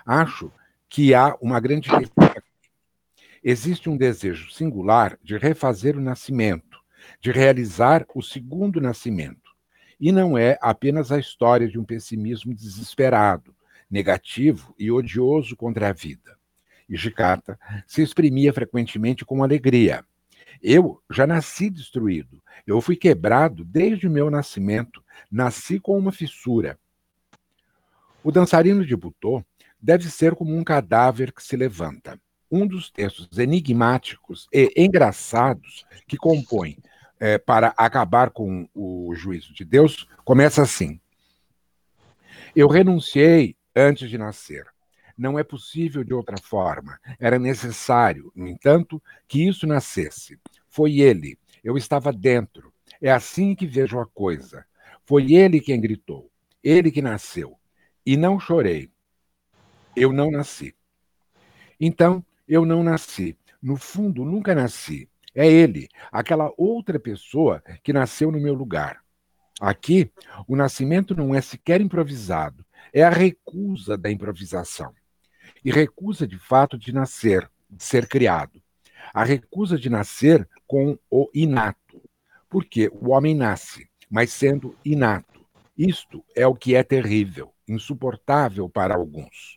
Acho 0.05 0.53
que 0.89 1.15
há 1.15 1.37
uma 1.41 1.59
grande 1.59 1.89
Existe 3.43 3.91
um 3.91 3.97
desejo 3.97 4.51
singular 4.51 5.19
de 5.23 5.37
refazer 5.37 5.99
o 5.99 6.01
nascimento, 6.01 6.79
de 7.21 7.31
realizar 7.31 8.07
o 8.15 8.23
segundo 8.23 8.81
nascimento. 8.81 9.53
E 10.01 10.11
não 10.11 10.37
é 10.37 10.59
apenas 10.63 11.13
a 11.13 11.19
história 11.19 11.69
de 11.69 11.79
um 11.79 11.85
pessimismo 11.85 12.55
desesperado, 12.55 13.55
negativo 13.91 14.75
e 14.79 14.91
odioso 14.91 15.57
contra 15.57 15.91
a 15.91 15.93
vida. 15.93 16.39
E 16.89 16.97
Gicata 16.97 17.59
se 17.87 18.03
exprimia 18.03 18.53
frequentemente 18.53 19.25
com 19.25 19.43
alegria. 19.43 20.05
Eu 20.63 21.03
já 21.11 21.27
nasci 21.27 21.69
destruído. 21.69 22.43
Eu 22.67 22.81
fui 22.81 22.97
quebrado 22.97 23.65
desde 23.65 24.07
o 24.07 24.11
meu 24.11 24.31
nascimento. 24.31 25.05
Nasci 25.31 25.79
com 25.79 25.99
uma 25.99 26.13
fissura. 26.13 26.79
O 28.23 28.33
dançarino 28.33 28.87
de 28.87 28.97
Butô 28.97 29.45
deve 29.85 30.11
ser 30.11 30.35
como 30.35 30.57
um 30.57 30.65
cadáver 30.65 31.31
que 31.31 31.43
se 31.43 31.57
levanta. 31.57 32.19
Um 32.51 32.67
dos 32.67 32.91
textos 32.91 33.39
enigmáticos 33.39 34.49
e 34.51 34.73
engraçados 34.77 35.85
que 36.09 36.17
compõe 36.17 36.79
é, 37.21 37.37
para 37.37 37.75
acabar 37.77 38.31
com 38.31 38.67
o 38.75 39.15
juízo 39.15 39.53
de 39.53 39.63
Deus 39.63 40.09
começa 40.25 40.63
assim: 40.63 40.99
Eu 42.57 42.67
renunciei 42.67 43.57
antes 43.77 44.09
de 44.09 44.17
nascer. 44.17 44.65
Não 45.19 45.39
é 45.39 45.45
possível 45.45 46.03
de 46.03 46.15
outra 46.15 46.39
forma. 46.39 46.99
Era 47.21 47.39
necessário, 47.39 48.33
no 48.35 48.49
entanto, 48.49 49.03
que 49.29 49.47
isso 49.47 49.67
nascesse. 49.67 50.39
Foi 50.67 51.01
ele. 51.01 51.39
Eu 51.63 51.77
estava 51.77 52.11
dentro. 52.11 52.73
É 53.03 53.13
assim 53.13 53.55
que 53.55 53.67
vejo 53.67 54.01
a 54.01 54.07
coisa. 54.07 54.65
Foi 55.05 55.35
ele 55.35 55.61
quem 55.61 55.81
gritou. 55.81 56.31
Ele 56.63 56.91
que 56.91 57.03
nasceu. 57.03 57.59
E 58.05 58.17
não 58.17 58.41
chorei 58.41 58.91
eu 59.97 60.13
não 60.13 60.31
nasci. 60.31 60.75
Então, 61.81 62.25
eu 62.47 62.65
não 62.65 62.83
nasci. 62.83 63.37
No 63.63 63.77
fundo, 63.77 64.25
nunca 64.25 64.55
nasci. 64.55 65.09
É 65.35 65.51
ele, 65.51 65.89
aquela 66.13 66.53
outra 66.57 66.99
pessoa 66.99 67.63
que 67.83 67.93
nasceu 67.93 68.31
no 68.31 68.41
meu 68.41 68.55
lugar. 68.55 69.03
Aqui, 69.61 70.11
o 70.47 70.55
nascimento 70.55 71.15
não 71.15 71.35
é 71.35 71.41
sequer 71.41 71.81
improvisado, 71.81 72.65
é 72.93 73.03
a 73.03 73.11
recusa 73.11 73.97
da 73.97 74.11
improvisação. 74.11 74.93
E 75.65 75.73
recusa, 75.73 76.27
de 76.27 76.39
fato, 76.39 76.79
de 76.79 76.93
nascer, 76.93 77.51
de 77.69 77.83
ser 77.83 78.07
criado. 78.07 78.63
A 79.13 79.25
recusa 79.25 79.79
de 79.79 79.89
nascer 79.89 80.49
com 80.67 80.99
o 81.11 81.29
inato. 81.35 82.01
Porque 82.49 82.89
o 82.93 83.11
homem 83.11 83.35
nasce, 83.35 83.89
mas 84.11 84.33
sendo 84.33 84.77
inato. 84.85 85.45
Isto 85.77 86.25
é 86.37 86.47
o 86.47 86.55
que 86.55 86.75
é 86.75 86.83
terrível, 86.83 87.53
insuportável 87.67 88.69
para 88.69 88.95
alguns. 88.95 89.57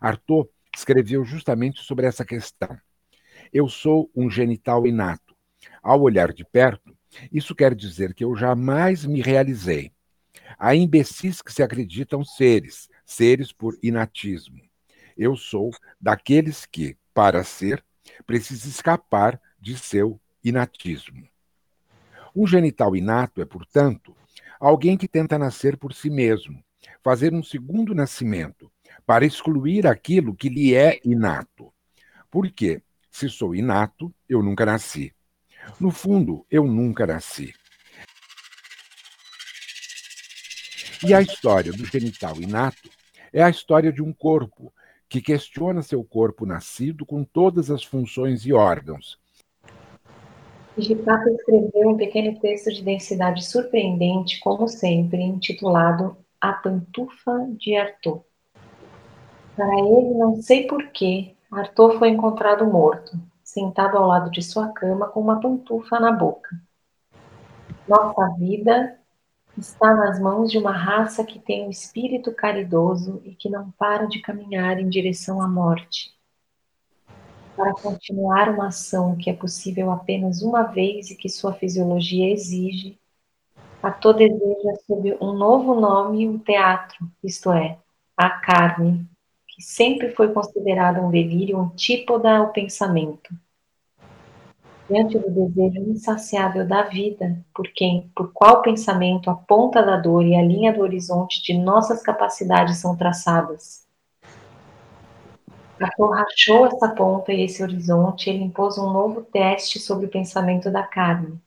Arthur 0.00 0.48
escreveu 0.74 1.24
justamente 1.24 1.80
sobre 1.82 2.06
essa 2.06 2.24
questão. 2.24 2.78
Eu 3.52 3.68
sou 3.68 4.10
um 4.14 4.30
genital 4.30 4.86
inato. 4.86 5.34
Ao 5.82 6.00
olhar 6.00 6.32
de 6.32 6.44
perto, 6.44 6.96
isso 7.32 7.54
quer 7.54 7.74
dizer 7.74 8.14
que 8.14 8.24
eu 8.24 8.36
jamais 8.36 9.04
me 9.04 9.20
realizei. 9.20 9.92
Há 10.58 10.74
imbecis 10.74 11.42
que 11.42 11.52
se 11.52 11.62
acreditam 11.62 12.24
seres, 12.24 12.88
seres 13.04 13.52
por 13.52 13.76
inatismo. 13.82 14.60
Eu 15.16 15.36
sou 15.36 15.70
daqueles 16.00 16.64
que, 16.64 16.96
para 17.12 17.42
ser, 17.44 17.84
precisa 18.26 18.68
escapar 18.68 19.40
de 19.60 19.76
seu 19.76 20.20
inatismo. 20.42 21.28
Um 22.34 22.46
genital 22.46 22.94
inato 22.94 23.42
é, 23.42 23.44
portanto, 23.44 24.16
alguém 24.58 24.96
que 24.96 25.08
tenta 25.08 25.38
nascer 25.38 25.76
por 25.76 25.92
si 25.92 26.08
mesmo, 26.08 26.62
fazer 27.02 27.34
um 27.34 27.42
segundo 27.42 27.94
nascimento, 27.94 28.70
para 29.06 29.24
excluir 29.24 29.86
aquilo 29.86 30.34
que 30.34 30.48
lhe 30.48 30.74
é 30.74 31.00
inato. 31.04 31.72
Por 32.30 32.50
quê? 32.50 32.82
Se 33.10 33.28
sou 33.28 33.54
inato, 33.54 34.14
eu 34.28 34.42
nunca 34.42 34.64
nasci. 34.64 35.12
No 35.78 35.90
fundo, 35.90 36.46
eu 36.50 36.64
nunca 36.64 37.06
nasci. 37.06 37.52
E 41.06 41.14
a 41.14 41.20
história 41.20 41.72
do 41.72 41.84
genital 41.86 42.36
inato 42.40 42.90
é 43.32 43.42
a 43.42 43.50
história 43.50 43.92
de 43.92 44.02
um 44.02 44.12
corpo 44.12 44.72
que 45.08 45.20
questiona 45.20 45.82
seu 45.82 46.04
corpo 46.04 46.46
nascido 46.46 47.04
com 47.04 47.24
todas 47.24 47.70
as 47.70 47.82
funções 47.82 48.46
e 48.46 48.52
órgãos. 48.52 49.18
Hijikata 50.76 51.30
escreveu 51.30 51.90
um 51.90 51.96
pequeno 51.96 52.38
texto 52.38 52.72
de 52.72 52.82
densidade 52.82 53.44
surpreendente, 53.44 54.38
como 54.40 54.68
sempre, 54.68 55.20
intitulado 55.20 56.16
A 56.40 56.52
Pantufa 56.52 57.48
de 57.58 57.74
Arthur. 57.74 58.24
Para 59.60 59.78
ele, 59.78 60.14
não 60.14 60.40
sei 60.40 60.66
porquê, 60.66 61.36
Arthur 61.52 61.98
foi 61.98 62.08
encontrado 62.08 62.64
morto, 62.64 63.12
sentado 63.44 63.98
ao 63.98 64.06
lado 64.06 64.30
de 64.30 64.40
sua 64.40 64.68
cama 64.68 65.08
com 65.08 65.20
uma 65.20 65.38
pantufa 65.38 66.00
na 66.00 66.10
boca. 66.10 66.48
Nossa 67.86 68.26
vida 68.38 68.98
está 69.58 69.94
nas 69.94 70.18
mãos 70.18 70.50
de 70.50 70.56
uma 70.56 70.72
raça 70.72 71.22
que 71.24 71.38
tem 71.38 71.66
um 71.66 71.68
espírito 71.68 72.34
caridoso 72.34 73.20
e 73.22 73.34
que 73.34 73.50
não 73.50 73.70
para 73.72 74.06
de 74.06 74.22
caminhar 74.22 74.80
em 74.80 74.88
direção 74.88 75.42
à 75.42 75.46
morte. 75.46 76.10
Para 77.54 77.74
continuar 77.74 78.48
uma 78.48 78.68
ação 78.68 79.14
que 79.14 79.28
é 79.28 79.34
possível 79.34 79.90
apenas 79.90 80.40
uma 80.40 80.62
vez 80.62 81.10
e 81.10 81.16
que 81.16 81.28
sua 81.28 81.52
fisiologia 81.52 82.32
exige, 82.32 82.98
Arthur 83.82 84.14
deseja 84.14 84.74
sob 84.86 85.18
um 85.20 85.34
novo 85.34 85.78
nome 85.78 86.26
o 86.30 86.38
teatro, 86.38 87.06
isto 87.22 87.52
é, 87.52 87.76
a 88.16 88.30
carne, 88.30 89.06
que 89.60 89.64
sempre 89.64 90.08
foi 90.12 90.32
considerada 90.32 91.02
um 91.02 91.10
delírio 91.10 91.60
antípoda 91.60 92.38
ao 92.38 92.50
pensamento. 92.50 93.30
Diante 94.88 95.18
do 95.18 95.30
desejo 95.30 95.90
insaciável 95.90 96.66
da 96.66 96.84
vida, 96.84 97.38
por 97.54 97.68
quem, 97.68 98.10
por 98.16 98.32
qual 98.32 98.62
pensamento 98.62 99.28
a 99.28 99.34
ponta 99.34 99.82
da 99.82 99.98
dor 99.98 100.24
e 100.24 100.34
a 100.34 100.42
linha 100.42 100.72
do 100.72 100.80
horizonte 100.80 101.42
de 101.42 101.58
nossas 101.58 102.02
capacidades 102.02 102.78
são 102.78 102.96
traçadas? 102.96 103.86
Arthur 105.78 106.10
rachou 106.10 106.66
essa 106.66 106.88
ponta 106.88 107.30
e 107.32 107.42
esse 107.42 107.62
horizonte, 107.62 108.30
ele 108.30 108.42
impôs 108.42 108.78
um 108.78 108.90
novo 108.90 109.22
teste 109.22 109.78
sobre 109.78 110.06
o 110.06 110.10
pensamento 110.10 110.70
da 110.70 110.82
carne. 110.82 111.38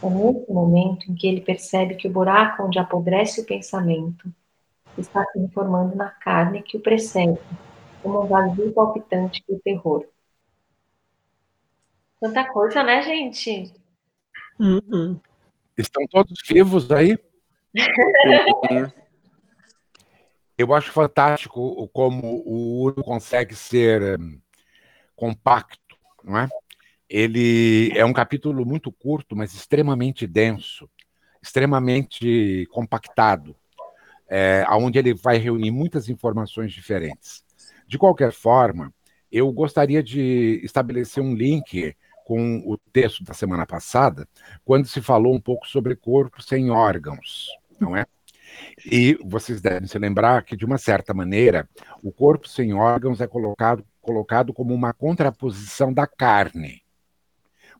É 0.00 0.08
nesse 0.08 0.52
momento 0.52 1.10
em 1.10 1.14
que 1.14 1.26
ele 1.26 1.40
percebe 1.40 1.96
que 1.96 2.06
o 2.06 2.12
buraco 2.12 2.62
onde 2.62 2.78
apodrece 2.78 3.40
o 3.40 3.44
pensamento 3.44 4.32
está 4.98 5.24
se 5.32 5.38
informando 5.38 5.96
na 5.96 6.10
carne 6.10 6.62
que 6.62 6.76
o 6.76 6.80
precede, 6.80 7.38
como 8.02 8.22
um 8.22 8.26
vazio 8.26 8.72
palpitante 8.72 9.42
do 9.48 9.58
terror. 9.60 10.06
Tanta 12.20 12.44
coisa, 12.50 12.82
né, 12.82 13.02
gente? 13.02 13.72
Uhum. 14.58 15.20
Estão 15.76 16.06
todos 16.06 16.40
vivos 16.46 16.90
aí? 16.90 17.18
Eu 20.56 20.72
acho 20.72 20.92
fantástico 20.92 21.88
como 21.88 22.44
o 22.46 22.84
Uno 22.84 23.02
consegue 23.02 23.56
ser 23.56 24.20
um, 24.20 24.40
compacto, 25.16 25.96
não 26.22 26.38
é? 26.38 26.48
Ele 27.08 27.90
é 27.96 28.04
um 28.04 28.12
capítulo 28.12 28.64
muito 28.64 28.92
curto, 28.92 29.34
mas 29.34 29.52
extremamente 29.52 30.28
denso, 30.28 30.88
extremamente 31.42 32.66
compactado 32.70 33.56
é, 34.28 34.64
onde 34.70 34.98
ele 34.98 35.14
vai 35.14 35.38
reunir 35.38 35.70
muitas 35.70 36.08
informações 36.08 36.72
diferentes. 36.72 37.44
De 37.86 37.98
qualquer 37.98 38.32
forma, 38.32 38.92
eu 39.30 39.50
gostaria 39.52 40.02
de 40.02 40.60
estabelecer 40.62 41.22
um 41.22 41.34
link 41.34 41.94
com 42.24 42.62
o 42.64 42.78
texto 42.92 43.22
da 43.22 43.34
semana 43.34 43.66
passada, 43.66 44.26
quando 44.64 44.86
se 44.86 45.02
falou 45.02 45.34
um 45.34 45.40
pouco 45.40 45.68
sobre 45.68 45.94
corpo 45.94 46.42
sem 46.42 46.70
órgãos, 46.70 47.48
não 47.78 47.96
é? 47.96 48.06
E 48.90 49.18
vocês 49.24 49.60
devem 49.60 49.86
se 49.86 49.98
lembrar 49.98 50.42
que, 50.44 50.56
de 50.56 50.64
uma 50.64 50.78
certa 50.78 51.12
maneira, 51.12 51.68
o 52.02 52.10
corpo 52.10 52.48
sem 52.48 52.72
órgãos 52.72 53.20
é 53.20 53.26
colocado, 53.26 53.84
colocado 54.00 54.54
como 54.54 54.72
uma 54.72 54.94
contraposição 54.94 55.92
da 55.92 56.06
carne. 56.06 56.82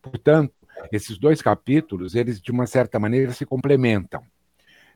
Portanto, 0.03 0.53
esses 0.93 1.17
dois 1.17 1.41
capítulos, 1.41 2.15
eles, 2.15 2.41
de 2.41 2.51
uma 2.51 2.67
certa 2.67 2.99
maneira, 2.99 3.33
se 3.33 3.47
complementam 3.47 4.23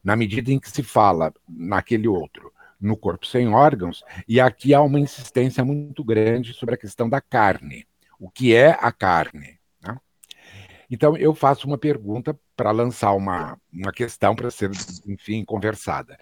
na 0.03 0.17
medida 0.17 0.51
em 0.51 0.59
que 0.59 0.71
se 0.71 0.83
fala 0.83 1.33
naquele 1.49 2.09
outro 2.09 2.53
no 2.81 2.97
corpo 2.97 3.27
sem 3.27 3.53
órgãos, 3.53 4.05
e 4.27 4.41
aqui 4.41 4.73
há 4.73 4.81
uma 4.81 5.01
insistência 5.01 5.65
muito 5.65 6.05
grande 6.05 6.53
sobre 6.55 6.75
a 6.75 6.79
questão 6.79 7.09
da 7.09 7.21
carne. 7.21 7.87
O 8.21 8.31
que 8.31 8.55
é 8.55 8.71
a 8.81 8.93
carne? 8.93 9.59
Né? 9.83 9.97
Então, 10.91 11.17
eu 11.17 11.35
faço 11.35 11.67
uma 11.67 11.79
pergunta 11.79 12.39
para 12.57 12.71
lançar 12.71 13.13
uma, 13.13 13.59
uma 13.73 13.93
questão 13.93 14.35
para 14.35 14.51
ser, 14.51 14.71
enfim, 15.07 15.45
conversada. 15.45 16.17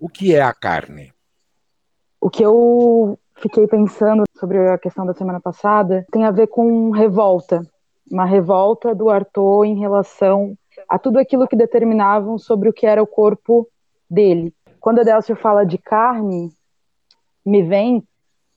O 0.00 0.08
que 0.08 0.34
é 0.34 0.42
a 0.42 0.52
carne? 0.52 1.12
O 2.20 2.28
que 2.28 2.44
eu 2.44 3.18
fiquei 3.36 3.66
pensando 3.66 4.24
sobre 4.38 4.58
a 4.68 4.78
questão 4.78 5.06
da 5.06 5.14
semana 5.14 5.40
passada 5.40 6.06
tem 6.10 6.24
a 6.24 6.30
ver 6.30 6.48
com 6.48 6.90
revolta. 6.90 7.62
Uma 8.10 8.24
revolta 8.24 8.94
do 8.94 9.08
Arthur 9.10 9.64
em 9.66 9.78
relação 9.78 10.56
a 10.88 10.98
tudo 10.98 11.18
aquilo 11.18 11.46
que 11.46 11.56
determinavam 11.56 12.38
sobre 12.38 12.68
o 12.68 12.72
que 12.72 12.86
era 12.86 13.02
o 13.02 13.06
corpo 13.06 13.68
dele. 14.08 14.54
Quando 14.80 15.00
a 15.00 15.04
Delcio 15.04 15.36
fala 15.36 15.64
de 15.64 15.76
carne, 15.76 16.50
me 17.44 17.62
vem 17.62 18.02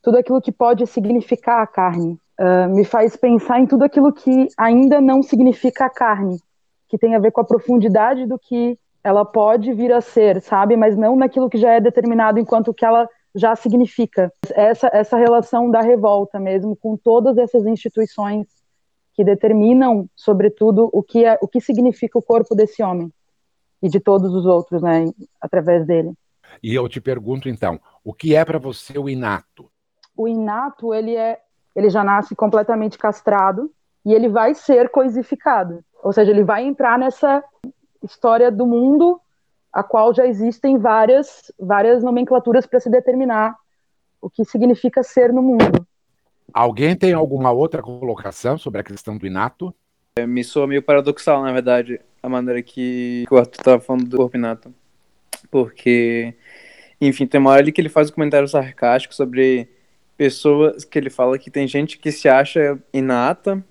tudo 0.01 0.17
aquilo 0.17 0.41
que 0.41 0.51
pode 0.51 0.85
significar 0.87 1.61
a 1.61 1.67
carne. 1.67 2.17
Uh, 2.39 2.69
me 2.69 2.85
faz 2.85 3.15
pensar 3.15 3.59
em 3.59 3.67
tudo 3.67 3.83
aquilo 3.83 4.11
que 4.11 4.47
ainda 4.57 4.99
não 4.99 5.21
significa 5.21 5.85
a 5.85 5.89
carne, 5.89 6.39
que 6.87 6.97
tem 6.97 7.15
a 7.15 7.19
ver 7.19 7.31
com 7.31 7.41
a 7.41 7.45
profundidade 7.45 8.25
do 8.25 8.39
que 8.39 8.79
ela 9.03 9.25
pode 9.25 9.73
vir 9.73 9.91
a 9.91 10.01
ser, 10.01 10.41
sabe? 10.41 10.75
Mas 10.75 10.95
não 10.95 11.15
naquilo 11.15 11.49
que 11.49 11.57
já 11.57 11.73
é 11.73 11.79
determinado 11.79 12.39
enquanto 12.39 12.73
que 12.73 12.85
ela 12.85 13.07
já 13.35 13.55
significa. 13.55 14.31
Essa, 14.53 14.89
essa 14.91 15.17
relação 15.17 15.69
da 15.69 15.81
revolta 15.81 16.39
mesmo 16.39 16.75
com 16.75 16.97
todas 16.97 17.37
essas 17.37 17.65
instituições 17.65 18.47
que 19.21 19.23
determinam, 19.23 20.09
sobretudo, 20.15 20.89
o 20.91 21.03
que, 21.03 21.23
é, 21.23 21.37
o 21.41 21.47
que 21.47 21.61
significa 21.61 22.17
o 22.17 22.23
corpo 22.23 22.55
desse 22.55 22.81
homem 22.81 23.13
e 23.79 23.87
de 23.87 23.99
todos 23.99 24.33
os 24.33 24.47
outros, 24.47 24.81
né, 24.81 25.05
através 25.39 25.85
dele. 25.85 26.13
E 26.61 26.73
eu 26.73 26.89
te 26.89 26.99
pergunto 26.99 27.47
então, 27.47 27.79
o 28.03 28.13
que 28.13 28.35
é 28.35 28.43
para 28.43 28.57
você 28.57 28.97
o 28.97 29.07
inato? 29.07 29.69
O 30.17 30.27
inato, 30.27 30.91
ele 30.91 31.15
é, 31.15 31.39
ele 31.75 31.89
já 31.91 32.03
nasce 32.03 32.35
completamente 32.35 32.97
castrado 32.97 33.71
e 34.03 34.11
ele 34.11 34.27
vai 34.27 34.55
ser 34.55 34.89
coisificado, 34.89 35.85
ou 36.03 36.11
seja, 36.11 36.31
ele 36.31 36.43
vai 36.43 36.65
entrar 36.65 36.97
nessa 36.97 37.43
história 38.01 38.51
do 38.51 38.65
mundo 38.65 39.21
a 39.71 39.83
qual 39.83 40.15
já 40.15 40.25
existem 40.25 40.79
várias 40.79 41.51
várias 41.59 42.03
nomenclaturas 42.03 42.65
para 42.65 42.79
se 42.79 42.89
determinar 42.89 43.55
o 44.19 44.31
que 44.31 44.43
significa 44.43 45.03
ser 45.03 45.31
no 45.31 45.43
mundo. 45.43 45.85
Alguém 46.53 46.95
tem 46.95 47.13
alguma 47.13 47.51
outra 47.51 47.81
colocação 47.81 48.57
sobre 48.57 48.81
a 48.81 48.83
questão 48.83 49.17
do 49.17 49.25
inato? 49.25 49.73
É, 50.15 50.25
me 50.27 50.43
soa 50.43 50.67
meio 50.67 50.81
paradoxal, 50.83 51.41
na 51.41 51.51
verdade, 51.51 51.99
a 52.21 52.27
maneira 52.27 52.61
que 52.61 53.25
o 53.31 53.37
Arthur 53.37 53.59
estava 53.59 53.79
falando 53.81 54.05
do 54.05 54.17
corpo 54.17 54.37
inato. 54.37 54.73
Porque, 55.49 56.33
enfim, 56.99 57.25
tem 57.25 57.39
uma 57.39 57.51
hora 57.51 57.61
ali 57.61 57.71
que 57.71 57.79
ele 57.79 57.89
faz 57.89 58.09
um 58.09 58.13
comentário 58.13 58.47
sarcástico 58.47 59.15
sobre 59.15 59.69
pessoas 60.17 60.85
que 60.85 60.99
ele 60.99 61.09
fala 61.09 61.39
que 61.39 61.49
tem 61.49 61.67
gente 61.67 61.97
que 61.97 62.11
se 62.11 62.29
acha 62.29 62.77
inata. 62.93 63.63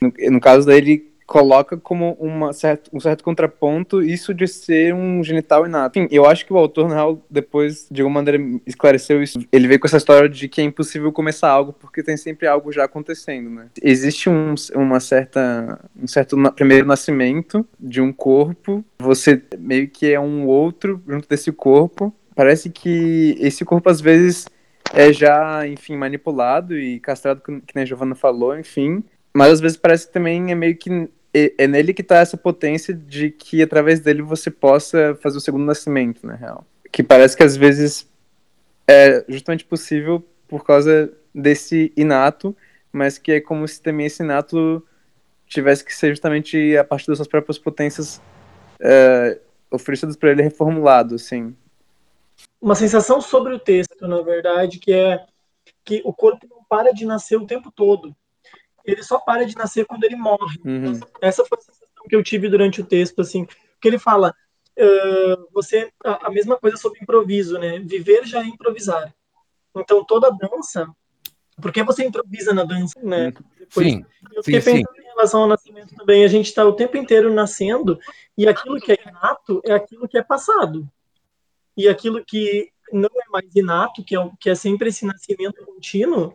No, 0.00 0.12
no 0.30 0.40
caso 0.40 0.66
dele, 0.66 1.10
coloca 1.26 1.76
como 1.76 2.12
uma 2.20 2.52
certo, 2.52 2.88
um 2.94 3.00
certo 3.00 3.24
contraponto 3.24 4.00
isso 4.00 4.32
de 4.32 4.46
ser 4.46 4.94
um 4.94 5.22
genital 5.24 5.66
inato. 5.66 5.98
Enfim, 5.98 6.08
eu 6.14 6.24
acho 6.24 6.46
que 6.46 6.52
o 6.52 6.56
autor, 6.56 6.88
na 6.88 6.94
real, 6.94 7.20
depois, 7.28 7.88
de 7.90 8.00
alguma 8.00 8.22
maneira, 8.22 8.42
esclareceu 8.64 9.22
isso. 9.22 9.40
Ele 9.50 9.66
veio 9.66 9.80
com 9.80 9.88
essa 9.88 9.96
história 9.96 10.28
de 10.28 10.48
que 10.48 10.60
é 10.60 10.64
impossível 10.64 11.12
começar 11.12 11.50
algo 11.50 11.72
porque 11.72 12.02
tem 12.02 12.16
sempre 12.16 12.46
algo 12.46 12.70
já 12.70 12.84
acontecendo, 12.84 13.50
né? 13.50 13.66
Existe 13.82 14.30
um, 14.30 14.54
uma 14.74 15.00
certa, 15.00 15.80
um 16.00 16.06
certo 16.06 16.36
na, 16.36 16.52
primeiro 16.52 16.86
nascimento 16.86 17.66
de 17.78 18.00
um 18.00 18.12
corpo, 18.12 18.84
você 18.98 19.42
meio 19.58 19.88
que 19.88 20.12
é 20.12 20.20
um 20.20 20.46
outro 20.46 21.02
junto 21.08 21.28
desse 21.28 21.50
corpo. 21.50 22.14
Parece 22.36 22.70
que 22.70 23.36
esse 23.40 23.64
corpo, 23.64 23.88
às 23.88 24.00
vezes, 24.00 24.46
é 24.92 25.12
já, 25.12 25.66
enfim, 25.66 25.96
manipulado 25.96 26.78
e 26.78 27.00
castrado, 27.00 27.40
que 27.40 27.74
nem 27.74 27.82
a 27.82 27.86
Giovanna 27.86 28.14
falou, 28.14 28.56
enfim. 28.56 29.02
Mas 29.36 29.52
às 29.52 29.60
vezes 29.60 29.76
parece 29.76 30.06
que 30.06 30.14
também 30.14 30.50
é 30.50 30.54
meio 30.54 30.74
que 30.76 31.10
é 31.58 31.66
nele 31.66 31.92
que 31.92 32.02
está 32.02 32.16
essa 32.16 32.36
potência 32.36 32.94
de 32.94 33.30
que 33.30 33.62
através 33.62 34.00
dele 34.00 34.22
você 34.22 34.50
possa 34.50 35.14
fazer 35.22 35.38
o 35.38 35.40
segundo 35.40 35.64
nascimento, 35.64 36.26
na 36.26 36.34
real. 36.34 36.66
Que 36.90 37.02
parece 37.02 37.36
que 37.36 37.42
às 37.42 37.56
vezes 37.56 38.08
é 38.86 39.24
justamente 39.28 39.64
possível 39.64 40.24
por 40.48 40.64
causa 40.64 41.12
desse 41.34 41.92
inato, 41.96 42.56
mas 42.92 43.18
que 43.18 43.32
é 43.32 43.40
como 43.40 43.66
se 43.66 43.82
também 43.82 44.06
esse 44.06 44.22
inato 44.22 44.82
tivesse 45.46 45.84
que 45.84 45.94
ser 45.94 46.10
justamente 46.10 46.76
a 46.76 46.84
partir 46.84 47.08
das 47.08 47.18
suas 47.18 47.28
próprias 47.28 47.58
potências 47.58 48.20
é, 48.80 49.38
oferecidas 49.70 50.16
para 50.16 50.30
ele 50.30 50.42
reformulado, 50.42 51.14
assim. 51.14 51.54
Uma 52.60 52.74
sensação 52.74 53.20
sobre 53.20 53.54
o 53.54 53.58
texto, 53.58 54.08
na 54.08 54.22
verdade, 54.22 54.78
que 54.78 54.92
é 54.92 55.24
que 55.84 56.02
o 56.04 56.12
corpo 56.12 56.46
não 56.50 56.64
para 56.68 56.92
de 56.92 57.06
nascer 57.06 57.36
o 57.36 57.46
tempo 57.46 57.70
todo. 57.70 58.14
Ele 58.86 59.02
só 59.02 59.18
para 59.18 59.44
de 59.44 59.56
nascer 59.56 59.84
quando 59.84 60.04
ele 60.04 60.16
morre. 60.16 60.58
Uhum. 60.64 61.00
Essa 61.20 61.44
foi 61.44 61.58
a 61.58 61.60
sensação 61.60 62.04
que 62.08 62.14
eu 62.14 62.22
tive 62.22 62.48
durante 62.48 62.80
o 62.80 62.86
texto, 62.86 63.20
assim, 63.20 63.46
que 63.80 63.88
ele 63.88 63.98
fala, 63.98 64.34
uh, 64.78 65.48
você 65.52 65.90
a, 66.04 66.28
a, 66.28 66.30
mesma 66.30 66.56
coisa 66.56 66.76
sobre 66.76 67.00
improviso, 67.02 67.58
né? 67.58 67.78
Viver 67.80 68.24
já 68.24 68.40
é 68.40 68.46
improvisar. 68.46 69.14
Então 69.76 70.04
toda 70.04 70.30
dança, 70.30 70.88
porque 71.60 71.82
você 71.82 72.04
improvisa 72.04 72.52
na 72.54 72.64
dança, 72.64 73.00
né? 73.02 73.32
Depois, 73.58 73.86
sim. 73.86 74.04
Eu 74.34 74.42
fiquei 74.42 74.60
sim, 74.60 74.72
pensando 74.72 74.94
sim. 74.94 75.02
em 75.02 75.08
relação 75.08 75.42
ao 75.42 75.48
nascimento 75.48 75.94
também. 75.94 76.24
A 76.24 76.28
gente 76.28 76.46
está 76.46 76.64
o 76.64 76.72
tempo 76.72 76.96
inteiro 76.96 77.32
nascendo 77.32 77.98
e 78.36 78.46
aquilo 78.46 78.80
que 78.80 78.92
é 78.92 78.98
inato 79.06 79.60
é 79.64 79.72
aquilo 79.72 80.08
que 80.08 80.18
é 80.18 80.22
passado. 80.22 80.88
E 81.76 81.88
aquilo 81.88 82.24
que 82.24 82.70
não 82.92 83.10
é 83.14 83.28
mais 83.30 83.54
inato, 83.54 84.04
que 84.04 84.16
é, 84.16 84.30
que 84.40 84.50
é 84.50 84.54
sempre 84.54 84.88
esse 84.88 85.04
nascimento 85.04 85.64
contínuo, 85.64 86.34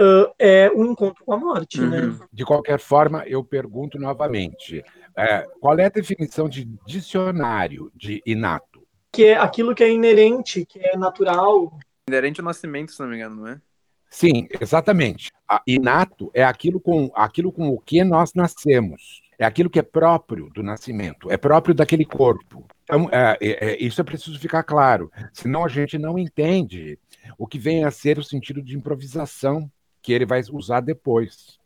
uh, 0.00 0.32
é 0.38 0.70
um 0.70 0.92
encontro 0.92 1.24
com 1.24 1.32
a 1.32 1.38
morte. 1.38 1.80
Né? 1.80 2.00
Uhum. 2.00 2.18
De 2.32 2.44
qualquer 2.44 2.80
forma, 2.80 3.24
eu 3.26 3.44
pergunto 3.44 3.98
novamente: 3.98 4.82
é, 5.16 5.46
qual 5.60 5.78
é 5.78 5.84
a 5.84 5.90
definição 5.90 6.48
de 6.48 6.64
dicionário 6.86 7.92
de 7.94 8.22
inato? 8.24 8.86
Que 9.12 9.26
é 9.26 9.36
aquilo 9.36 9.74
que 9.74 9.84
é 9.84 9.92
inerente, 9.92 10.64
que 10.64 10.78
é 10.78 10.96
natural. 10.96 11.78
Inerente 12.08 12.40
ao 12.40 12.44
nascimento, 12.44 12.92
se 12.92 13.00
não 13.00 13.08
me 13.08 13.16
engano, 13.16 13.36
não 13.36 13.46
é? 13.46 13.60
Sim, 14.08 14.48
exatamente. 14.60 15.30
A 15.48 15.62
inato 15.66 16.30
é 16.34 16.42
aquilo 16.42 16.80
com, 16.80 17.10
aquilo 17.14 17.52
com 17.52 17.68
o 17.68 17.78
que 17.78 18.02
nós 18.02 18.34
nascemos. 18.34 19.22
É 19.38 19.44
aquilo 19.44 19.70
que 19.70 19.78
é 19.78 19.82
próprio 19.82 20.50
do 20.50 20.62
nascimento, 20.62 21.30
é 21.30 21.36
próprio 21.36 21.74
daquele 21.74 22.04
corpo. 22.04 22.66
Então, 22.82 23.08
é, 23.10 23.38
é, 23.40 23.70
é, 23.70 23.82
isso 23.82 24.00
é 24.00 24.04
preciso 24.04 24.38
ficar 24.38 24.64
claro. 24.64 25.10
Senão 25.32 25.64
a 25.64 25.68
gente 25.68 25.96
não 25.96 26.18
entende 26.18 26.98
o 27.38 27.46
que 27.46 27.58
vem 27.58 27.84
a 27.84 27.90
ser 27.90 28.18
o 28.18 28.24
sentido 28.24 28.60
de 28.60 28.76
improvisação 28.76 29.70
que 30.02 30.12
ele 30.12 30.26
vai 30.26 30.42
usar 30.52 30.80
depois. 30.80 31.58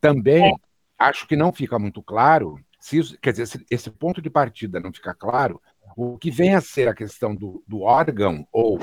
Também 0.00 0.54
acho 0.98 1.26
que 1.26 1.36
não 1.36 1.52
fica 1.52 1.78
muito 1.78 2.02
claro, 2.02 2.58
se, 2.80 3.16
quer 3.18 3.32
dizer, 3.32 3.42
esse, 3.44 3.66
esse 3.70 3.90
ponto 3.90 4.20
de 4.20 4.30
partida 4.30 4.80
não 4.80 4.92
fica 4.92 5.14
claro, 5.14 5.60
o 5.96 6.18
que 6.18 6.30
vem 6.30 6.54
a 6.54 6.60
ser 6.60 6.88
a 6.88 6.94
questão 6.94 7.34
do, 7.34 7.62
do 7.66 7.82
órgão 7.82 8.46
ou 8.52 8.78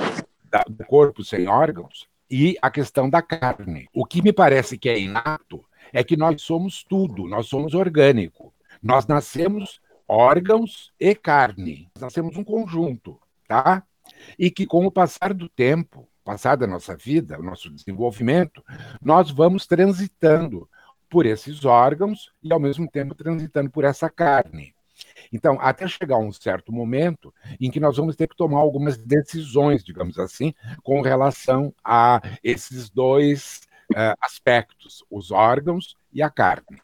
da, 0.50 0.64
do 0.68 0.84
corpo 0.86 1.24
sem 1.24 1.48
órgãos 1.48 2.08
e 2.30 2.58
a 2.62 2.72
questão 2.72 3.10
da 3.10 3.22
carne. 3.22 3.88
O 3.94 4.06
que 4.06 4.22
me 4.22 4.32
parece 4.32 4.78
que 4.78 4.90
é 4.90 5.00
inato 5.00 5.64
é 5.92 6.04
que 6.04 6.16
nós 6.16 6.42
somos 6.42 6.84
tudo, 6.84 7.28
nós 7.28 7.48
somos 7.48 7.74
orgânico. 7.74 8.54
Nós 8.82 9.06
nascemos 9.06 9.82
órgãos 10.08 10.92
e 11.00 11.14
carne. 11.14 11.90
Nós 11.96 12.04
nascemos 12.04 12.38
um 12.38 12.44
conjunto, 12.44 13.20
tá? 13.48 13.84
E 14.40 14.50
que 14.50 14.66
com 14.66 14.86
o 14.86 14.92
passar 14.92 15.34
do 15.34 15.50
tempo, 15.50 16.08
passar 16.32 16.56
da 16.56 16.66
nossa 16.66 16.96
vida, 16.96 17.38
o 17.38 17.44
nosso 17.44 17.70
desenvolvimento, 17.70 18.64
nós 19.02 19.30
vamos 19.30 19.68
transitando 19.68 20.66
por 21.10 21.26
esses 21.26 21.66
órgãos 21.66 22.32
e 22.42 22.54
ao 22.54 22.60
mesmo 22.60 22.90
tempo 22.90 23.14
transitando 23.14 23.70
por 23.70 23.84
essa 23.84 24.10
carne. 24.10 24.74
Então, 25.34 25.58
até 25.60 25.86
chegar 25.90 26.18
um 26.18 26.32
certo 26.32 26.72
momento 26.72 27.34
em 27.60 27.70
que 27.70 27.82
nós 27.82 27.98
vamos 27.98 28.16
ter 28.16 28.30
que 28.30 28.36
tomar 28.38 28.60
algumas 28.60 28.98
decisões, 28.98 29.84
digamos 29.84 30.18
assim, 30.18 30.54
com 30.84 31.02
relação 31.02 31.74
a 31.84 32.22
esses 32.42 32.90
dois 32.90 33.60
uh, 33.92 34.16
aspectos, 34.22 35.04
os 35.12 35.32
órgãos 35.32 35.98
e 36.14 36.24
a 36.24 36.30
carne. 36.30 36.82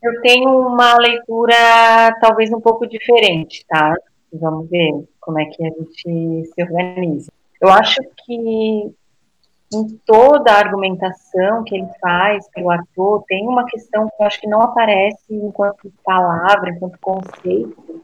Eu 0.00 0.20
tenho 0.22 0.68
uma 0.68 0.96
leitura 0.98 2.16
talvez 2.20 2.52
um 2.52 2.60
pouco 2.60 2.86
diferente, 2.86 3.66
tá? 3.66 3.92
Vamos 4.32 4.70
ver 4.70 4.92
como 5.20 5.40
é 5.40 5.46
que 5.46 5.66
a 5.66 5.68
gente 5.68 6.44
se 6.54 6.62
organiza. 6.62 7.32
Eu 7.60 7.68
acho 7.70 8.00
que 8.24 8.94
em 9.72 9.88
toda 10.06 10.52
a 10.52 10.58
argumentação 10.58 11.64
que 11.64 11.74
ele 11.74 11.88
faz 12.00 12.48
pelo 12.50 12.70
ator, 12.70 13.24
tem 13.26 13.46
uma 13.48 13.66
questão 13.66 14.08
que 14.08 14.14
eu 14.22 14.26
acho 14.26 14.40
que 14.40 14.48
não 14.48 14.62
aparece 14.62 15.34
enquanto 15.34 15.92
palavra, 16.04 16.70
enquanto 16.70 16.98
conceito, 17.00 18.02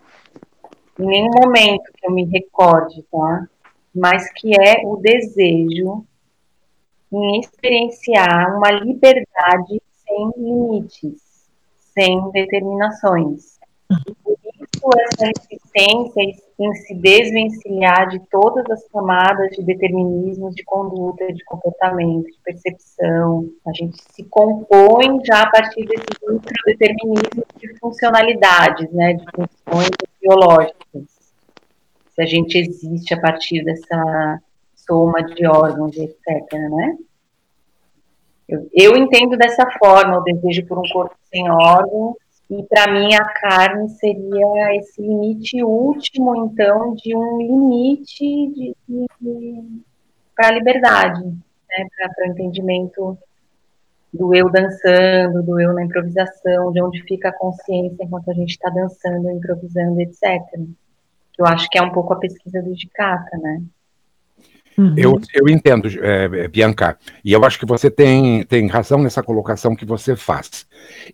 em 0.99 1.07
nenhum 1.07 1.31
momento 1.43 1.91
que 1.95 2.07
eu 2.07 2.11
me 2.11 2.25
recorde, 2.25 3.03
tá? 3.11 3.47
Mas 3.95 4.31
que 4.33 4.53
é 4.55 4.83
o 4.85 4.97
desejo 4.97 6.05
em 7.13 7.41
experienciar 7.41 8.57
uma 8.57 8.71
liberdade 8.71 9.81
sem 10.05 10.31
limites, 10.37 11.21
sem 11.95 12.31
determinações. 12.31 13.59
Por 14.25 14.39
isso, 14.45 14.91
essa 14.99 15.31
resistência 15.75 16.43
em 16.59 16.75
se 16.75 16.95
desvencilhar 16.95 18.09
de 18.09 18.21
todas 18.31 18.69
as 18.71 18.87
camadas 18.89 19.51
de 19.51 19.63
determinismos 19.65 20.55
de 20.55 20.63
conduta, 20.65 21.27
de 21.33 21.43
comportamento, 21.45 22.27
de 22.27 22.39
percepção. 22.45 23.49
A 23.67 23.73
gente 23.73 23.97
se 24.13 24.23
compõe 24.25 25.25
já 25.25 25.43
a 25.43 25.51
partir 25.51 25.87
desses 25.87 26.19
microdeterminismos 26.29 27.45
de 27.59 27.79
funcionalidades, 27.79 28.91
né, 28.93 29.15
de 29.15 29.25
funções 29.35 29.91
biológicas. 30.21 31.03
Se 32.15 32.23
a 32.23 32.27
gente 32.27 32.59
existe 32.59 33.15
a 33.15 33.21
partir 33.21 33.65
dessa 33.65 34.41
soma 34.77 35.23
de 35.23 35.47
órgãos, 35.47 35.97
etc., 35.97 36.53
né? 36.53 36.97
Eu, 38.49 38.69
eu 38.75 38.97
entendo 38.97 39.37
dessa 39.37 39.65
forma 39.79 40.19
o 40.19 40.23
desejo 40.23 40.67
por 40.67 40.79
um 40.79 40.83
corpo 40.83 41.17
sem 41.33 41.51
órgãos 41.51 42.17
e 42.53 42.63
para 42.65 42.93
mim 42.93 43.15
a 43.15 43.25
carne 43.25 43.89
seria 43.89 44.77
esse 44.77 45.01
limite 45.01 45.65
último, 45.65 46.45
então, 46.45 46.95
de 46.95 47.17
um 47.17 47.39
limite 47.39 48.19
de, 48.53 48.77
de, 48.87 49.07
de 49.19 49.83
para 50.37 50.49
a 50.49 50.53
liberdade, 50.53 51.25
né, 51.25 51.87
para 51.97 52.29
o 52.29 52.31
entendimento 52.31 53.17
do 54.13 54.35
eu 54.35 54.51
dançando, 54.51 55.43
do 55.43 55.59
eu 55.59 55.73
na 55.73 55.85
improvisação, 55.85 56.71
de 56.73 56.83
onde 56.83 57.03
fica 57.05 57.31
a 57.31 57.39
consciência 57.39 58.05
enquanto 58.05 58.31
a 58.31 58.35
gente 58.35 58.51
está 58.51 58.69
dançando, 58.69 59.31
improvisando, 59.31 59.99
etc. 60.03 60.43
Eu 61.39 61.47
acho 61.47 61.71
que 61.71 61.79
é 61.79 61.83
um 61.83 61.93
pouco 61.93 62.13
a 62.13 62.19
pesquisa 62.19 62.61
do 62.61 62.75
Dicata, 62.75 63.39
né? 63.39 63.63
Uhum. 64.77 64.95
Eu, 64.97 65.21
eu 65.35 65.49
entendo, 65.49 65.89
é, 66.01 66.49
Bianca, 66.49 66.99
e 67.25 67.33
eu 67.33 67.45
acho 67.45 67.59
que 67.59 67.67
você 67.67 67.91
tem, 67.91 68.43
tem 68.45 68.67
razão 68.67 69.03
nessa 69.03 69.23
colocação 69.23 69.77
que 69.77 69.85
você 69.85 70.17
faz. 70.17 70.67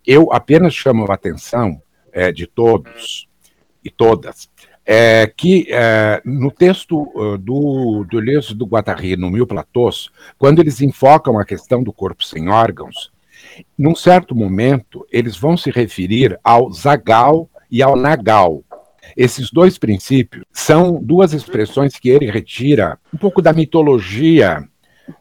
Eu 0.05 0.31
apenas 0.31 0.73
chamo 0.73 1.05
a 1.09 1.13
atenção 1.13 1.81
é, 2.11 2.31
de 2.31 2.47
todos 2.47 3.27
e 3.83 3.89
todas 3.89 4.49
é, 4.91 5.31
que 5.37 5.67
é, 5.69 6.19
no 6.25 6.49
texto 6.49 7.03
uh, 7.13 7.37
do, 7.37 8.03
do 8.09 8.19
Deleuze 8.19 8.55
do 8.55 8.65
Guattari, 8.65 9.15
no 9.15 9.29
Mil 9.29 9.45
Platôs, 9.45 10.09
quando 10.35 10.57
eles 10.57 10.81
enfocam 10.81 11.37
a 11.37 11.45
questão 11.45 11.83
do 11.83 11.93
corpo 11.93 12.23
sem 12.23 12.49
órgãos, 12.49 13.11
num 13.77 13.93
certo 13.93 14.33
momento 14.33 15.05
eles 15.11 15.37
vão 15.37 15.55
se 15.55 15.69
referir 15.69 16.39
ao 16.43 16.71
Zagal 16.71 17.47
e 17.69 17.83
ao 17.83 17.95
Nagal, 17.95 18.63
esses 19.15 19.51
dois 19.51 19.77
princípios 19.77 20.43
são 20.51 21.01
duas 21.01 21.33
expressões 21.33 21.97
que 21.97 22.09
ele 22.09 22.29
retira 22.29 22.97
um 23.13 23.17
pouco 23.17 23.41
da 23.41 23.53
mitologia 23.53 24.67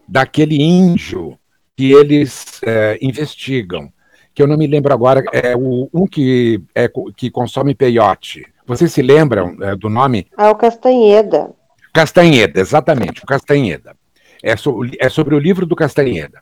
daquele 0.06 0.62
índio 0.62 1.38
que 1.76 1.92
eles 1.92 2.60
é, 2.64 2.98
investigam, 3.00 3.92
que 4.34 4.42
eu 4.42 4.46
não 4.46 4.56
me 4.56 4.66
lembro 4.66 4.92
agora, 4.92 5.22
é 5.32 5.56
o, 5.56 5.88
um 5.92 6.06
que, 6.06 6.60
é, 6.74 6.90
que 7.16 7.30
consome 7.30 7.74
peiote. 7.74 8.44
Vocês 8.66 8.92
se 8.92 9.00
lembram 9.00 9.56
é, 9.60 9.76
do 9.76 9.88
nome? 9.88 10.26
Ah, 10.36 10.50
o 10.50 10.56
Castanheda. 10.56 11.50
Castanheda, 11.92 12.60
exatamente, 12.60 13.22
o 13.22 13.26
Castanheda. 13.26 13.96
É, 14.42 14.56
so, 14.56 14.80
é 14.98 15.08
sobre 15.08 15.34
o 15.34 15.38
livro 15.38 15.66
do 15.66 15.74
Castanheda. 15.74 16.40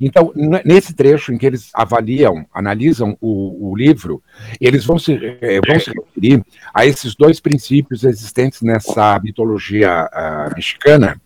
Então, 0.00 0.32
nesse 0.64 0.94
trecho 0.94 1.32
em 1.32 1.38
que 1.38 1.46
eles 1.46 1.70
avaliam, 1.74 2.46
analisam 2.52 3.16
o, 3.20 3.70
o 3.70 3.76
livro, 3.76 4.22
eles 4.60 4.84
vão 4.84 4.98
se, 4.98 5.12
eh, 5.40 5.60
vão 5.66 5.78
se 5.78 5.90
referir 5.90 6.44
a 6.74 6.86
esses 6.86 7.14
dois 7.14 7.40
princípios 7.40 8.04
existentes 8.04 8.62
nessa 8.62 9.20
mitologia 9.22 10.08
uh, 10.12 10.54
mexicana 10.54 11.20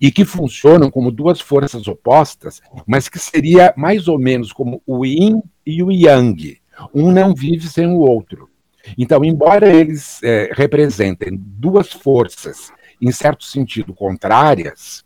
e 0.00 0.10
que 0.10 0.24
funcionam 0.24 0.90
como 0.90 1.10
duas 1.10 1.40
forças 1.40 1.88
opostas, 1.88 2.60
mas 2.86 3.08
que 3.08 3.18
seria 3.18 3.72
mais 3.76 4.08
ou 4.08 4.18
menos 4.18 4.52
como 4.52 4.82
o 4.86 5.04
yin 5.04 5.42
e 5.66 5.82
o 5.82 5.90
yang. 5.90 6.58
Um 6.94 7.10
não 7.10 7.34
vive 7.34 7.68
sem 7.68 7.86
o 7.86 7.98
outro. 7.98 8.48
Então, 8.96 9.24
embora 9.24 9.68
eles 9.68 10.22
é, 10.22 10.50
representem 10.52 11.30
duas 11.32 11.92
forças, 11.92 12.72
em 13.00 13.12
certo 13.12 13.44
sentido, 13.44 13.94
contrárias, 13.94 15.04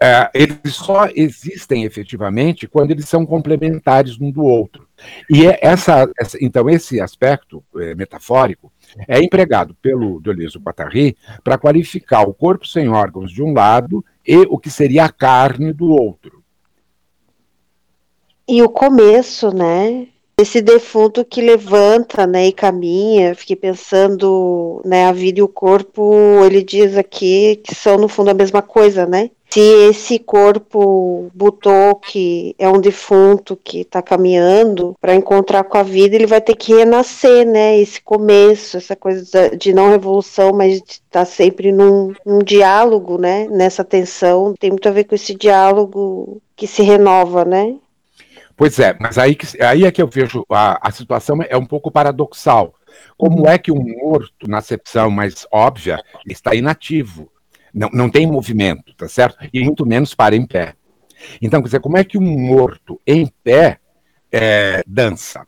é, 0.00 0.30
eles 0.32 0.74
só 0.74 1.08
existem 1.14 1.84
efetivamente 1.84 2.68
quando 2.68 2.90
eles 2.92 3.08
são 3.08 3.26
complementares 3.26 4.20
um 4.20 4.30
do 4.30 4.42
outro. 4.42 4.86
E 5.28 5.46
é 5.46 5.58
essa, 5.60 6.08
essa 6.18 6.38
então 6.40 6.68
esse 6.70 7.00
aspecto 7.00 7.62
é, 7.76 7.94
metafórico 7.94 8.72
é 9.06 9.20
empregado 9.20 9.74
pelo 9.82 10.20
Deleuze 10.20 10.58
Guattari 10.58 11.16
para 11.42 11.58
qualificar 11.58 12.22
o 12.22 12.34
corpo 12.34 12.66
sem 12.66 12.88
órgãos 12.88 13.32
de 13.32 13.42
um 13.42 13.52
lado 13.52 14.04
e 14.26 14.36
o 14.48 14.58
que 14.58 14.70
seria 14.70 15.04
a 15.04 15.12
carne 15.12 15.72
do 15.72 15.88
outro. 15.90 16.42
E 18.46 18.62
o 18.62 18.68
começo, 18.68 19.50
né? 19.50 20.08
Esse 20.40 20.62
defunto 20.62 21.24
que 21.24 21.40
levanta, 21.40 22.24
né, 22.24 22.46
e 22.46 22.52
caminha, 22.52 23.34
fiquei 23.34 23.56
pensando, 23.56 24.80
né, 24.84 25.06
a 25.06 25.12
vida 25.12 25.40
e 25.40 25.42
o 25.42 25.48
corpo, 25.48 26.14
ele 26.44 26.62
diz 26.62 26.96
aqui 26.96 27.56
que 27.56 27.74
são 27.74 27.98
no 27.98 28.06
fundo 28.06 28.30
a 28.30 28.34
mesma 28.34 28.62
coisa, 28.62 29.04
né? 29.04 29.32
Se 29.50 29.60
esse 29.60 30.18
corpo 30.18 31.30
Butô, 31.34 31.94
que 31.96 32.54
é 32.58 32.68
um 32.68 32.80
defunto 32.80 33.56
que 33.56 33.80
está 33.80 34.02
caminhando 34.02 34.94
para 35.00 35.14
encontrar 35.14 35.64
com 35.64 35.78
a 35.78 35.82
vida, 35.82 36.14
ele 36.14 36.26
vai 36.26 36.40
ter 36.40 36.54
que 36.54 36.74
renascer, 36.74 37.46
né? 37.46 37.78
Esse 37.78 38.00
começo, 38.00 38.76
essa 38.76 38.94
coisa 38.94 39.56
de 39.56 39.72
não 39.72 39.88
revolução, 39.88 40.52
mas 40.52 40.82
de 40.82 40.92
estar 40.92 41.00
tá 41.10 41.24
sempre 41.24 41.72
num, 41.72 42.12
num 42.26 42.40
diálogo, 42.40 43.16
né? 43.16 43.48
Nessa 43.48 43.82
tensão, 43.82 44.54
tem 44.58 44.70
muito 44.70 44.88
a 44.88 44.92
ver 44.92 45.04
com 45.04 45.14
esse 45.14 45.34
diálogo 45.34 46.42
que 46.54 46.66
se 46.66 46.82
renova, 46.82 47.44
né? 47.44 47.76
Pois 48.54 48.78
é, 48.80 48.96
mas 49.00 49.16
aí, 49.16 49.34
que, 49.34 49.62
aí 49.62 49.84
é 49.84 49.92
que 49.92 50.02
eu 50.02 50.08
vejo 50.08 50.44
a, 50.50 50.88
a 50.88 50.90
situação 50.90 51.38
é 51.48 51.56
um 51.56 51.64
pouco 51.64 51.90
paradoxal. 51.90 52.74
Como 53.16 53.42
uhum. 53.42 53.46
é 53.46 53.56
que 53.56 53.72
um 53.72 53.82
morto, 54.02 54.48
na 54.48 54.58
acepção 54.58 55.10
mais 55.10 55.46
óbvia, 55.50 56.02
está 56.26 56.54
inativo? 56.54 57.30
Não, 57.78 57.88
não 57.92 58.10
tem 58.10 58.26
movimento, 58.26 58.92
tá 58.96 59.08
certo? 59.08 59.38
E 59.52 59.62
muito 59.62 59.86
menos 59.86 60.12
para 60.12 60.34
em 60.34 60.44
pé. 60.44 60.74
Então, 61.40 61.60
quer 61.60 61.66
dizer, 61.66 61.80
como 61.80 61.96
é 61.96 62.02
que 62.02 62.18
um 62.18 62.38
morto 62.38 63.00
em 63.06 63.32
pé 63.44 63.78
é, 64.32 64.82
dança? 64.84 65.46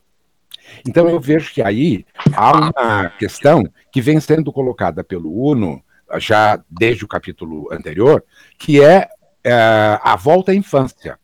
Então, 0.87 1.09
eu 1.09 1.18
vejo 1.18 1.53
que 1.53 1.61
aí 1.61 2.07
há 2.33 2.53
uma 2.53 3.11
questão 3.18 3.64
que 3.93 4.01
vem 4.01 4.20
sendo 4.20 4.53
colocada 4.53 5.03
pelo 5.03 5.45
Uno, 5.45 5.83
já 6.18 6.62
desde 6.70 7.05
o 7.05 7.09
capítulo 7.09 7.68
anterior, 7.72 8.24
que 8.57 8.81
é, 8.81 9.09
é 9.43 9.53
a 10.01 10.14
volta 10.14 10.53
à 10.53 10.55
infância. 10.55 11.18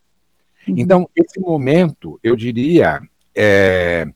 Uhum. 0.67 0.75
Então, 0.77 1.11
esse 1.15 1.39
momento, 1.39 2.19
eu 2.21 2.35
diria, 2.35 3.01
é, 3.33 4.09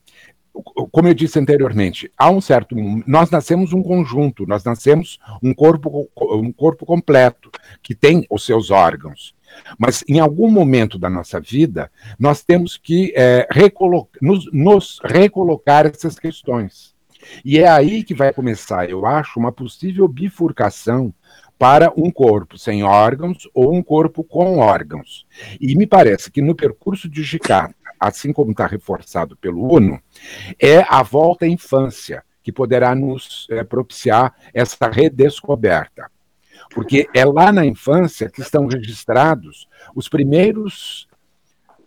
como 0.90 1.08
eu 1.08 1.14
disse 1.14 1.38
anteriormente, 1.38 2.10
há 2.16 2.30
um 2.30 2.40
certo. 2.40 2.74
Nós 3.06 3.30
nascemos 3.30 3.72
um 3.72 3.82
conjunto, 3.82 4.46
nós 4.46 4.64
nascemos 4.64 5.18
um 5.42 5.54
corpo, 5.54 6.08
um 6.16 6.52
corpo 6.52 6.84
completo, 6.84 7.50
que 7.82 7.94
tem 7.94 8.26
os 8.30 8.44
seus 8.44 8.70
órgãos. 8.70 9.34
Mas 9.78 10.04
em 10.08 10.20
algum 10.20 10.50
momento 10.50 10.98
da 10.98 11.10
nossa 11.10 11.40
vida, 11.40 11.90
nós 12.18 12.42
temos 12.42 12.76
que 12.76 13.12
é, 13.16 13.46
nos, 14.20 14.52
nos 14.52 15.00
recolocar 15.04 15.86
essas 15.86 16.18
questões. 16.18 16.94
E 17.44 17.58
é 17.58 17.68
aí 17.68 18.02
que 18.02 18.14
vai 18.14 18.32
começar, 18.32 18.88
eu 18.88 19.04
acho, 19.04 19.38
uma 19.38 19.52
possível 19.52 20.08
bifurcação 20.08 21.12
para 21.58 21.92
um 21.94 22.10
corpo 22.10 22.56
sem 22.56 22.82
órgãos 22.82 23.46
ou 23.52 23.74
um 23.74 23.82
corpo 23.82 24.24
com 24.24 24.58
órgãos. 24.58 25.26
E 25.60 25.74
me 25.76 25.86
parece 25.86 26.30
que 26.30 26.40
no 26.40 26.54
percurso 26.54 27.06
de 27.06 27.22
Gicata, 27.22 27.74
assim 28.00 28.32
como 28.32 28.52
está 28.52 28.66
reforçado 28.66 29.36
pelo 29.36 29.70
UNO, 29.70 30.00
é 30.58 30.78
a 30.88 31.02
volta 31.02 31.44
à 31.44 31.48
infância 31.48 32.24
que 32.42 32.50
poderá 32.50 32.94
nos 32.94 33.46
é, 33.50 33.62
propiciar 33.62 34.34
essa 34.54 34.88
redescoberta. 34.88 36.10
Porque 36.74 37.08
é 37.14 37.24
lá 37.24 37.52
na 37.52 37.66
infância 37.66 38.30
que 38.30 38.40
estão 38.40 38.66
registrados 38.66 39.68
os 39.94 40.08
primeiros 40.08 41.08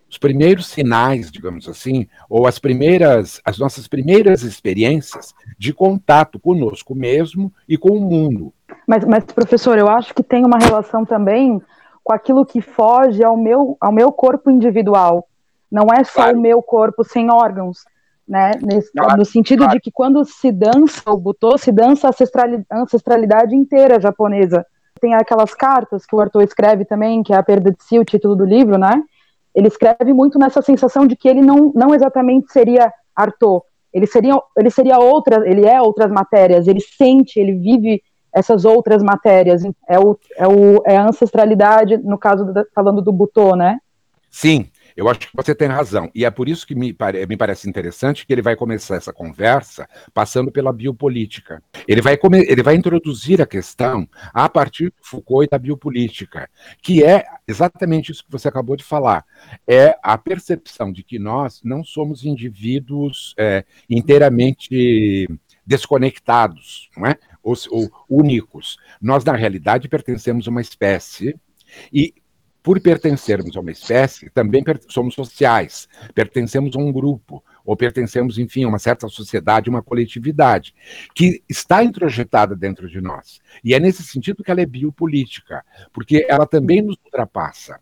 os 0.10 0.20
primeiros 0.20 0.68
sinais, 0.68 1.32
digamos 1.32 1.68
assim, 1.68 2.08
ou 2.30 2.46
as 2.46 2.60
primeiras, 2.60 3.42
as 3.44 3.58
nossas 3.58 3.88
primeiras 3.88 4.44
experiências 4.44 5.34
de 5.58 5.74
contato 5.74 6.40
conosco 6.40 6.94
mesmo 6.94 7.52
e 7.68 7.80
com 7.80 7.98
o 7.98 8.00
mundo. 8.00 8.54
Mas, 8.88 9.04
mas 9.06 9.24
professor, 9.24 9.76
eu 9.76 9.90
acho 9.90 10.14
que 10.14 10.22
tem 10.22 10.46
uma 10.46 10.60
relação 10.60 11.04
também 11.04 11.60
com 12.04 12.14
aquilo 12.14 12.46
que 12.46 12.62
foge 12.62 13.24
ao 13.24 13.36
meu, 13.36 13.76
ao 13.82 13.92
meu 13.92 14.12
corpo 14.12 14.52
individual. 14.52 15.28
Não 15.74 15.88
é 15.94 16.04
só 16.04 16.22
claro. 16.22 16.38
o 16.38 16.42
meu 16.42 16.62
corpo 16.62 17.04
sem 17.04 17.32
órgãos, 17.32 17.80
né? 18.28 18.52
Nesse, 18.62 18.92
claro, 18.92 19.18
no 19.18 19.26
sentido 19.26 19.64
claro. 19.64 19.74
de 19.74 19.80
que 19.80 19.92
quando 19.92 20.24
se 20.24 20.52
dança 20.52 21.02
o 21.08 21.18
butô, 21.18 21.58
se 21.58 21.72
dança 21.72 22.10
a 22.10 22.80
ancestralidade 22.80 23.56
inteira 23.56 24.00
japonesa. 24.00 24.66
Tem 25.02 25.16
aquelas 25.16 25.54
cartas 25.54 26.06
que 26.06 26.16
o 26.16 26.20
Arthur 26.22 26.44
escreve 26.44 26.86
também, 26.86 27.24
que 27.24 27.34
é 27.34 27.36
a 27.36 27.44
perda 27.44 27.72
de 27.72 27.84
si, 27.84 28.00
o 28.00 28.06
título 28.06 28.36
do 28.36 28.46
livro, 28.46 28.78
né? 28.78 29.04
ele 29.54 29.68
escreve 29.68 30.14
muito 30.14 30.40
nessa 30.40 30.62
sensação 30.62 31.06
de 31.06 31.16
que 31.16 31.28
ele 31.28 31.42
não, 31.42 31.72
não 31.76 31.94
exatamente 31.94 32.52
seria 32.52 32.92
Arthur, 33.16 33.62
ele 33.94 34.08
seria, 34.08 34.36
ele 34.58 34.72
seria 34.72 34.98
outra, 34.98 35.48
ele 35.48 35.66
é 35.66 35.80
outras 35.80 36.12
matérias, 36.12 36.68
ele 36.68 36.82
sente, 36.82 37.40
ele 37.40 37.54
vive 37.54 38.02
essas 38.34 38.66
outras 38.66 39.04
matérias, 39.04 39.62
é, 39.88 40.00
o, 40.00 40.18
é, 40.36 40.48
o, 40.48 40.82
é 40.88 40.98
a 40.98 41.08
ancestralidade, 41.08 41.98
no 41.98 42.18
caso, 42.18 42.46
do, 42.46 42.66
falando 42.74 43.00
do 43.00 43.12
Butô, 43.12 43.56
né? 43.56 43.78
Sim, 44.32 44.68
eu 44.96 45.10
acho 45.10 45.22
que 45.22 45.30
você 45.34 45.54
tem 45.56 45.68
razão. 45.68 46.10
E 46.14 46.26
é 46.26 46.32
por 46.32 46.48
isso 46.48 46.66
que 46.66 46.76
me, 46.76 46.94
pare, 46.94 47.26
me 47.26 47.38
parece 47.38 47.70
interessante 47.70 48.26
que 48.26 48.34
ele 48.34 48.42
vai 48.42 48.56
começar 48.56 48.96
essa 48.96 49.14
conversa 49.14 49.88
passando 50.14 50.52
pela 50.52 50.72
biopolítica. 50.72 51.62
Ele 51.88 52.02
vai, 52.02 52.18
come, 52.18 52.40
ele 52.48 52.64
vai 52.64 52.76
introduzir 52.76 53.42
a 53.42 53.46
questão 53.46 54.08
a 54.34 54.48
partir 54.48 54.86
do 54.86 54.96
Foucault 55.02 55.46
e 55.46 55.50
da 55.50 55.58
biopolítica, 55.58 56.50
que 56.82 57.04
é 57.04 57.26
exatamente 57.48 58.12
isso 58.12 58.24
que 58.24 58.32
você 58.32 58.48
acabou 58.48 58.76
de 58.76 58.84
falar. 58.84 59.26
É 59.68 59.98
a 60.02 60.18
percepção 60.18 60.92
de 60.92 61.04
que 61.04 61.18
nós 61.20 61.62
não 61.64 61.84
somos 61.84 62.24
indivíduos 62.24 63.34
é, 63.38 63.66
inteiramente 63.90 65.28
desconectados, 65.66 66.90
não 66.98 67.08
é? 67.08 67.18
Ou, 67.42 67.56
ou 67.72 67.92
únicos. 68.10 68.78
Nós, 69.02 69.24
na 69.24 69.36
realidade, 69.36 69.90
pertencemos 69.90 70.48
a 70.48 70.52
uma 70.52 70.62
espécie 70.62 71.36
e 71.92 72.14
por 72.64 72.80
pertencermos 72.80 73.56
a 73.58 73.60
uma 73.60 73.72
espécie, 73.72 74.30
também 74.30 74.64
somos 74.88 75.14
sociais, 75.14 75.90
pertencemos 76.16 76.74
a 76.78 76.80
um 76.80 76.94
grupo, 76.94 77.44
ou 77.66 77.76
pertencemos, 77.76 78.38
enfim, 78.38 78.64
a 78.64 78.70
uma 78.70 78.80
certa 78.80 79.08
sociedade, 79.10 79.70
uma 79.70 79.84
coletividade, 79.84 80.74
que 81.14 81.44
está 81.48 81.84
introjetada 81.84 82.56
dentro 82.56 82.90
de 82.90 83.02
nós. 83.02 83.42
E 83.64 83.74
é 83.74 83.80
nesse 83.80 84.04
sentido 84.04 84.44
que 84.44 84.50
ela 84.50 84.62
é 84.62 84.66
biopolítica, 84.66 85.64
porque 85.92 86.26
ela 86.30 86.48
também 86.48 86.82
nos 86.82 86.98
ultrapassa. 87.04 87.80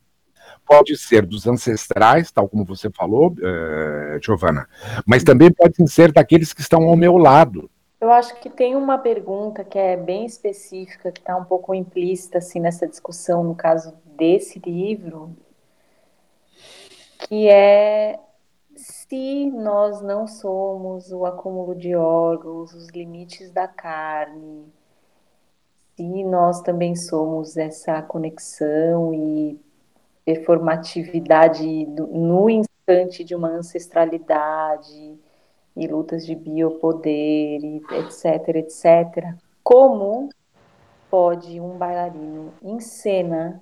Pode 0.66 0.98
ser 0.98 1.26
dos 1.26 1.48
ancestrais, 1.48 2.32
tal 2.32 2.50
como 2.50 2.66
você 2.66 2.90
falou, 2.90 3.32
uh, 3.34 4.24
Giovana, 4.24 4.68
mas 5.06 5.24
também 5.24 5.52
pode 5.52 5.76
ser 5.92 6.12
daqueles 6.12 6.54
que 6.54 6.62
estão 6.62 6.84
ao 6.84 6.96
meu 6.96 7.18
lado, 7.18 7.70
eu 8.02 8.12
acho 8.12 8.36
que 8.42 8.50
tem 8.50 8.76
uma 8.76 8.98
pergunta 8.98 9.64
que 9.64 9.78
é 9.78 9.96
bem 9.96 10.26
específica, 10.26 11.12
que 11.12 11.20
está 11.20 11.38
um 11.38 11.46
pouco 11.46 11.76
implícita 11.76 12.40
assim, 12.40 12.60
nessa 12.60 12.88
discussão, 12.88 13.44
no 13.44 13.54
caso 13.54 13.94
desse 14.18 14.58
livro, 14.58 15.36
que 17.20 17.48
é 17.48 18.20
se 18.76 19.52
nós 19.52 20.02
não 20.02 20.26
somos 20.26 21.12
o 21.12 21.26
acúmulo 21.28 21.76
de 21.76 21.96
órgãos, 21.96 22.74
os 22.74 22.88
limites 22.90 23.52
da 23.52 23.68
carne, 23.68 24.66
se 25.96 26.24
nós 26.24 26.60
também 26.62 26.96
somos 26.96 27.56
essa 27.56 28.02
conexão 28.02 29.14
e 29.14 29.60
performatividade 30.26 31.86
no 31.86 32.50
instante 32.50 33.24
de 33.24 33.36
uma 33.36 33.50
ancestralidade 33.50 35.20
e 35.76 35.88
lutas 35.88 36.26
de 36.26 36.36
biopoder, 36.36 37.62
etc, 37.64 38.56
etc. 38.56 39.36
Como 39.64 40.30
pode 41.10 41.60
um 41.60 41.78
bailarino 41.78 42.54
em 42.62 42.80
cena 42.80 43.62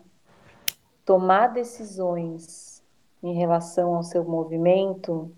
tomar 1.05 1.47
decisões 1.47 2.83
em 3.23 3.33
relação 3.33 3.95
ao 3.95 4.03
seu 4.03 4.23
movimento 4.23 5.31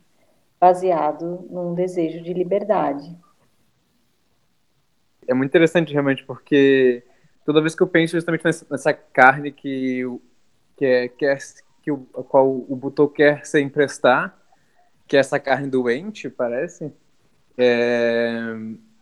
baseado 0.59 1.47
num 1.49 1.74
desejo 1.74 2.22
de 2.22 2.34
liberdade? 2.34 3.17
É 5.28 5.34
muito 5.34 5.49
interessante 5.49 5.93
realmente 5.93 6.24
porque 6.26 7.03
toda 7.45 7.61
vez 7.61 7.74
que 7.74 7.82
eu 7.82 7.88
penso 7.88 8.17
justamente 8.17 8.43
nessa, 8.43 8.93
carne 8.93 9.51
que 9.51 10.03
que 10.78 10.86
é, 10.86 11.07
que, 11.07 11.26
é, 11.26 11.38
que 11.84 11.91
o, 11.91 12.07
a 12.17 12.24
qual 12.24 12.49
o 12.49 12.76
Butô 12.76 13.07
quer 13.07 13.45
se 13.45 13.61
emprestar 13.61 14.36
que 15.12 15.18
é 15.18 15.20
essa 15.20 15.38
carne 15.38 15.68
doente, 15.68 16.30
parece. 16.30 16.89
É, 17.57 18.55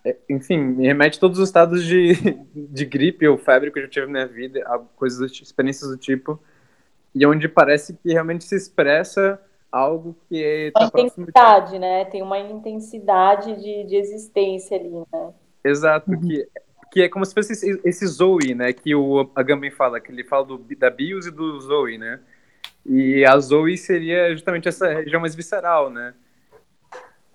é, 0.03 0.18
enfim, 0.28 0.57
me 0.57 0.88
remete 0.88 1.20
a 1.20 1.22
todos 1.22 1.38
os 1.38 1.47
estados 1.47 1.86
de, 1.86 2.14
de 2.55 2.84
gripe 2.84 3.28
ou 3.28 3.38
febre 3.38 3.70
que 3.70 3.78
eu 3.78 3.84
já 3.84 3.89
tive 3.89 4.07
na 4.07 4.14
minha 4.14 4.28
vida, 4.28 4.60
coisas, 4.95 5.32
experiências 5.34 5.88
do 5.88 5.97
tipo, 5.97 6.39
e 7.14 7.24
onde 7.28 7.47
parece 7.47 7.93
que 7.93 8.12
realmente 8.12 8.43
se 8.43 8.55
expressa 8.55 9.39
algo 9.72 10.18
que 10.28 10.43
é 10.43 10.72
tá 10.72 10.86
intensidade, 10.86 11.74
de... 11.74 11.80
né? 11.80 12.05
Tem 12.05 12.24
uma 12.24 12.39
intensidade 12.39 13.55
de, 13.62 13.84
de 13.84 13.95
existência 13.95 14.80
ali, 14.80 14.89
né? 14.89 15.32
Exato, 15.64 16.10
uhum. 16.10 16.22
que 16.22 16.49
que 16.91 17.03
é 17.03 17.07
como 17.07 17.24
se 17.24 17.36
fosse 17.36 17.53
esse, 17.53 17.80
esse 17.86 18.07
Zoe, 18.07 18.55
né? 18.55 18.74
Que 18.74 18.95
o 18.95 19.30
Agamben 19.36 19.70
fala, 19.70 19.99
que 19.99 20.12
ele 20.12 20.24
fala 20.24 20.43
do, 20.43 20.57
da 20.57 20.89
Bios 20.89 21.28
e 21.28 21.32
do 21.32 21.60
Zoe, 21.60 21.99
né? 21.99 22.20
E 22.86 23.25
a 23.25 23.38
Zoe 23.39 23.77
seria 23.77 24.32
justamente 24.32 24.67
essa 24.67 24.88
região 24.88 25.21
mais 25.21 25.36
visceral, 25.36 25.89
né? 25.89 26.13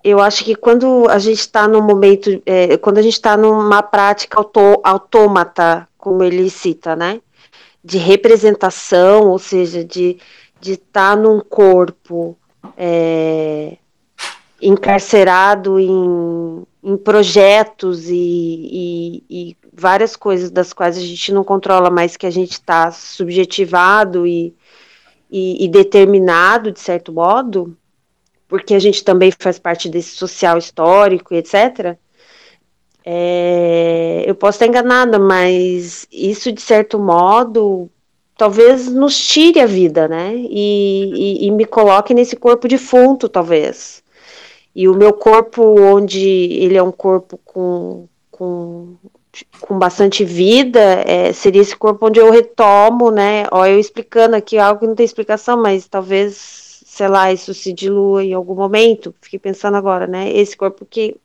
Eu 0.03 0.19
acho 0.19 0.43
que 0.43 0.55
quando 0.55 1.07
a 1.09 1.17
gente 1.17 1.39
está 1.39 1.67
no 1.67 1.81
momento, 1.81 2.41
é, 2.45 2.77
quando 2.77 2.99
a 2.99 3.01
gente 3.01 3.13
está 3.13 3.35
numa 3.35 3.81
prática 3.81 4.37
auto, 4.37 4.79
autômata, 4.83 5.87
como 5.97 6.23
ele 6.23 6.49
cita, 6.49 6.95
né? 6.95 7.21
De 7.83 7.97
representação, 7.97 9.29
ou 9.29 9.39
seja, 9.39 9.83
de 9.83 10.19
estar 10.61 11.11
tá 11.11 11.15
num 11.15 11.39
corpo 11.39 12.37
é, 12.77 13.77
encarcerado 14.61 15.79
em, 15.79 16.63
em 16.83 16.97
projetos 16.97 18.09
e, 18.09 18.13
e, 18.13 19.23
e, 19.29 19.57
várias 19.73 20.15
coisas 20.15 20.51
das 20.51 20.71
quais 20.71 20.97
a 20.97 21.01
gente 21.01 21.33
não 21.33 21.43
controla 21.43 21.89
mais, 21.89 22.15
que 22.15 22.25
a 22.25 22.31
gente 22.31 22.53
está 22.53 22.91
subjetivado 22.91 24.25
e, 24.25 24.53
e, 25.37 25.67
determinado, 25.67 26.71
de 26.71 26.79
certo 26.79 27.11
modo, 27.11 27.75
porque 28.47 28.73
a 28.73 28.79
gente 28.79 29.03
também 29.03 29.31
faz 29.37 29.59
parte 29.59 29.89
desse 29.89 30.15
social 30.15 30.57
histórico 30.57 31.33
e 31.33 31.37
etc. 31.37 31.97
É, 33.05 34.23
eu 34.25 34.33
posso 34.33 34.55
estar 34.55 34.67
enganada, 34.67 35.19
mas 35.19 36.07
isso, 36.11 36.51
de 36.51 36.61
certo 36.61 36.97
modo, 36.97 37.89
talvez 38.37 38.87
nos 38.87 39.17
tire 39.17 39.59
a 39.59 39.65
vida, 39.65 40.07
né? 40.07 40.33
E, 40.35 41.43
e, 41.43 41.47
e 41.47 41.51
me 41.51 41.65
coloque 41.65 42.13
nesse 42.13 42.35
corpo 42.35 42.67
defunto, 42.67 43.27
talvez. 43.27 44.01
E 44.73 44.87
o 44.87 44.95
meu 44.95 45.13
corpo, 45.13 45.61
onde 45.79 46.19
ele 46.19 46.77
é 46.77 46.83
um 46.83 46.91
corpo 46.91 47.39
com, 47.43 48.07
com, 48.31 48.95
com 49.61 49.77
bastante 49.77 50.23
vida, 50.23 50.79
é, 51.05 51.33
seria 51.33 51.61
esse 51.61 51.75
corpo 51.75 52.07
onde 52.07 52.19
eu 52.19 52.31
retomo, 52.31 53.11
né? 53.11 53.45
Ó, 53.51 53.65
eu 53.65 53.79
explicando 53.79 54.35
aqui 54.35 54.57
algo 54.57 54.79
que 54.79 54.87
não 54.87 54.95
tem 54.95 55.05
explicação, 55.05 55.61
mas 55.61 55.87
talvez, 55.87 56.83
sei 56.85 57.07
lá, 57.07 57.31
isso 57.31 57.53
se 57.53 57.73
dilua 57.73 58.23
em 58.23 58.33
algum 58.33 58.55
momento. 58.55 59.13
Fiquei 59.21 59.39
pensando 59.39 59.75
agora, 59.75 60.07
né? 60.07 60.31
Esse 60.31 60.55
corpo 60.55 60.85
que 60.85 61.15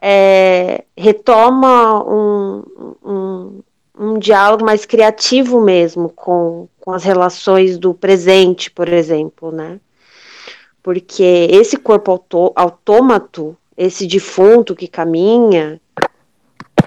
é, 0.00 0.84
retoma 0.96 2.04
um, 2.04 2.64
um, 3.04 3.62
um 3.98 4.18
diálogo 4.18 4.64
mais 4.64 4.84
criativo 4.86 5.60
mesmo 5.60 6.08
com, 6.10 6.68
com 6.80 6.92
as 6.92 7.04
relações 7.04 7.78
do 7.78 7.92
presente, 7.94 8.70
por 8.70 8.88
exemplo, 8.88 9.50
né? 9.52 9.80
porque 10.88 11.48
esse 11.50 11.76
corpo 11.76 12.12
autô 12.12 12.50
autômato, 12.56 13.54
esse 13.76 14.06
defunto 14.06 14.74
que 14.74 14.88
caminha, 14.88 15.78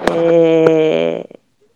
é, 0.10 1.26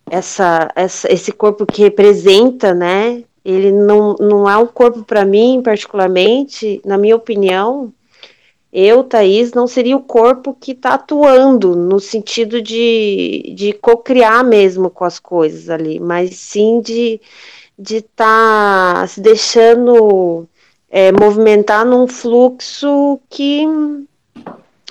essa, 0.10 0.72
essa, 0.76 1.12
esse 1.12 1.32
corpo 1.32 1.66
que 1.66 1.82
representa, 1.82 2.74
né? 2.74 3.24
Ele 3.44 3.72
não, 3.72 4.16
não 4.20 4.50
é 4.50 4.58
um 4.58 4.66
corpo 4.66 5.04
para 5.04 5.26
mim, 5.26 5.62
particularmente, 5.64 6.82
na 6.84 6.98
minha 6.98 7.16
opinião, 7.16 7.94
eu, 8.74 9.04
Thaís, 9.04 9.54
não 9.54 9.68
seria 9.68 9.96
o 9.96 10.04
corpo 10.04 10.58
que 10.60 10.72
está 10.72 10.96
atuando 10.96 11.76
no 11.76 12.00
sentido 12.00 12.62
de, 12.62 13.54
de 13.56 13.74
co-criar 13.74 14.44
mesmo 14.44 14.90
com 14.90 15.06
as 15.06 15.20
coisas 15.20 15.70
ali, 15.70 16.00
mas 16.00 16.36
sim 16.36 16.82
de 16.82 17.22
de 17.78 17.98
estar 17.98 18.96
tá 18.96 19.08
se 19.08 19.20
deixando 19.20 20.48
é, 20.90 21.12
movimentar 21.12 21.86
num 21.86 22.08
fluxo 22.08 23.20
que, 23.30 23.66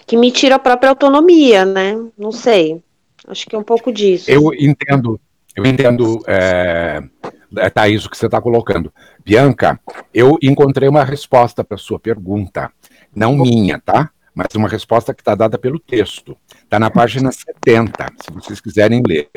que 0.07 0.17
me 0.17 0.31
tira 0.31 0.57
a 0.57 0.59
própria 0.59 0.91
autonomia, 0.91 1.65
né? 1.65 1.99
Não 2.17 2.31
sei. 2.31 2.83
Acho 3.27 3.47
que 3.47 3.57
é 3.57 3.59
um 3.59 3.65
pouco 3.65 3.93
disso. 3.93 4.31
Eu 4.31 4.53
entendo, 4.55 5.21
eu 5.57 5.65
entendo, 5.65 6.23
é, 6.27 7.03
é 7.57 7.71
Thaís, 7.71 8.05
o 8.05 8.11
que 8.11 8.17
você 8.17 8.27
está 8.27 8.41
colocando. 8.41 8.93
Bianca, 9.25 9.81
eu 10.13 10.37
encontrei 10.43 10.89
uma 10.89 11.05
resposta 11.05 11.65
para 11.65 11.79
sua 11.79 11.99
pergunta. 11.99 12.71
Não 13.15 13.37
minha, 13.37 13.81
tá? 13.81 14.11
Mas 14.35 14.49
uma 14.57 14.69
resposta 14.69 15.15
que 15.15 15.23
está 15.23 15.35
dada 15.35 15.57
pelo 15.57 15.79
texto. 15.79 16.37
Está 16.63 16.79
na 16.79 16.91
página 16.91 17.31
70, 17.31 18.13
se 18.23 18.33
vocês 18.33 18.61
quiserem 18.61 19.03
ler. 19.07 19.31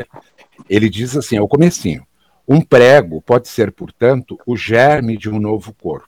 Ele 0.70 0.90
diz 0.90 1.16
assim, 1.16 1.38
é 1.38 1.42
o 1.42 1.48
comecinho. 1.48 2.06
Um 2.48 2.62
prego 2.62 3.22
pode 3.22 3.48
ser, 3.48 3.72
portanto, 3.72 4.38
o 4.46 4.56
germe 4.56 5.18
de 5.18 5.30
um 5.30 5.40
novo 5.40 5.74
corpo. 5.74 6.08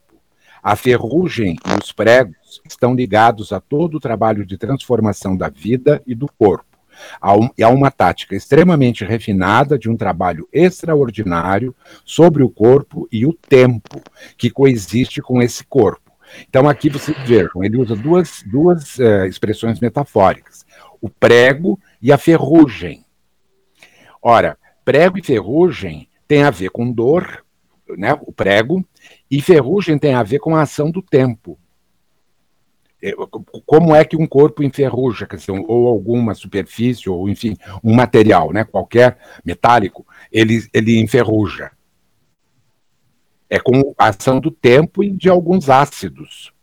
A 0.64 0.76
ferrugem 0.76 1.56
e 1.66 1.80
os 1.82 1.92
pregos 1.92 2.62
estão 2.66 2.94
ligados 2.96 3.54
a 3.54 3.60
todo 3.60 3.96
o 3.96 4.00
trabalho 4.00 4.46
de 4.46 4.58
transformação 4.58 5.38
da 5.38 5.50
vida 5.50 6.02
e 6.06 6.16
do 6.16 6.28
corpo. 6.28 6.69
Há 7.22 7.70
uma 7.70 7.92
tática 7.92 8.36
extremamente 8.36 9.06
refinada 9.06 9.78
de 9.78 9.90
um 9.90 9.98
trabalho 9.98 10.48
extraordinário 10.52 11.76
sobre 12.06 12.44
o 12.44 12.50
corpo 12.50 13.08
e 13.12 13.26
o 13.26 13.34
tempo 13.34 14.02
que 14.38 14.50
coexiste 14.50 15.22
com 15.22 15.42
esse 15.42 15.64
corpo. 15.64 16.10
Então, 16.48 16.70
aqui 16.70 16.90
vocês 16.90 17.18
vejam, 17.26 17.64
ele 17.64 17.78
usa 17.78 17.96
duas, 17.96 18.44
duas 18.46 18.98
uh, 18.98 19.26
expressões 19.26 19.80
metafóricas: 19.80 20.66
o 21.02 21.10
prego 21.10 21.80
e 22.02 22.12
a 22.12 22.18
ferrugem. 22.18 23.04
Ora, 24.22 24.58
prego 24.86 25.18
e 25.18 25.24
ferrugem 25.24 26.08
têm 26.28 26.44
a 26.44 26.52
ver 26.52 26.70
com 26.70 26.92
dor, 26.92 27.44
né, 27.98 28.18
o 28.22 28.32
prego, 28.32 28.86
e 29.32 29.42
ferrugem 29.42 29.98
tem 29.98 30.14
a 30.14 30.24
ver 30.24 30.40
com 30.40 30.56
a 30.56 30.62
ação 30.62 30.92
do 30.92 31.02
tempo. 31.02 31.58
É, 33.02 33.14
como 33.66 33.96
é 33.96 34.04
que 34.04 34.18
um 34.18 34.28
corpo 34.28 34.62
enferruja, 34.62 35.26
quer 35.26 35.38
dizer, 35.38 35.52
ou 35.52 35.88
alguma 35.88 36.34
superfície, 36.34 37.10
ou 37.10 37.30
enfim, 37.30 37.56
um 37.84 37.94
material, 37.94 38.52
né, 38.52 38.66
qualquer 38.66 39.18
metálico, 39.44 40.06
ele, 40.32 40.68
ele 40.74 41.00
enferruja. 41.00 41.72
É 43.50 43.58
com 43.58 43.94
a 43.98 44.08
ação 44.08 44.40
do 44.40 44.52
tempo 44.52 45.04
e 45.04 45.10
de 45.10 45.30
alguns 45.30 45.70
ácidos. 45.70 46.54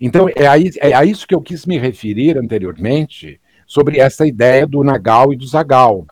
Então, 0.00 0.28
é 0.34 0.46
a, 0.46 0.54
é 0.80 0.94
a 0.94 1.04
isso 1.04 1.26
que 1.26 1.34
eu 1.34 1.42
quis 1.42 1.66
me 1.66 1.76
referir 1.76 2.38
anteriormente 2.38 3.40
sobre 3.66 3.98
essa 3.98 4.26
ideia 4.26 4.66
do 4.66 4.82
Nagal 4.82 5.32
e 5.32 5.36
do 5.36 5.46
Zagal 5.46 6.06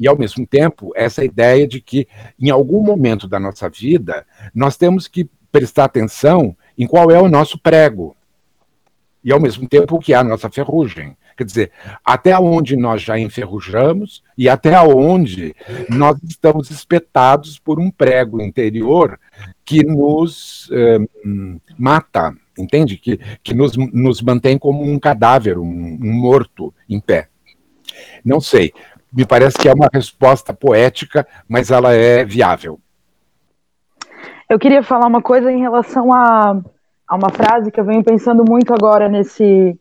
e, 0.00 0.08
ao 0.08 0.16
mesmo 0.16 0.46
tempo, 0.46 0.92
essa 0.96 1.22
ideia 1.22 1.68
de 1.68 1.80
que, 1.80 2.08
em 2.38 2.48
algum 2.48 2.82
momento 2.82 3.28
da 3.28 3.38
nossa 3.38 3.68
vida, 3.68 4.26
nós 4.54 4.76
temos 4.76 5.06
que 5.06 5.28
prestar 5.52 5.84
atenção 5.84 6.56
em 6.78 6.86
qual 6.86 7.10
é 7.10 7.20
o 7.20 7.28
nosso 7.28 7.58
prego 7.58 8.16
e, 9.22 9.32
ao 9.32 9.40
mesmo 9.40 9.68
tempo, 9.68 9.96
o 9.96 9.98
que 9.98 10.12
é 10.12 10.16
a 10.16 10.24
nossa 10.24 10.50
ferrugem. 10.50 11.16
Quer 11.36 11.44
dizer, 11.44 11.72
até 12.04 12.38
onde 12.38 12.76
nós 12.76 13.02
já 13.02 13.18
enferrujamos 13.18 14.22
e 14.36 14.48
até 14.48 14.78
onde 14.80 15.54
nós 15.88 16.18
estamos 16.22 16.70
espetados 16.70 17.58
por 17.58 17.80
um 17.80 17.90
prego 17.90 18.42
interior 18.42 19.18
que 19.64 19.82
nos 19.82 20.68
eh, 20.70 20.98
mata, 21.78 22.34
entende? 22.58 22.98
Que, 22.98 23.18
que 23.42 23.54
nos, 23.54 23.74
nos 23.76 24.20
mantém 24.20 24.58
como 24.58 24.82
um 24.82 24.98
cadáver, 24.98 25.58
um, 25.58 25.64
um 25.64 26.12
morto 26.12 26.74
em 26.88 27.00
pé. 27.00 27.28
Não 28.22 28.40
sei 28.40 28.72
me 29.12 29.24
parece 29.26 29.58
que 29.58 29.68
é 29.68 29.72
uma 29.72 29.88
resposta 29.92 30.54
poética, 30.54 31.26
mas 31.48 31.70
ela 31.70 31.92
é 31.92 32.24
viável. 32.24 32.78
Eu 34.48 34.58
queria 34.58 34.82
falar 34.82 35.06
uma 35.06 35.22
coisa 35.22 35.50
em 35.50 35.60
relação 35.60 36.12
a, 36.12 36.60
a 37.10 37.16
uma 37.16 37.30
frase 37.30 37.72
que 37.72 37.80
eu 37.80 37.84
venho 37.84 38.04
pensando 38.04 38.44
muito 38.48 38.72
agora 38.72 39.08
nesse, 39.08 39.76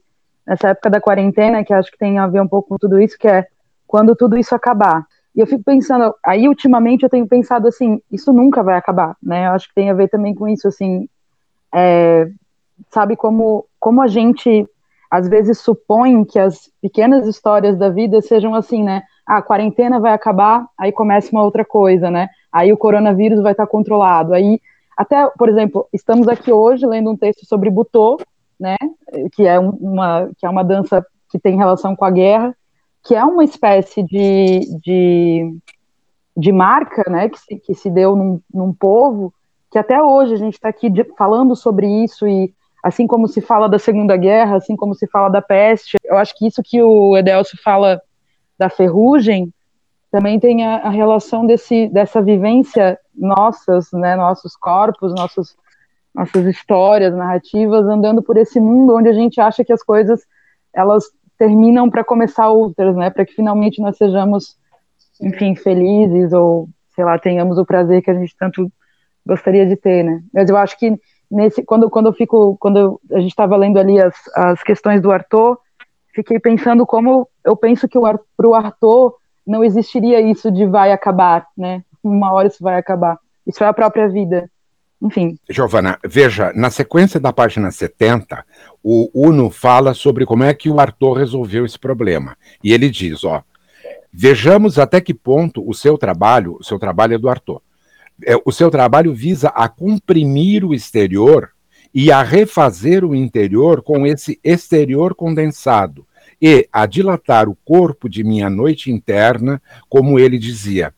nessa 0.47 0.69
época 0.69 0.89
da 0.89 0.99
quarentena, 0.99 1.63
que 1.63 1.71
acho 1.71 1.91
que 1.91 1.97
tem 1.99 2.17
a 2.17 2.25
ver 2.25 2.41
um 2.41 2.47
pouco 2.47 2.69
com 2.69 2.77
tudo 2.77 2.99
isso, 2.99 3.15
que 3.19 3.27
é 3.27 3.45
quando 3.85 4.15
tudo 4.15 4.35
isso 4.35 4.55
acabar. 4.55 5.05
E 5.35 5.39
eu 5.39 5.45
fico 5.45 5.63
pensando, 5.63 6.15
aí 6.25 6.47
ultimamente 6.47 7.03
eu 7.03 7.09
tenho 7.09 7.27
pensado 7.27 7.67
assim, 7.67 8.01
isso 8.11 8.33
nunca 8.33 8.63
vai 8.63 8.75
acabar, 8.75 9.15
né? 9.21 9.45
Eu 9.45 9.51
acho 9.51 9.67
que 9.67 9.75
tem 9.75 9.91
a 9.91 9.93
ver 9.93 10.09
também 10.09 10.33
com 10.33 10.47
isso, 10.47 10.67
assim, 10.67 11.07
é, 11.71 12.31
sabe 12.89 13.15
como, 13.15 13.67
como 13.79 14.01
a 14.01 14.07
gente 14.07 14.67
às 15.11 15.27
vezes 15.27 15.59
supõe 15.59 16.25
que 16.25 16.39
as 16.39 16.71
pequenas 16.81 17.27
histórias 17.27 17.77
da 17.77 17.89
vida 17.89 18.21
sejam 18.21 18.55
assim, 18.55 18.83
né? 18.83 19.03
a 19.29 19.43
quarentena 19.43 19.99
vai 19.99 20.11
acabar, 20.11 20.65
aí 20.75 20.91
começa 20.91 21.31
uma 21.31 21.43
outra 21.43 21.63
coisa, 21.63 22.09
né? 22.09 22.29
Aí 22.51 22.73
o 22.73 22.77
coronavírus 22.77 23.39
vai 23.43 23.51
estar 23.51 23.67
controlado. 23.67 24.33
Aí, 24.33 24.59
até, 24.99 25.29
por 25.37 25.47
exemplo, 25.47 25.87
estamos 25.93 26.27
aqui 26.27 26.51
hoje 26.51 26.85
lendo 26.85 27.09
um 27.09 27.15
texto 27.15 27.45
sobre 27.45 27.69
Butô, 27.69 28.19
né? 28.59 28.75
Que 29.31 29.47
é 29.47 29.57
uma, 29.57 30.29
que 30.37 30.45
é 30.45 30.49
uma 30.49 30.61
dança 30.61 31.05
que 31.31 31.39
tem 31.39 31.55
relação 31.55 31.95
com 31.95 32.03
a 32.03 32.11
guerra, 32.11 32.53
que 33.05 33.15
é 33.15 33.23
uma 33.23 33.45
espécie 33.45 34.03
de, 34.03 34.59
de, 34.83 35.57
de 36.35 36.51
marca, 36.51 37.09
né? 37.09 37.29
Que 37.29 37.39
se, 37.39 37.55
que 37.55 37.73
se 37.73 37.89
deu 37.89 38.13
num, 38.13 38.41
num 38.53 38.73
povo, 38.73 39.33
que 39.71 39.79
até 39.79 40.03
hoje 40.03 40.33
a 40.33 40.37
gente 40.37 40.55
está 40.55 40.67
aqui 40.67 40.89
de, 40.89 41.05
falando 41.17 41.55
sobre 41.55 41.87
isso 42.03 42.27
e 42.27 42.53
assim 42.83 43.07
como 43.07 43.25
se 43.25 43.39
fala 43.39 43.69
da 43.69 43.79
Segunda 43.79 44.17
Guerra, 44.17 44.57
assim 44.57 44.75
como 44.75 44.93
se 44.93 45.07
fala 45.07 45.29
da 45.29 45.41
peste, 45.41 45.95
eu 46.03 46.17
acho 46.17 46.37
que 46.37 46.45
isso 46.45 46.61
que 46.61 46.83
o 46.83 47.15
Edelcio 47.15 47.57
fala 47.63 48.01
da 48.57 48.69
ferrugem, 48.69 49.53
também 50.11 50.39
tem 50.39 50.65
a, 50.65 50.77
a, 50.77 50.89
relação 50.89 51.45
desse, 51.45 51.87
dessa 51.89 52.21
vivência 52.21 52.97
nossas, 53.15 53.91
né, 53.91 54.15
nossos 54.15 54.55
corpos, 54.55 55.13
nossos, 55.13 55.55
nossas 56.13 56.45
histórias, 56.45 57.15
narrativas, 57.15 57.85
andando 57.85 58.21
por 58.23 58.37
esse 58.37 58.59
mundo 58.59 58.95
onde 58.95 59.09
a 59.09 59.13
gente 59.13 59.39
acha 59.39 59.63
que 59.63 59.73
as 59.73 59.83
coisas 59.83 60.21
elas 60.73 61.05
terminam 61.37 61.89
para 61.89 62.03
começar 62.03 62.49
outras, 62.49 62.95
né? 62.95 63.09
Para 63.09 63.25
que 63.25 63.33
finalmente 63.33 63.81
nós 63.81 63.97
sejamos, 63.97 64.57
enfim, 65.21 65.55
felizes 65.55 66.33
ou, 66.33 66.67
sei 66.93 67.05
lá, 67.05 67.17
tenhamos 67.17 67.57
o 67.57 67.65
prazer 67.65 68.01
que 68.01 68.11
a 68.11 68.13
gente 68.13 68.35
tanto 68.37 68.71
gostaria 69.25 69.65
de 69.65 69.75
ter, 69.75 70.03
né? 70.03 70.21
Mas 70.33 70.49
eu 70.49 70.57
acho 70.57 70.77
que 70.77 70.99
nesse, 71.31 71.63
quando, 71.63 71.89
quando 71.89 72.07
eu 72.07 72.13
fico, 72.13 72.57
quando 72.59 72.99
a 73.11 73.19
gente 73.19 73.29
estava 73.29 73.55
lendo 73.55 73.79
ali 73.79 73.99
as, 74.01 74.15
as 74.35 74.61
questões 74.63 75.01
do 75.01 75.11
Arthur, 75.11 75.57
fiquei 76.13 76.39
pensando 76.39 76.85
como 76.85 77.27
eu 77.45 77.55
penso 77.55 77.87
que 77.87 77.97
para 77.99 78.47
o 78.47 78.55
Arthur 78.55 79.15
não 79.49 79.63
existiria 79.63 80.21
isso 80.21 80.51
de 80.51 80.67
vai 80.67 80.91
acabar, 80.91 81.47
né? 81.57 81.83
Uma 82.03 82.31
hora 82.31 82.47
isso 82.47 82.63
vai 82.63 82.77
acabar. 82.77 83.17
Isso 83.47 83.63
é 83.63 83.67
a 83.67 83.73
própria 83.73 84.07
vida. 84.07 84.49
Enfim. 85.01 85.39
Giovana, 85.49 85.97
veja, 86.05 86.53
na 86.53 86.69
sequência 86.69 87.19
da 87.19 87.33
página 87.33 87.71
70, 87.71 88.45
o 88.83 89.09
Uno 89.11 89.49
fala 89.49 89.95
sobre 89.95 90.23
como 90.23 90.43
é 90.43 90.53
que 90.53 90.69
o 90.69 90.79
Arthur 90.79 91.13
resolveu 91.13 91.65
esse 91.65 91.79
problema. 91.79 92.37
E 92.63 92.71
ele 92.71 92.91
diz, 92.91 93.23
ó, 93.23 93.41
vejamos 94.13 94.77
até 94.77 95.01
que 95.01 95.15
ponto 95.15 95.67
o 95.67 95.73
seu 95.73 95.97
trabalho, 95.97 96.57
o 96.59 96.63
seu 96.63 96.77
trabalho 96.77 97.15
é 97.15 97.17
do 97.17 97.29
Arthur, 97.29 97.61
é, 98.23 98.39
o 98.45 98.51
seu 98.51 98.69
trabalho 98.69 99.15
visa 99.15 99.49
a 99.49 99.67
comprimir 99.67 100.63
o 100.63 100.75
exterior 100.75 101.49
e 101.91 102.11
a 102.11 102.21
refazer 102.21 103.03
o 103.03 103.15
interior 103.15 103.81
com 103.81 104.05
esse 104.05 104.39
exterior 104.43 105.15
condensado 105.15 106.05
e 106.41 106.67
a 106.71 106.85
dilatar 106.85 107.49
o 107.49 107.55
corpo 107.65 108.07
de 108.09 108.23
minha 108.23 108.49
noite 108.49 108.91
interna, 108.91 109.61
como 109.87 110.19
ele 110.19 110.37
dizia. 110.37 110.93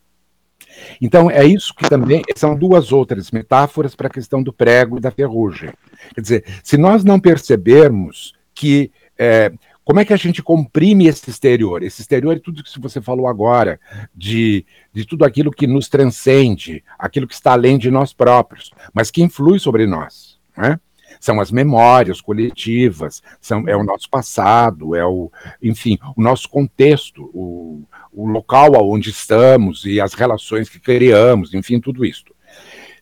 Então, 1.02 1.30
é 1.30 1.46
isso 1.46 1.74
que 1.76 1.90
também 1.90 2.22
são 2.36 2.56
duas 2.56 2.92
outras 2.92 3.32
metáforas 3.32 3.96
para 3.96 4.08
a 4.08 4.12
questão 4.12 4.42
do 4.42 4.54
prego 4.54 4.98
e 4.98 5.02
da 5.02 5.12
ferrugem. 5.12 5.72
Quer 6.14 6.22
dizer, 6.22 6.46
se 6.64 6.78
nós 6.78 7.04
não 7.04 7.20
percebermos 7.20 8.34
que. 8.54 8.92
É, 9.18 9.52
como 9.84 10.00
é 10.00 10.06
que 10.06 10.14
a 10.14 10.18
gente 10.18 10.44
comprime 10.44 11.08
esse 11.08 11.30
exterior? 11.30 11.82
Esse 11.82 12.02
exterior 12.02 12.36
é 12.38 12.40
tudo 12.40 12.64
que 12.64 12.80
você 12.80 13.02
falou 13.02 13.28
agora, 13.28 13.80
de, 14.16 14.64
de 14.94 15.06
tudo 15.06 15.26
aquilo 15.26 15.52
que 15.52 15.66
nos 15.66 15.90
transcende, 15.90 16.84
aquilo 16.98 17.28
que 17.28 17.34
está 17.34 17.54
além 17.54 17.78
de 17.78 17.90
nós 17.90 18.14
próprios, 18.14 18.72
mas 18.94 19.10
que 19.10 19.24
influi 19.24 19.60
sobre 19.60 19.88
nós. 19.88 20.40
Né? 20.56 20.80
São 21.20 21.40
as 21.40 21.52
memórias 21.52 22.22
coletivas, 22.22 23.22
são, 23.40 23.68
é 23.68 23.76
o 23.76 23.84
nosso 23.84 24.10
passado, 24.10 24.96
é 24.96 25.06
o, 25.06 25.32
enfim, 25.62 25.98
o 26.16 26.22
nosso 26.22 26.50
contexto, 26.50 27.30
o, 27.34 27.84
o 28.12 28.28
local 28.28 28.72
onde 28.90 29.10
estamos 29.10 29.86
e 29.86 30.00
as 30.00 30.14
relações 30.14 30.70
que 30.70 30.80
criamos, 30.80 31.54
enfim, 31.54 31.80
tudo 31.80 32.06
isso. 32.06 32.26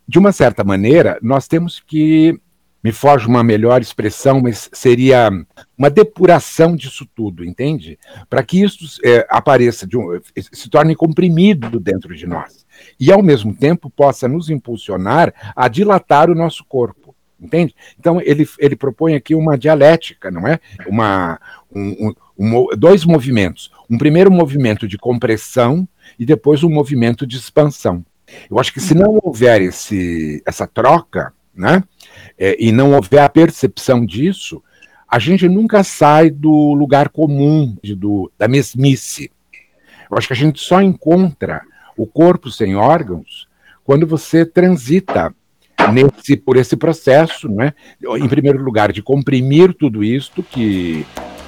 De 0.07 0.18
uma 0.18 0.32
certa 0.32 0.64
maneira, 0.64 1.20
nós 1.22 1.47
temos 1.47 1.80
que, 1.80 2.39
me 2.84 2.91
foge 2.91 3.28
uma 3.28 3.43
melhor 3.43 3.82
expressão, 3.82 4.41
mas 4.41 4.70
seria 4.72 5.30
uma 5.78 5.89
depuração 5.89 6.76
disso 6.76 7.05
tudo, 7.14 7.43
entende? 7.43 7.99
Para 8.30 8.41
que 8.43 8.62
isso 8.62 8.99
é, 9.03 9.28
apareça, 9.30 9.88
um, 9.93 10.20
se 10.51 10.70
torne 10.70 10.95
comprimido 10.95 11.80
dentro 11.80 12.16
de 12.16 12.26
nós 12.26 12.66
e, 12.99 13.12
ao 13.12 13.22
mesmo 13.22 13.53
tempo, 13.53 13.89
possa 13.89 14.28
nos 14.28 14.49
impulsionar 14.49 15.34
a 15.55 15.68
dilatar 15.68 16.30
o 16.30 16.36
nosso 16.36 16.64
corpo 16.66 17.09
entende? 17.41 17.75
Então 17.99 18.19
ele, 18.21 18.47
ele 18.59 18.75
propõe 18.75 19.15
aqui 19.15 19.33
uma 19.33 19.57
dialética, 19.57 20.29
não 20.29 20.47
é? 20.47 20.59
Uma, 20.87 21.39
um, 21.73 22.13
um, 22.37 22.67
dois 22.77 23.05
movimentos. 23.05 23.71
Um 23.89 23.97
primeiro 23.97 24.31
movimento 24.31 24.87
de 24.87 24.97
compressão 24.97 25.87
e 26.17 26.25
depois 26.25 26.63
um 26.63 26.69
movimento 26.69 27.25
de 27.25 27.37
expansão. 27.37 28.05
Eu 28.49 28.59
acho 28.59 28.73
que 28.73 28.79
se 28.79 28.93
não 28.93 29.19
houver 29.23 29.61
esse, 29.61 30.41
essa 30.45 30.67
troca, 30.67 31.33
né, 31.55 31.83
é, 32.37 32.55
e 32.59 32.71
não 32.71 32.93
houver 32.93 33.19
a 33.19 33.29
percepção 33.29 34.05
disso, 34.05 34.61
a 35.07 35.17
gente 35.17 35.49
nunca 35.49 35.83
sai 35.83 36.29
do 36.29 36.73
lugar 36.73 37.09
comum, 37.09 37.75
de, 37.83 37.95
do, 37.95 38.31
da 38.37 38.47
mesmice. 38.47 39.31
Eu 40.09 40.17
acho 40.17 40.27
que 40.27 40.33
a 40.33 40.37
gente 40.37 40.59
só 40.61 40.81
encontra 40.81 41.61
o 41.97 42.05
corpo 42.05 42.49
sem 42.51 42.75
órgãos 42.75 43.47
quando 43.83 44.05
você 44.05 44.45
transita 44.45 45.33
nesse, 45.91 46.37
por 46.37 46.57
esse 46.57 46.75
processo, 46.75 47.47
né? 47.49 47.73
em 48.17 48.27
primeiro 48.27 48.61
lugar, 48.61 48.91
de 48.91 49.01
comprimir 49.01 49.73
tudo 49.73 50.03
isto 50.03 50.43
que, 50.43 51.05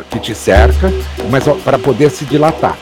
que 0.09 0.19
te 0.19 0.35
cerca, 0.35 0.89
mas 1.29 1.43
para 1.63 1.77
poder 1.79 2.09
se 2.09 2.25
dilatar. 2.25 2.77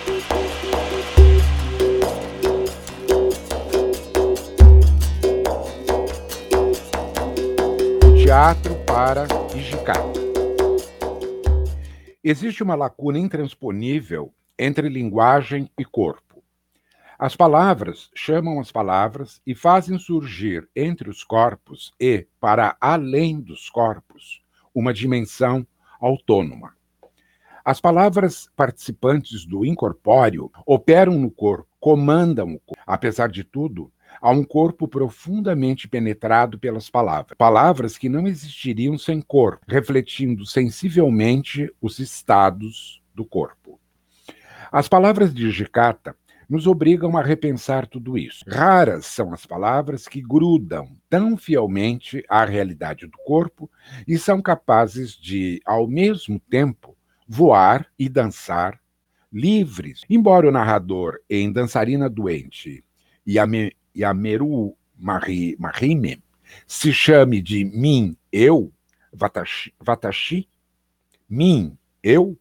teatro 8.29 8.75
para 8.85 9.25
Ijikata. 9.55 10.19
Existe 12.23 12.61
uma 12.61 12.75
lacuna 12.75 13.17
intransponível 13.17 14.31
entre 14.55 14.87
linguagem 14.87 15.67
e 15.75 15.83
corpo. 15.83 16.28
As 17.19 17.35
palavras 17.35 18.09
chamam 18.15 18.61
as 18.61 18.71
palavras 18.71 19.41
e 19.45 19.53
fazem 19.53 19.99
surgir 19.99 20.69
entre 20.73 21.09
os 21.09 21.21
corpos 21.21 21.91
e 21.99 22.25
para 22.39 22.77
além 22.79 23.41
dos 23.41 23.69
corpos 23.69 24.41
uma 24.73 24.93
dimensão 24.93 25.67
autônoma. 25.99 26.73
As 27.65 27.81
palavras 27.81 28.49
participantes 28.55 29.45
do 29.45 29.65
incorpóreo 29.65 30.49
operam 30.65 31.19
no 31.19 31.29
corpo, 31.29 31.67
comandam 31.77 32.53
o 32.53 32.59
corpo. 32.61 32.81
Apesar 32.87 33.27
de 33.27 33.43
tudo, 33.43 33.91
há 34.21 34.31
um 34.31 34.45
corpo 34.45 34.87
profundamente 34.87 35.89
penetrado 35.89 36.57
pelas 36.57 36.89
palavras. 36.89 37.37
Palavras 37.37 37.97
que 37.97 38.07
não 38.07 38.29
existiriam 38.29 38.97
sem 38.97 39.19
corpo, 39.19 39.65
refletindo 39.67 40.45
sensivelmente 40.45 41.69
os 41.81 41.99
estados 41.99 43.03
do 43.13 43.25
corpo. 43.25 43.77
As 44.71 44.87
palavras 44.87 45.33
de 45.33 45.51
Jicata 45.51 46.15
nos 46.49 46.65
obrigam 46.65 47.15
a 47.15 47.21
repensar 47.21 47.85
tudo 47.85 48.17
isso. 48.17 48.43
Raras 48.47 49.05
são 49.05 49.31
as 49.31 49.45
palavras 49.45 50.07
que 50.07 50.19
grudam 50.21 50.97
tão 51.07 51.37
fielmente 51.37 52.23
à 52.27 52.43
realidade 52.43 53.05
do 53.05 53.17
corpo 53.19 53.69
e 54.07 54.17
são 54.17 54.41
capazes 54.41 55.13
de, 55.13 55.61
ao 55.63 55.87
mesmo 55.87 56.39
tempo, 56.49 56.97
voar 57.27 57.85
e 57.99 58.09
dançar 58.09 58.79
livres. 59.31 60.01
Embora 60.09 60.47
o 60.47 60.51
narrador 60.51 61.19
em 61.29 61.51
Dançarina 61.51 62.09
Doente 62.09 62.83
e 63.23 63.37
a 63.37 64.13
Meru 64.13 64.75
Mahime 64.97 66.23
se 66.65 66.91
chame 66.91 67.41
de 67.41 67.63
mim, 67.63 68.17
eu, 68.31 68.73
Vatashi, 69.13 69.73
Vatashi 69.79 70.49
mim, 71.29 71.77
eu, 72.01 72.35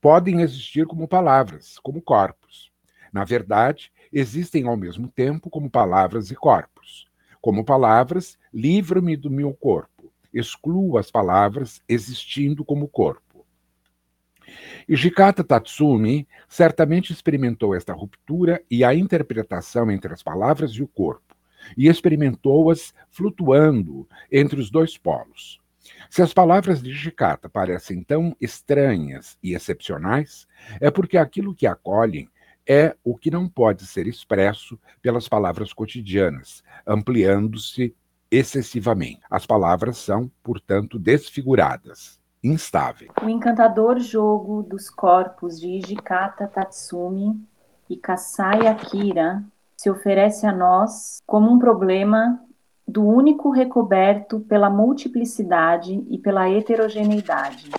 podem 0.00 0.40
existir 0.40 0.86
como 0.86 1.08
palavras, 1.08 1.78
como 1.80 2.00
corpos. 2.00 2.70
Na 3.12 3.24
verdade, 3.24 3.92
existem 4.12 4.66
ao 4.66 4.76
mesmo 4.76 5.08
tempo 5.08 5.50
como 5.50 5.70
palavras 5.70 6.30
e 6.30 6.34
corpos. 6.34 7.06
Como 7.40 7.64
palavras, 7.64 8.38
livra-me 8.52 9.16
do 9.16 9.30
meu 9.30 9.52
corpo. 9.54 10.12
Excluo 10.32 10.98
as 10.98 11.10
palavras 11.10 11.82
existindo 11.88 12.64
como 12.64 12.88
corpo. 12.88 13.46
Ijikata 14.88 15.44
Tatsumi 15.44 16.26
certamente 16.48 17.12
experimentou 17.12 17.74
esta 17.74 17.92
ruptura 17.92 18.62
e 18.70 18.82
a 18.84 18.94
interpretação 18.94 19.90
entre 19.90 20.12
as 20.12 20.22
palavras 20.22 20.72
e 20.72 20.82
o 20.82 20.88
corpo, 20.88 21.36
e 21.76 21.88
experimentou-as 21.88 22.94
flutuando 23.10 24.08
entre 24.32 24.58
os 24.58 24.70
dois 24.70 24.96
polos. 24.96 25.60
Se 26.10 26.22
as 26.22 26.32
palavras 26.32 26.82
de 26.82 26.90
Ijikata 26.90 27.48
parecem 27.48 28.02
tão 28.02 28.36
estranhas 28.40 29.38
e 29.42 29.54
excepcionais, 29.54 30.46
é 30.80 30.90
porque 30.90 31.18
aquilo 31.18 31.54
que 31.54 31.66
acolhem 31.66 32.28
é 32.66 32.94
o 33.02 33.16
que 33.16 33.30
não 33.30 33.48
pode 33.48 33.86
ser 33.86 34.06
expresso 34.06 34.78
pelas 35.00 35.28
palavras 35.28 35.72
cotidianas, 35.72 36.62
ampliando-se 36.86 37.94
excessivamente. 38.30 39.20
As 39.30 39.46
palavras 39.46 39.96
são, 39.96 40.30
portanto, 40.42 40.98
desfiguradas, 40.98 42.20
instáveis. 42.44 43.10
O 43.22 43.28
encantador 43.28 43.98
jogo 43.98 44.62
dos 44.62 44.90
corpos 44.90 45.58
de 45.58 45.78
Ijikata 45.78 46.46
Tatsumi 46.46 47.40
e 47.88 47.96
Kasai 47.96 48.66
Akira 48.66 49.42
se 49.76 49.88
oferece 49.88 50.46
a 50.46 50.52
nós 50.52 51.22
como 51.26 51.50
um 51.50 51.58
problema 51.58 52.38
do 52.88 53.04
único 53.04 53.50
recoberto 53.50 54.40
pela 54.40 54.70
multiplicidade 54.70 56.02
e 56.08 56.16
pela 56.16 56.48
heterogeneidade. 56.48 57.70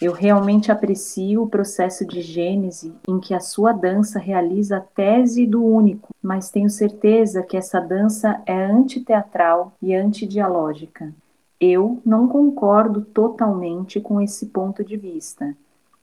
Eu 0.00 0.12
realmente 0.12 0.70
aprecio 0.70 1.42
o 1.42 1.48
processo 1.48 2.06
de 2.06 2.20
gênese 2.20 2.94
em 3.08 3.18
que 3.18 3.32
a 3.32 3.40
sua 3.40 3.72
dança 3.72 4.18
realiza 4.18 4.76
a 4.76 4.80
tese 4.80 5.46
do 5.46 5.64
único, 5.64 6.14
mas 6.22 6.50
tenho 6.50 6.68
certeza 6.68 7.42
que 7.42 7.56
essa 7.56 7.80
dança 7.80 8.40
é 8.46 8.64
antiteatral 8.66 9.72
e 9.82 9.94
antidialógica. 9.94 11.12
Eu 11.58 12.00
não 12.04 12.28
concordo 12.28 13.00
totalmente 13.00 14.00
com 14.00 14.20
esse 14.20 14.46
ponto 14.46 14.84
de 14.84 14.96
vista, 14.96 15.56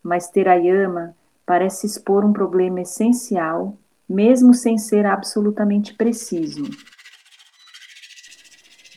mas 0.04 0.28
Terayama 0.28 1.16
parece 1.46 1.86
expor 1.86 2.26
um 2.26 2.34
problema 2.34 2.82
essencial, 2.82 3.78
mesmo 4.10 4.54
sem 4.54 4.78
ser 4.78 5.06
absolutamente 5.06 5.94
preciso. 5.94 6.64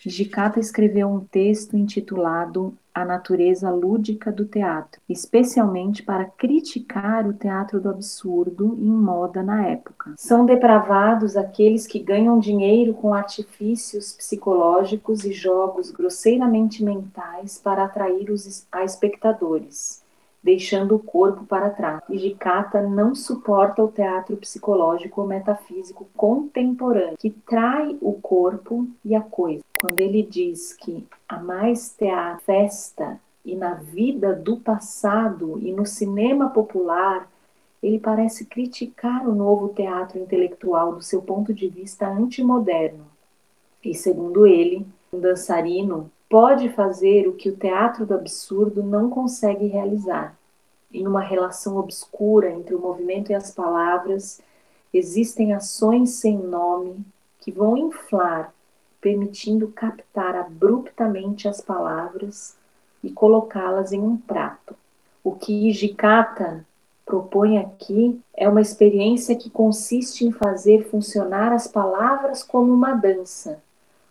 Hijikata 0.09 0.59
escreveu 0.59 1.07
um 1.07 1.21
texto 1.21 1.77
intitulado 1.77 2.73
A 2.95 3.05
Natureza 3.05 3.69
Lúdica 3.69 4.33
do 4.33 4.47
Teatro, 4.47 4.99
especialmente 5.07 6.03
para 6.03 6.25
criticar 6.25 7.29
o 7.29 7.35
teatro 7.35 7.79
do 7.79 7.91
absurdo 7.91 8.75
em 8.81 8.91
moda 8.91 9.43
na 9.43 9.67
época. 9.67 10.15
São 10.17 10.47
depravados 10.47 11.37
aqueles 11.37 11.87
que 11.87 11.99
ganham 11.99 12.39
dinheiro 12.39 12.95
com 12.95 13.13
artifícios 13.13 14.15
psicológicos 14.15 15.27
e 15.27 15.33
jogos 15.35 15.91
grosseiramente 15.91 16.83
mentais 16.83 17.59
para 17.59 17.85
atrair 17.85 18.31
os 18.31 18.67
a 18.73 18.85
espectadores 18.85 20.03
deixando 20.41 20.95
o 20.95 20.99
corpo 20.99 21.45
para 21.45 21.69
trás. 21.69 22.01
Hijikata 22.09 22.81
não 22.81 23.15
suporta 23.15 23.83
o 23.83 23.89
teatro 23.89 24.37
psicológico 24.37 25.21
ou 25.21 25.27
metafísico 25.27 26.09
contemporâneo, 26.17 27.19
que 27.19 27.29
trai 27.29 27.99
o 28.01 28.13
corpo 28.15 28.89
e 29.05 29.15
a 29.15 29.21
coisa. 29.21 29.63
Quando 29.81 30.01
ele 30.01 30.25
diz 30.25 30.73
que 30.73 31.07
há 31.29 31.39
mais 31.39 31.91
teatro, 31.91 32.45
festa 32.45 33.21
e 33.45 33.55
na 33.55 33.75
vida 33.75 34.35
do 34.35 34.57
passado 34.57 35.57
e 35.63 35.73
no 35.73 35.87
cinema 35.87 36.51
popular, 36.51 37.31
ele 37.81 38.01
parece 38.01 38.45
criticar 38.45 39.29
o 39.29 39.33
novo 39.33 39.69
teatro 39.69 40.19
intelectual 40.19 40.97
do 40.97 41.01
seu 41.01 41.23
ponto 41.23 41.55
de 41.55 41.69
vista 41.69 42.09
antimoderno. 42.09 43.07
E 43.85 43.95
segundo 43.95 44.49
ele, 44.49 44.85
um 45.13 45.21
dançarino 45.21 46.11
pode 46.29 46.69
fazer 46.71 47.29
o 47.29 47.35
que 47.35 47.49
o 47.49 47.57
teatro 47.57 48.05
do 48.05 48.15
absurdo 48.15 48.83
não 48.83 49.09
consegue 49.09 49.67
realizar. 49.67 50.37
Em 50.93 51.07
uma 51.07 51.21
relação 51.21 51.77
obscura 51.77 52.51
entre 52.51 52.75
o 52.75 52.81
movimento 52.81 53.31
e 53.31 53.35
as 53.35 53.53
palavras, 53.53 54.41
existem 54.93 55.53
ações 55.53 56.11
sem 56.11 56.37
nome 56.37 56.97
que 57.39 57.53
vão 57.53 57.77
inflar, 57.77 58.53
permitindo 59.01 59.69
captar 59.69 60.35
abruptamente 60.35 61.49
as 61.49 61.61
palavras 61.61 62.57
e 63.03 63.11
colocá-las 63.11 63.93
em 63.93 64.01
um 64.01 64.17
prato. 64.17 64.75
O 65.23 65.33
que 65.33 65.69
Ijikata 65.69 66.65
propõe 67.05 67.59
aqui 67.59 68.21
é 68.37 68.49
uma 68.49 68.61
experiência 68.61 69.35
que 69.35 69.49
consiste 69.49 70.25
em 70.25 70.33
fazer 70.33 70.89
funcionar 70.91 71.53
as 71.53 71.67
palavras 71.67 72.43
como 72.43 72.73
uma 72.73 72.95
dança 72.95 73.63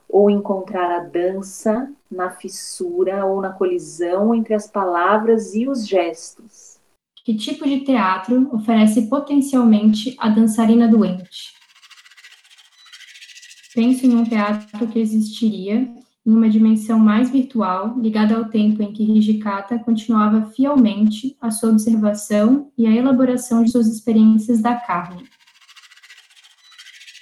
ou 0.09 0.29
encontrar 0.29 0.89
a 0.95 1.03
dança 1.03 1.91
na 2.09 2.29
fissura 2.31 3.25
ou 3.25 3.41
na 3.41 3.51
colisão 3.51 4.33
entre 4.33 4.53
as 4.53 4.67
palavras 4.67 5.53
e 5.53 5.67
os 5.67 5.85
gestos. 5.85 6.77
Que 7.25 7.35
tipo 7.35 7.65
de 7.65 7.81
teatro 7.81 8.49
oferece 8.55 9.07
potencialmente 9.07 10.15
a 10.17 10.29
dançarina 10.29 10.87
doente? 10.87 11.56
Penso 13.77 14.07
em 14.07 14.15
um 14.15 14.23
teatro 14.23 14.87
que 14.87 14.97
existiria 14.97 15.87
em 16.25 16.31
uma 16.31 16.49
dimensão 16.49 16.97
mais 16.97 17.29
virtual, 17.29 17.93
ligada 17.99 18.35
ao 18.35 18.45
tempo 18.45 18.81
em 18.81 18.91
que 18.91 19.03
Hijikata 19.03 19.77
continuava 19.77 20.47
fielmente 20.47 21.37
a 21.39 21.51
sua 21.51 21.69
observação 21.69 22.71
e 22.75 22.87
a 22.87 22.91
elaboração 22.91 23.63
de 23.63 23.69
suas 23.69 23.85
experiências 23.85 24.63
da 24.63 24.73
carne. 24.73 25.25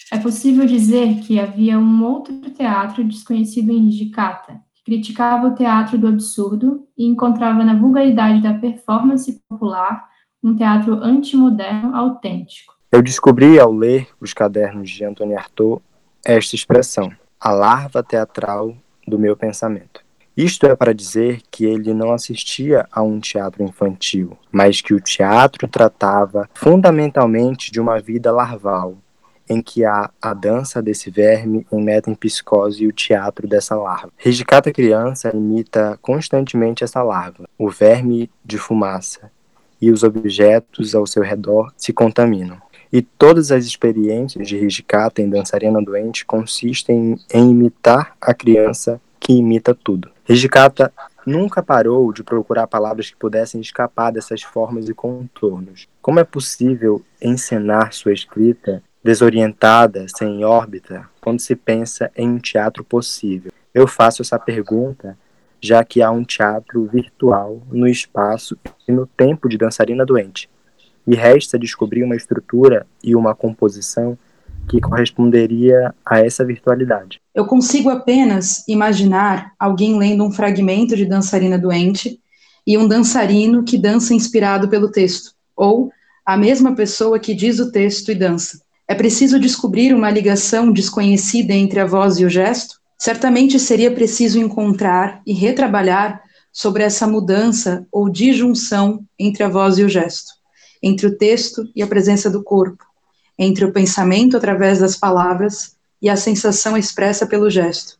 É 0.10 0.18
possível 0.18 0.66
dizer 0.66 1.20
que 1.20 1.42
havia 1.42 1.78
um 1.78 2.06
outro 2.06 2.40
teatro 2.52 3.04
desconhecido 3.04 3.74
em 3.74 3.90
Hijikata, 3.90 4.62
que 4.76 4.86
criticava 4.86 5.48
o 5.48 5.56
teatro 5.56 5.98
do 5.98 6.08
absurdo 6.08 6.88
e 6.98 7.06
encontrava 7.06 7.66
na 7.66 7.76
vulgaridade 7.76 8.42
da 8.42 8.54
performance 8.54 9.42
popular 9.50 10.08
um 10.42 10.56
teatro 10.56 10.94
antimoderno 11.04 11.94
autêntico. 11.94 12.74
Eu 12.94 13.02
descobri 13.02 13.60
ao 13.60 13.74
ler 13.74 14.08
os 14.22 14.32
cadernos 14.32 14.90
de 14.90 15.04
Antônio 15.04 15.38
Artaud 15.38 15.82
esta 16.26 16.56
expressão, 16.56 17.12
a 17.40 17.52
larva 17.52 18.02
teatral 18.02 18.76
do 19.08 19.20
meu 19.20 19.38
pensamento. 19.38 20.04
Isto 20.36 20.66
é 20.66 20.76
para 20.76 20.94
dizer 20.94 21.42
que 21.50 21.66
ele 21.66 21.94
não 21.94 22.12
assistia 22.12 22.88
a 22.92 23.02
um 23.04 23.20
teatro 23.20 23.64
infantil, 23.64 24.38
mas 24.52 24.82
que 24.82 24.94
o 24.94 25.00
teatro 25.00 25.68
tratava 25.68 26.50
fundamentalmente 26.54 27.72
de 27.72 27.80
uma 27.80 28.00
vida 28.00 28.32
larval, 28.32 28.98
em 29.48 29.62
que 29.62 29.86
há 29.86 30.10
a 30.20 30.34
dança 30.34 30.82
desse 30.82 31.12
verme 31.12 31.66
em 31.72 31.82
metempsicose 31.82 32.84
e 32.84 32.88
o 32.88 32.92
teatro 32.92 33.48
dessa 33.48 33.76
larva. 33.76 34.12
Regicata 34.18 34.74
criança 34.74 35.32
imita 35.34 35.98
constantemente 36.02 36.84
essa 36.84 37.04
larva, 37.04 37.48
o 37.58 37.70
verme 37.70 38.30
de 38.44 38.58
fumaça, 38.58 39.32
e 39.80 39.92
os 39.92 40.04
objetos 40.04 40.96
ao 40.96 41.06
seu 41.06 41.22
redor 41.22 41.72
se 41.78 41.94
contaminam. 41.94 42.58
E 42.96 43.02
todas 43.02 43.52
as 43.52 43.66
experiências 43.66 44.48
de 44.48 44.56
Regicata 44.56 45.22
em 45.22 45.30
dançarina 45.30 45.84
doente 45.84 46.26
consistem 46.26 47.20
em 47.30 47.52
imitar 47.52 48.16
a 48.22 48.34
criança 48.34 49.02
que 49.20 49.34
imita 49.34 49.76
tudo. 49.76 50.10
Regicata 50.24 50.94
nunca 51.26 51.62
parou 51.62 52.14
de 52.14 52.24
procurar 52.24 52.68
palavras 52.68 53.10
que 53.10 53.18
pudessem 53.18 53.60
escapar 53.60 54.14
dessas 54.14 54.44
formas 54.44 54.88
e 54.88 54.94
contornos. 54.94 55.90
Como 56.02 56.22
é 56.22 56.24
possível 56.24 57.04
encenar 57.22 57.92
sua 57.92 58.14
escrita 58.14 58.82
desorientada, 59.04 60.06
sem 60.08 60.46
órbita, 60.46 61.06
quando 61.20 61.42
se 61.42 61.54
pensa 61.54 62.10
em 62.16 62.30
um 62.30 62.40
teatro 62.40 62.82
possível? 62.82 63.52
Eu 63.74 63.88
faço 63.88 64.22
essa 64.22 64.40
pergunta 64.40 65.18
já 65.62 65.84
que 65.84 66.02
há 66.02 66.10
um 66.10 66.24
teatro 66.24 66.86
virtual 66.86 67.62
no 67.70 67.90
espaço 67.90 68.58
e 68.88 68.92
no 68.94 69.06
tempo 69.06 69.50
de 69.50 69.58
dançarina 69.58 70.06
doente. 70.06 70.50
E 71.08 71.16
resta 71.16 71.60
descobrir 71.60 72.04
uma 72.04 72.16
estrutura 72.16 72.86
e 73.04 73.16
uma 73.16 73.36
composição 73.36 74.18
que 74.68 74.82
corresponderia 74.82 75.94
a 76.06 76.20
essa 76.20 76.44
virtualidade. 76.44 77.22
Eu 77.34 77.46
consigo 77.46 77.90
apenas 77.90 78.68
imaginar 78.68 79.54
alguém 79.60 79.98
lendo 79.98 80.24
um 80.24 80.32
fragmento 80.32 80.96
de 80.96 81.06
Dançarina 81.06 81.58
Doente 81.58 82.20
e 82.66 82.78
um 82.78 82.88
dançarino 82.88 83.64
que 83.64 83.78
dança 83.78 84.14
inspirado 84.14 84.68
pelo 84.68 84.92
texto, 84.92 85.34
ou 85.56 85.92
a 86.26 86.36
mesma 86.36 86.74
pessoa 86.74 87.20
que 87.20 87.36
diz 87.36 87.60
o 87.60 87.72
texto 87.72 88.12
e 88.12 88.16
dança. 88.16 88.60
É 88.88 88.96
preciso 88.96 89.40
descobrir 89.40 89.94
uma 89.94 90.10
ligação 90.10 90.72
desconhecida 90.72 91.54
entre 91.54 91.80
a 91.80 91.86
voz 91.86 92.20
e 92.20 92.26
o 92.26 92.30
gesto? 92.30 92.80
Certamente 92.98 93.60
seria 93.60 93.92
preciso 93.92 94.40
encontrar 94.40 95.22
e 95.26 95.34
retrabalhar 95.34 96.22
sobre 96.52 96.84
essa 96.84 97.06
mudança 97.06 97.86
ou 97.92 98.10
disjunção 98.10 99.04
entre 99.20 99.44
a 99.44 99.50
voz 99.50 99.78
e 99.78 99.84
o 99.84 99.90
gesto, 99.90 100.34
entre 100.82 101.08
o 101.08 101.18
texto 101.18 101.70
e 101.76 101.82
a 101.82 101.88
presença 101.88 102.30
do 102.30 102.44
corpo, 102.44 102.84
entre 103.38 103.66
o 103.66 103.72
pensamento 103.72 104.38
através 104.38 104.80
das 104.80 104.96
palavras 104.96 105.76
e 106.02 106.10
a 106.10 106.16
sensação 106.16 106.78
expressa 106.78 107.26
pelo 107.26 107.50
gesto. 107.50 107.98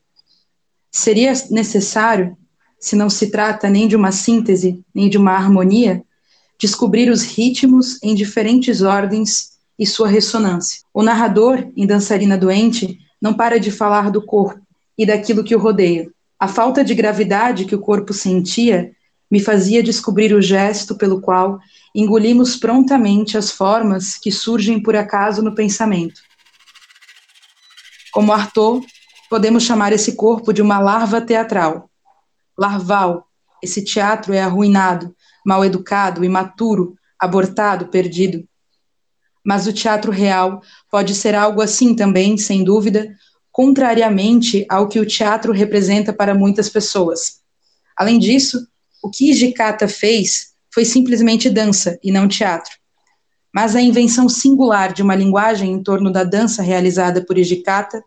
Seria 0.92 1.34
necessário, 1.50 2.38
se 2.80 2.96
não 2.96 3.10
se 3.10 3.28
trata 3.28 3.70
nem 3.70 3.88
de 3.88 3.96
uma 3.96 4.12
síntese, 4.12 4.84
nem 4.94 5.10
de 5.10 5.18
uma 5.18 5.32
harmonia, 5.32 6.04
descobrir 6.60 7.10
os 7.10 7.24
ritmos 7.24 8.02
em 8.02 8.16
diferentes 8.16 8.82
ordens 8.82 9.56
e 9.78 9.86
sua 9.86 10.08
ressonância. 10.08 10.82
O 10.94 11.04
narrador, 11.04 11.68
em 11.76 11.86
Dançarina 11.86 12.38
Doente, 12.38 12.98
não 13.22 13.34
para 13.34 13.60
de 13.60 13.72
falar 13.72 14.10
do 14.10 14.22
corpo 14.22 14.62
e 14.98 15.06
daquilo 15.06 15.44
que 15.44 15.56
o 15.56 15.60
rodeia. 15.60 16.10
A 16.40 16.48
falta 16.48 16.84
de 16.84 16.94
gravidade 16.94 17.66
que 17.66 17.76
o 17.76 17.80
corpo 17.80 18.14
sentia 18.14 18.92
me 19.30 19.40
fazia 19.40 19.82
descobrir 19.82 20.34
o 20.34 20.42
gesto 20.42 20.96
pelo 20.96 21.20
qual 21.20 21.60
engolimos 21.96 22.56
prontamente 22.58 23.38
as 23.38 23.50
formas 23.50 24.18
que 24.18 24.32
surgem 24.32 24.82
por 24.82 24.96
acaso 24.96 25.42
no 25.42 25.56
pensamento. 25.56 26.22
Como 28.12 28.34
Arthur, 28.34 28.84
podemos 29.30 29.64
chamar 29.64 29.94
esse 29.94 30.16
corpo 30.16 30.52
de 30.54 30.62
uma 30.62 30.80
larva 30.80 31.22
teatral. 31.22 31.90
Larval, 32.58 33.28
esse 33.64 33.84
teatro 33.84 34.34
é 34.34 34.42
arruinado, 34.42 35.16
mal 35.46 35.64
educado, 35.64 36.24
imaturo, 36.24 36.96
abortado, 37.20 37.88
perdido 37.88 38.48
mas 39.46 39.68
o 39.68 39.74
teatro 39.74 40.12
real 40.12 40.62
pode 40.90 41.14
ser 41.14 41.36
algo 41.36 41.62
assim 41.62 41.94
também, 41.96 42.36
sem 42.36 42.64
dúvida, 42.64 43.16
contrariamente 43.52 44.66
ao 44.68 44.90
que 44.90 45.00
o 45.00 45.06
teatro 45.06 45.54
representa 45.54 46.12
para 46.12 46.34
muitas 46.34 46.68
pessoas. 46.68 47.42
Além 47.96 48.18
disso, 48.18 48.68
o 49.04 49.10
que 49.10 49.30
Hijikata 49.30 49.88
fez 49.88 50.55
foi 50.76 50.84
simplesmente 50.84 51.50
dança 51.50 51.98
e 52.04 52.12
não 52.12 52.28
teatro. 52.28 52.76
Mas 53.54 53.78
a 53.78 53.82
invenção 53.82 54.28
singular 54.28 54.92
de 54.92 55.02
uma 55.02 55.16
linguagem 55.16 55.72
em 55.72 55.82
torno 55.82 56.12
da 56.12 56.26
dança 56.26 56.62
realizada 56.62 57.24
por 57.24 57.38
Hijikata 57.38 58.04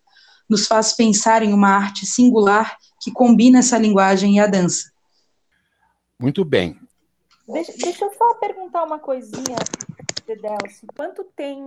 nos 0.46 0.66
faz 0.66 0.92
pensar 0.92 1.42
em 1.42 1.54
uma 1.54 1.70
arte 1.70 2.04
singular 2.04 2.76
que 3.00 3.10
combina 3.10 3.60
essa 3.60 3.78
linguagem 3.78 4.36
e 4.36 4.40
a 4.40 4.46
dança. 4.46 4.92
Muito 6.20 6.44
bem. 6.44 6.78
Deixa, 7.48 7.72
deixa 7.72 8.04
eu 8.04 8.12
só 8.12 8.34
perguntar 8.34 8.84
uma 8.84 8.98
coisinha 8.98 9.56
Delcio, 10.26 10.86
quanto 10.94 11.24
tem 11.24 11.58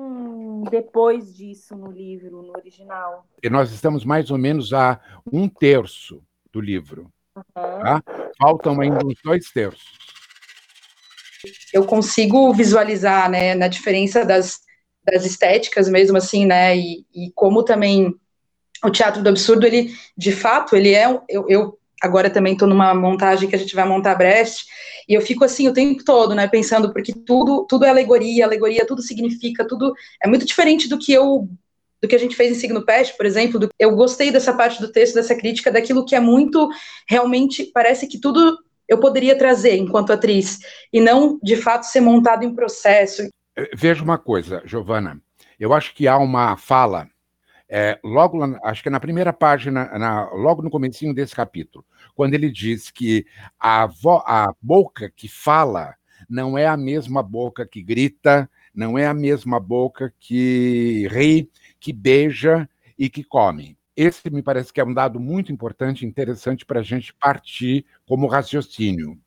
depois 0.69 1.35
disso 1.35 1.75
no 1.75 1.91
livro, 1.91 2.43
no 2.43 2.53
original? 2.55 3.25
E 3.41 3.49
nós 3.49 3.71
estamos 3.71 4.05
mais 4.05 4.29
ou 4.29 4.37
menos 4.37 4.71
a 4.71 5.01
um 5.33 5.49
terço 5.49 6.21
do 6.53 6.61
livro. 6.61 7.11
Uhum. 7.35 7.43
Tá? 7.53 8.03
Faltam 8.39 8.79
ainda 8.79 9.03
uns 9.03 9.19
dois 9.23 9.49
terços. 9.49 10.00
Eu 11.73 11.85
consigo 11.85 12.53
visualizar, 12.53 13.29
né, 13.29 13.55
na 13.55 13.67
diferença 13.67 14.25
das, 14.25 14.59
das 15.03 15.25
estéticas 15.25 15.89
mesmo 15.89 16.17
assim, 16.17 16.45
né, 16.45 16.75
e, 16.75 17.05
e 17.13 17.31
como 17.33 17.63
também 17.63 18.13
o 18.83 18.89
teatro 18.89 19.21
do 19.21 19.29
absurdo, 19.29 19.65
ele, 19.65 19.93
de 20.17 20.31
fato, 20.31 20.75
ele 20.75 20.93
é, 20.93 21.05
eu, 21.29 21.45
eu 21.47 21.77
agora 22.01 22.29
também 22.29 22.53
estou 22.53 22.67
numa 22.67 22.93
montagem 22.95 23.47
que 23.47 23.55
a 23.55 23.59
gente 23.59 23.75
vai 23.75 23.87
montar 23.87 24.15
Brecht, 24.15 24.65
e 25.07 25.13
eu 25.13 25.21
fico 25.21 25.43
assim 25.43 25.67
o 25.67 25.73
tempo 25.73 26.03
todo, 26.03 26.33
né, 26.33 26.47
pensando, 26.47 26.91
porque 26.91 27.13
tudo, 27.13 27.65
tudo 27.69 27.85
é 27.85 27.89
alegoria, 27.89 28.45
alegoria, 28.45 28.85
tudo 28.85 29.01
significa, 29.01 29.67
tudo 29.67 29.93
é 30.23 30.27
muito 30.27 30.45
diferente 30.45 30.87
do 30.89 30.97
que 30.97 31.13
eu 31.13 31.47
do 32.01 32.07
que 32.07 32.15
a 32.15 32.19
gente 32.19 32.35
fez 32.35 32.51
em 32.51 32.59
Signo 32.59 32.83
Peste, 32.83 33.15
por 33.15 33.27
exemplo, 33.27 33.59
do, 33.59 33.69
eu 33.77 33.95
gostei 33.95 34.31
dessa 34.31 34.51
parte 34.51 34.81
do 34.81 34.91
texto, 34.91 35.13
dessa 35.13 35.35
crítica, 35.35 35.71
daquilo 35.71 36.03
que 36.03 36.15
é 36.15 36.19
muito, 36.19 36.67
realmente, 37.07 37.65
parece 37.65 38.07
que 38.07 38.19
tudo 38.19 38.57
eu 38.91 38.99
poderia 38.99 39.37
trazer 39.37 39.77
enquanto 39.77 40.11
atriz, 40.11 40.59
e 40.91 40.99
não, 40.99 41.39
de 41.41 41.55
fato, 41.55 41.83
ser 41.83 42.01
montado 42.01 42.43
em 42.43 42.53
processo. 42.53 43.23
Veja 43.73 44.03
uma 44.03 44.17
coisa, 44.17 44.61
Giovana, 44.65 45.21
eu 45.57 45.73
acho 45.73 45.95
que 45.95 46.09
há 46.09 46.17
uma 46.17 46.57
fala, 46.57 47.07
é, 47.69 47.97
logo, 48.03 48.43
acho 48.65 48.83
que 48.83 48.89
é 48.89 48.91
na 48.91 48.99
primeira 48.99 49.31
página, 49.31 49.97
na, 49.97 50.29
logo 50.31 50.61
no 50.61 50.69
comecinho 50.69 51.15
desse 51.15 51.33
capítulo, 51.33 51.85
quando 52.13 52.33
ele 52.33 52.51
diz 52.51 52.91
que 52.91 53.25
a, 53.57 53.85
vo, 53.87 54.21
a 54.25 54.53
boca 54.61 55.09
que 55.09 55.29
fala 55.29 55.95
não 56.29 56.57
é 56.57 56.67
a 56.67 56.75
mesma 56.75 57.23
boca 57.23 57.65
que 57.65 57.81
grita, 57.81 58.49
não 58.75 58.97
é 58.97 59.07
a 59.07 59.13
mesma 59.13 59.57
boca 59.57 60.13
que 60.19 61.07
ri, 61.09 61.49
que 61.79 61.93
beija 61.93 62.69
e 62.99 63.09
que 63.09 63.23
come. 63.23 63.77
Esse 63.95 64.29
me 64.29 64.41
parece 64.41 64.71
que 64.71 64.79
é 64.79 64.85
um 64.85 64.93
dado 64.93 65.19
muito 65.19 65.51
importante 65.51 66.05
interessante 66.05 66.65
para 66.65 66.79
a 66.79 66.83
gente 66.83 67.13
partir 67.13 67.85
como 68.11 68.27
raciocínio. 68.27 69.17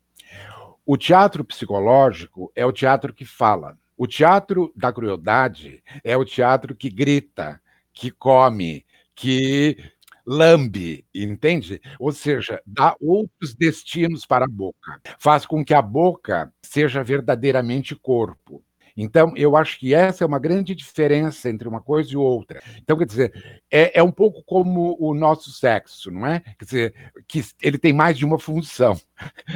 O 0.85 0.95
teatro 0.95 1.43
psicológico 1.43 2.51
é 2.55 2.63
o 2.63 2.71
teatro 2.71 3.15
que 3.15 3.25
fala. 3.25 3.75
O 3.97 4.05
teatro 4.05 4.71
da 4.75 4.93
crueldade 4.93 5.81
é 6.03 6.15
o 6.15 6.23
teatro 6.23 6.75
que 6.75 6.87
grita, 6.87 7.59
que 7.91 8.11
come, 8.11 8.85
que 9.15 9.75
lambe, 10.23 11.03
entende? 11.15 11.81
Ou 11.99 12.11
seja, 12.11 12.61
dá 12.63 12.95
outros 13.01 13.55
destinos 13.55 14.23
para 14.23 14.45
a 14.45 14.47
boca, 14.47 15.01
faz 15.17 15.47
com 15.47 15.65
que 15.65 15.73
a 15.73 15.81
boca 15.81 16.53
seja 16.61 17.03
verdadeiramente 17.03 17.95
corpo. 17.95 18.63
Então, 18.97 19.33
eu 19.35 19.57
acho 19.57 19.77
que 19.77 19.93
essa 19.93 20.23
é 20.23 20.27
uma 20.27 20.39
grande 20.39 20.73
diferença 20.73 21.49
entre 21.49 21.67
uma 21.67 21.81
coisa 21.81 22.13
e 22.13 22.15
outra. 22.15 22.63
Então, 22.77 22.97
quer 22.97 23.05
dizer, 23.05 23.61
é, 23.69 23.99
é 23.99 24.03
um 24.03 24.11
pouco 24.11 24.41
como 24.43 24.95
o 24.97 25.13
nosso 25.13 25.51
sexo, 25.51 26.09
não 26.09 26.25
é? 26.25 26.39
Quer 26.57 26.65
dizer, 26.65 26.93
que 27.27 27.43
ele 27.61 27.77
tem 27.77 27.91
mais 27.91 28.17
de 28.17 28.23
uma 28.23 28.39
função. 28.39 28.97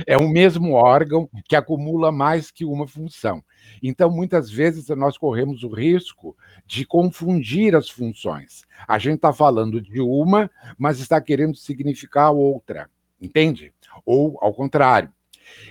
É 0.05 0.17
o 0.17 0.27
mesmo 0.27 0.73
órgão 0.73 1.29
que 1.47 1.55
acumula 1.55 2.11
mais 2.11 2.51
que 2.51 2.65
uma 2.65 2.87
função. 2.87 3.41
Então, 3.81 4.09
muitas 4.11 4.49
vezes, 4.49 4.89
nós 4.89 5.17
corremos 5.17 5.63
o 5.63 5.69
risco 5.69 6.35
de 6.65 6.85
confundir 6.85 7.75
as 7.75 7.89
funções. 7.89 8.65
A 8.87 8.99
gente 8.99 9.15
está 9.15 9.31
falando 9.31 9.79
de 9.79 10.01
uma, 10.01 10.51
mas 10.77 10.99
está 10.99 11.21
querendo 11.21 11.55
significar 11.55 12.31
outra, 12.31 12.89
entende? 13.21 13.73
Ou 14.05 14.37
ao 14.41 14.53
contrário. 14.53 15.11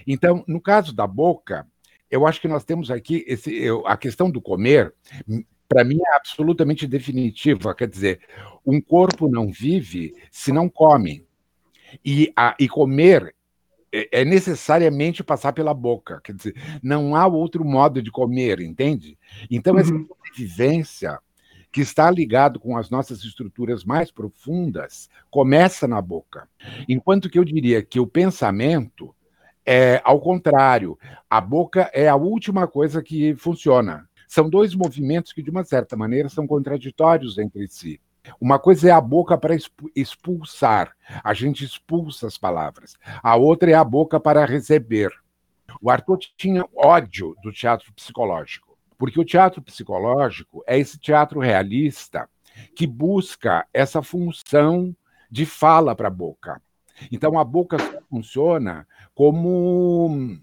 Então, 0.06 0.42
no 0.46 0.60
caso 0.60 0.94
da 0.94 1.06
boca, 1.06 1.66
eu 2.10 2.26
acho 2.26 2.40
que 2.40 2.48
nós 2.48 2.64
temos 2.64 2.90
aqui 2.90 3.24
esse, 3.26 3.54
eu, 3.54 3.86
a 3.86 3.96
questão 3.96 4.30
do 4.30 4.40
comer, 4.40 4.94
para 5.68 5.84
mim 5.84 5.98
é 6.00 6.16
absolutamente 6.16 6.86
definitiva. 6.86 7.74
Quer 7.74 7.88
dizer, 7.88 8.20
um 8.64 8.80
corpo 8.80 9.28
não 9.28 9.50
vive 9.52 10.14
se 10.30 10.52
não 10.52 10.68
come. 10.68 11.26
E, 12.04 12.32
a, 12.36 12.54
e 12.58 12.68
comer 12.68 13.34
é, 13.92 14.20
é 14.20 14.24
necessariamente 14.24 15.22
passar 15.22 15.52
pela 15.52 15.74
boca. 15.74 16.20
Quer 16.22 16.34
dizer, 16.34 16.54
não 16.82 17.14
há 17.14 17.26
outro 17.26 17.64
modo 17.64 18.02
de 18.02 18.10
comer, 18.10 18.60
entende? 18.60 19.18
Então, 19.50 19.74
uhum. 19.74 19.80
essa 19.80 19.92
sobrevivência 19.92 21.18
que 21.70 21.80
está 21.80 22.10
ligado 22.10 22.58
com 22.58 22.76
as 22.76 22.88
nossas 22.90 23.22
estruturas 23.22 23.84
mais 23.84 24.10
profundas 24.10 25.08
começa 25.30 25.86
na 25.86 26.00
boca. 26.00 26.48
Enquanto 26.88 27.28
que 27.28 27.38
eu 27.38 27.44
diria 27.44 27.82
que 27.82 28.00
o 28.00 28.06
pensamento 28.06 29.14
é, 29.70 30.00
ao 30.02 30.18
contrário, 30.18 30.98
a 31.28 31.42
boca 31.42 31.90
é 31.92 32.08
a 32.08 32.16
última 32.16 32.66
coisa 32.66 33.02
que 33.02 33.36
funciona. 33.36 34.08
São 34.26 34.48
dois 34.48 34.74
movimentos 34.74 35.30
que, 35.30 35.42
de 35.42 35.50
uma 35.50 35.62
certa 35.62 35.94
maneira, 35.94 36.30
são 36.30 36.46
contraditórios 36.46 37.36
entre 37.36 37.68
si. 37.68 38.00
Uma 38.40 38.58
coisa 38.58 38.88
é 38.88 38.90
a 38.90 39.00
boca 39.00 39.36
para 39.36 39.54
expulsar, 39.94 40.96
a 41.22 41.34
gente 41.34 41.66
expulsa 41.66 42.26
as 42.26 42.38
palavras. 42.38 42.96
A 43.22 43.36
outra 43.36 43.70
é 43.70 43.74
a 43.74 43.84
boca 43.84 44.18
para 44.18 44.46
receber. 44.46 45.10
O 45.82 45.90
Arthur 45.90 46.18
tinha 46.34 46.64
ódio 46.74 47.36
do 47.42 47.52
teatro 47.52 47.92
psicológico, 47.92 48.74
porque 48.96 49.20
o 49.20 49.24
teatro 49.24 49.60
psicológico 49.60 50.64
é 50.66 50.78
esse 50.78 50.98
teatro 50.98 51.40
realista 51.40 52.26
que 52.74 52.86
busca 52.86 53.66
essa 53.74 54.02
função 54.02 54.96
de 55.30 55.44
fala 55.44 55.94
para 55.94 56.08
a 56.08 56.10
boca. 56.10 56.58
Então 57.10 57.38
a 57.38 57.44
boca 57.44 57.76
funciona 58.08 58.86
como 59.14 60.38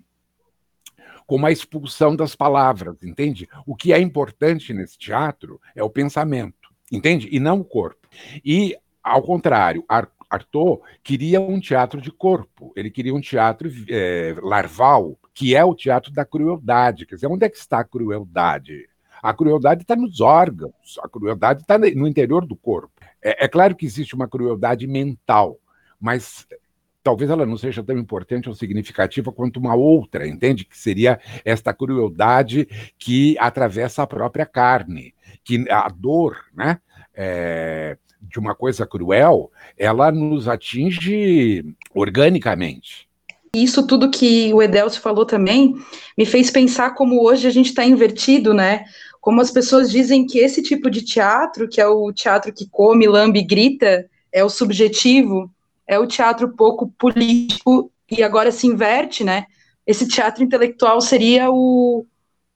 como 1.27 1.45
a 1.47 1.51
expulsão 1.51 2.15
das 2.15 2.35
palavras, 2.35 3.01
entende? 3.03 3.49
O 3.65 3.75
que 3.75 3.91
é 3.91 3.99
importante 3.99 4.73
nesse 4.73 4.97
teatro 4.97 5.59
é 5.75 5.83
o 5.83 5.89
pensamento, 5.89 6.69
entende? 6.91 7.27
E 7.31 7.39
não 7.39 7.61
o 7.61 7.65
corpo. 7.65 8.07
E 8.43 8.77
ao 9.03 9.21
contrário, 9.21 9.83
Arthur 10.29 10.81
queria 11.03 11.41
um 11.41 11.59
teatro 11.59 12.01
de 12.01 12.11
corpo, 12.11 12.71
ele 12.75 12.89
queria 12.89 13.13
um 13.13 13.21
teatro 13.21 13.69
é, 13.89 14.35
larval, 14.41 15.17
que 15.33 15.55
é 15.55 15.63
o 15.63 15.75
teatro 15.75 16.11
da 16.11 16.25
crueldade. 16.25 17.05
Quer 17.05 17.15
dizer, 17.15 17.27
onde 17.27 17.45
é 17.45 17.49
que 17.49 17.57
está 17.57 17.79
a 17.79 17.83
crueldade? 17.83 18.87
A 19.21 19.33
crueldade 19.33 19.81
está 19.81 19.95
nos 19.95 20.21
órgãos, 20.21 20.99
a 21.01 21.09
crueldade 21.09 21.61
está 21.61 21.77
no 21.77 22.07
interior 22.07 22.45
do 22.45 22.55
corpo. 22.55 22.91
É, 23.21 23.45
é 23.45 23.47
claro 23.47 23.75
que 23.75 23.85
existe 23.85 24.13
uma 24.13 24.27
crueldade 24.27 24.85
mental, 24.85 25.59
mas 25.99 26.47
talvez 27.05 27.29
ela 27.29 27.45
não 27.45 27.55
seja 27.55 27.83
tão 27.83 27.97
importante 27.97 28.49
ou 28.49 28.55
significativa 28.55 29.31
quanto 29.31 29.59
uma 29.59 29.75
outra, 29.75 30.27
entende? 30.27 30.65
Que 30.65 30.75
seria 30.75 31.19
esta 31.45 31.71
crueldade 31.71 32.67
que 32.97 33.37
atravessa 33.37 34.01
a 34.01 34.07
própria 34.07 34.45
carne, 34.45 35.13
que 35.43 35.69
a 35.69 35.87
dor, 35.87 36.37
né? 36.55 36.79
É, 37.13 37.95
de 38.19 38.39
uma 38.39 38.55
coisa 38.55 38.87
cruel, 38.87 39.51
ela 39.77 40.11
nos 40.11 40.47
atinge 40.47 41.63
organicamente. 41.93 43.07
Isso 43.55 43.85
tudo 43.85 44.11
que 44.11 44.51
o 44.53 44.61
Edelcio 44.61 44.99
falou 44.99 45.25
também 45.25 45.75
me 46.17 46.25
fez 46.25 46.49
pensar 46.49 46.95
como 46.95 47.23
hoje 47.23 47.47
a 47.47 47.51
gente 47.51 47.67
está 47.67 47.85
invertido, 47.85 48.53
né? 48.53 48.83
Como 49.21 49.39
as 49.39 49.51
pessoas 49.51 49.91
dizem 49.91 50.25
que 50.25 50.39
esse 50.39 50.61
tipo 50.61 50.89
de 50.89 51.03
teatro, 51.03 51.67
que 51.67 51.79
é 51.79 51.87
o 51.87 52.11
teatro 52.11 52.51
que 52.51 52.67
come, 52.67 53.07
lambe 53.07 53.39
e 53.39 53.45
grita, 53.45 54.09
é 54.31 54.43
o 54.43 54.49
subjetivo, 54.49 55.49
é 55.88 55.99
o 55.99 56.07
teatro 56.07 56.49
pouco 56.49 56.88
político 56.97 57.91
e 58.09 58.23
agora 58.23 58.51
se 58.51 58.67
inverte, 58.67 59.23
né? 59.23 59.45
Esse 59.86 60.07
teatro 60.07 60.43
intelectual 60.43 60.99
seria 61.01 61.51
o, 61.51 62.05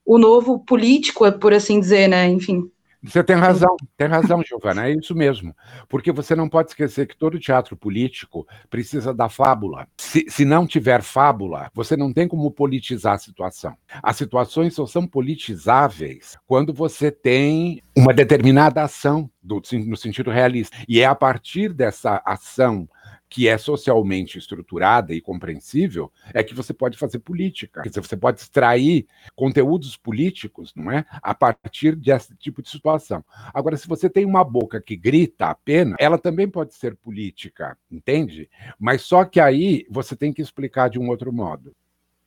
o 0.05 0.17
novo 0.17 0.59
político, 0.59 1.31
por 1.33 1.53
assim 1.53 1.79
dizer, 1.79 2.07
né? 2.07 2.27
Enfim. 2.27 2.69
Você 3.01 3.23
tem 3.23 3.37
razão, 3.37 3.77
tem 3.95 4.07
razão, 4.07 4.43
Giovana, 4.43 4.89
é 4.89 4.91
isso 4.91 5.15
mesmo. 5.15 5.55
Porque 5.87 6.11
você 6.11 6.35
não 6.35 6.49
pode 6.49 6.71
esquecer 6.71 7.07
que 7.07 7.15
todo 7.15 7.39
teatro 7.39 7.77
político 7.77 8.45
precisa 8.69 9.13
da 9.13 9.29
fábula. 9.29 9.87
Se, 9.97 10.25
se 10.27 10.43
não 10.43 10.67
tiver 10.67 11.01
fábula, 11.01 11.71
você 11.73 11.95
não 11.95 12.11
tem 12.11 12.27
como 12.27 12.51
politizar 12.51 13.13
a 13.13 13.17
situação. 13.17 13.73
As 14.03 14.17
situações 14.17 14.73
só 14.73 14.85
são 14.85 15.07
politizáveis 15.07 16.37
quando 16.45 16.73
você 16.73 17.09
tem 17.09 17.81
uma 17.95 18.13
determinada 18.13 18.83
ação 18.83 19.29
do, 19.41 19.61
no 19.85 19.95
sentido 19.95 20.29
realista. 20.29 20.75
E 20.87 20.99
é 20.99 21.05
a 21.05 21.15
partir 21.15 21.71
dessa 21.71 22.21
ação 22.25 22.87
que 23.29 23.47
é 23.47 23.57
socialmente 23.57 24.37
estruturada 24.37 25.13
e 25.13 25.21
compreensível, 25.21 26.11
é 26.33 26.43
que 26.43 26.55
você 26.55 26.73
pode 26.73 26.97
fazer 26.97 27.19
política. 27.19 27.83
Quer 27.83 27.89
dizer, 27.89 28.01
você 28.01 28.17
pode 28.17 28.41
extrair 28.41 29.05
conteúdos 29.35 29.95
políticos, 29.95 30.73
não 30.75 30.91
é? 30.91 31.05
A 31.21 31.35
partir 31.35 31.95
desse 31.95 32.35
tipo 32.35 32.61
de 32.61 32.69
situação. 32.69 33.23
Agora, 33.53 33.77
se 33.77 33.87
você 33.87 34.09
tem 34.09 34.25
uma 34.25 34.43
boca 34.43 34.81
que 34.81 34.95
grita 34.95 35.45
apenas, 35.45 35.95
ela 35.99 36.17
também 36.17 36.49
pode 36.49 36.73
ser 36.73 36.95
política, 36.95 37.77
entende? 37.91 38.49
Mas 38.79 39.03
só 39.03 39.23
que 39.23 39.39
aí 39.39 39.85
você 39.89 40.15
tem 40.15 40.33
que 40.33 40.41
explicar 40.41 40.89
de 40.89 40.97
um 40.97 41.09
outro 41.09 41.31
modo. 41.31 41.75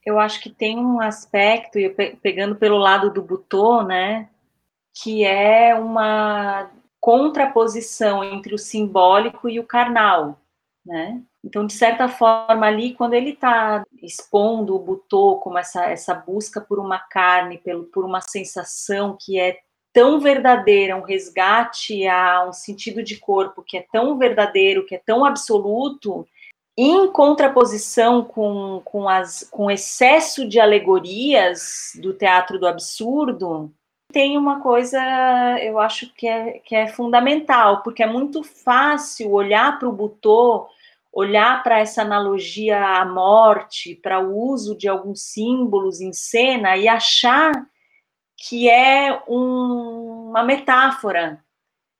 Eu 0.06 0.20
acho 0.20 0.40
que 0.40 0.50
tem 0.50 0.78
um 0.78 1.00
aspecto, 1.00 1.78
e 1.78 1.88
pegando 2.22 2.56
pelo 2.56 2.76
lado 2.76 3.12
do 3.12 3.22
Butô, 3.22 3.82
né, 3.82 4.28
que 4.94 5.24
é 5.24 5.74
uma 5.74 6.70
contraposição 7.00 8.22
entre 8.22 8.54
o 8.54 8.58
simbólico 8.58 9.48
e 9.48 9.58
o 9.58 9.64
carnal 9.64 10.41
né? 10.84 11.22
Então, 11.44 11.66
de 11.66 11.72
certa 11.72 12.08
forma, 12.08 12.66
ali, 12.66 12.94
quando 12.94 13.14
ele 13.14 13.30
está 13.30 13.84
expondo 14.02 14.74
o 14.74 14.78
Butô 14.78 15.36
como 15.36 15.58
essa, 15.58 15.86
essa 15.86 16.14
busca 16.14 16.60
por 16.60 16.78
uma 16.78 16.98
carne, 16.98 17.58
pelo, 17.58 17.84
por 17.84 18.04
uma 18.04 18.20
sensação 18.20 19.16
que 19.20 19.38
é 19.38 19.58
tão 19.92 20.20
verdadeira, 20.20 20.96
um 20.96 21.02
resgate 21.02 22.06
a 22.06 22.46
um 22.48 22.52
sentido 22.52 23.02
de 23.02 23.18
corpo 23.18 23.62
que 23.62 23.76
é 23.76 23.86
tão 23.92 24.18
verdadeiro, 24.18 24.86
que 24.86 24.94
é 24.94 25.02
tão 25.04 25.24
absoluto, 25.24 26.26
em 26.76 27.10
contraposição 27.12 28.24
com, 28.24 28.80
com, 28.84 29.08
as, 29.08 29.46
com 29.50 29.70
excesso 29.70 30.48
de 30.48 30.58
alegorias 30.58 31.92
do 32.00 32.14
teatro 32.14 32.58
do 32.58 32.66
absurdo, 32.66 33.70
tem 34.12 34.36
uma 34.36 34.60
coisa, 34.60 35.00
eu 35.60 35.78
acho 35.78 36.12
que 36.14 36.28
é, 36.28 36.58
que 36.58 36.76
é 36.76 36.86
fundamental, 36.86 37.82
porque 37.82 38.02
é 38.02 38.06
muito 38.06 38.42
fácil 38.42 39.32
olhar 39.32 39.78
para 39.78 39.88
o 39.88 39.92
Butô, 39.92 40.68
olhar 41.12 41.62
para 41.62 41.80
essa 41.80 42.02
analogia 42.02 42.78
à 42.78 43.04
morte, 43.04 43.94
para 43.96 44.20
o 44.20 44.36
uso 44.36 44.76
de 44.76 44.88
alguns 44.88 45.22
símbolos 45.22 46.00
em 46.00 46.12
cena 46.12 46.76
e 46.76 46.86
achar 46.86 47.52
que 48.36 48.68
é 48.68 49.22
um, 49.28 50.28
uma 50.30 50.42
metáfora. 50.42 51.42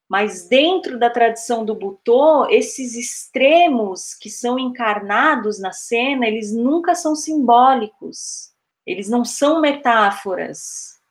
Mas 0.09 0.47
dentro 0.47 0.99
da 0.99 1.09
tradição 1.09 1.65
do 1.65 1.75
Butô, 1.75 2.47
esses 2.51 2.95
extremos 2.95 4.15
que 4.15 4.29
são 4.29 4.59
encarnados 4.59 5.59
na 5.59 5.73
cena, 5.73 6.27
eles 6.27 6.55
nunca 6.55 6.95
são 6.95 7.15
simbólicos, 7.15 8.53
eles 8.87 9.09
não 9.09 9.25
são 9.25 9.61
metáforas 9.61 11.02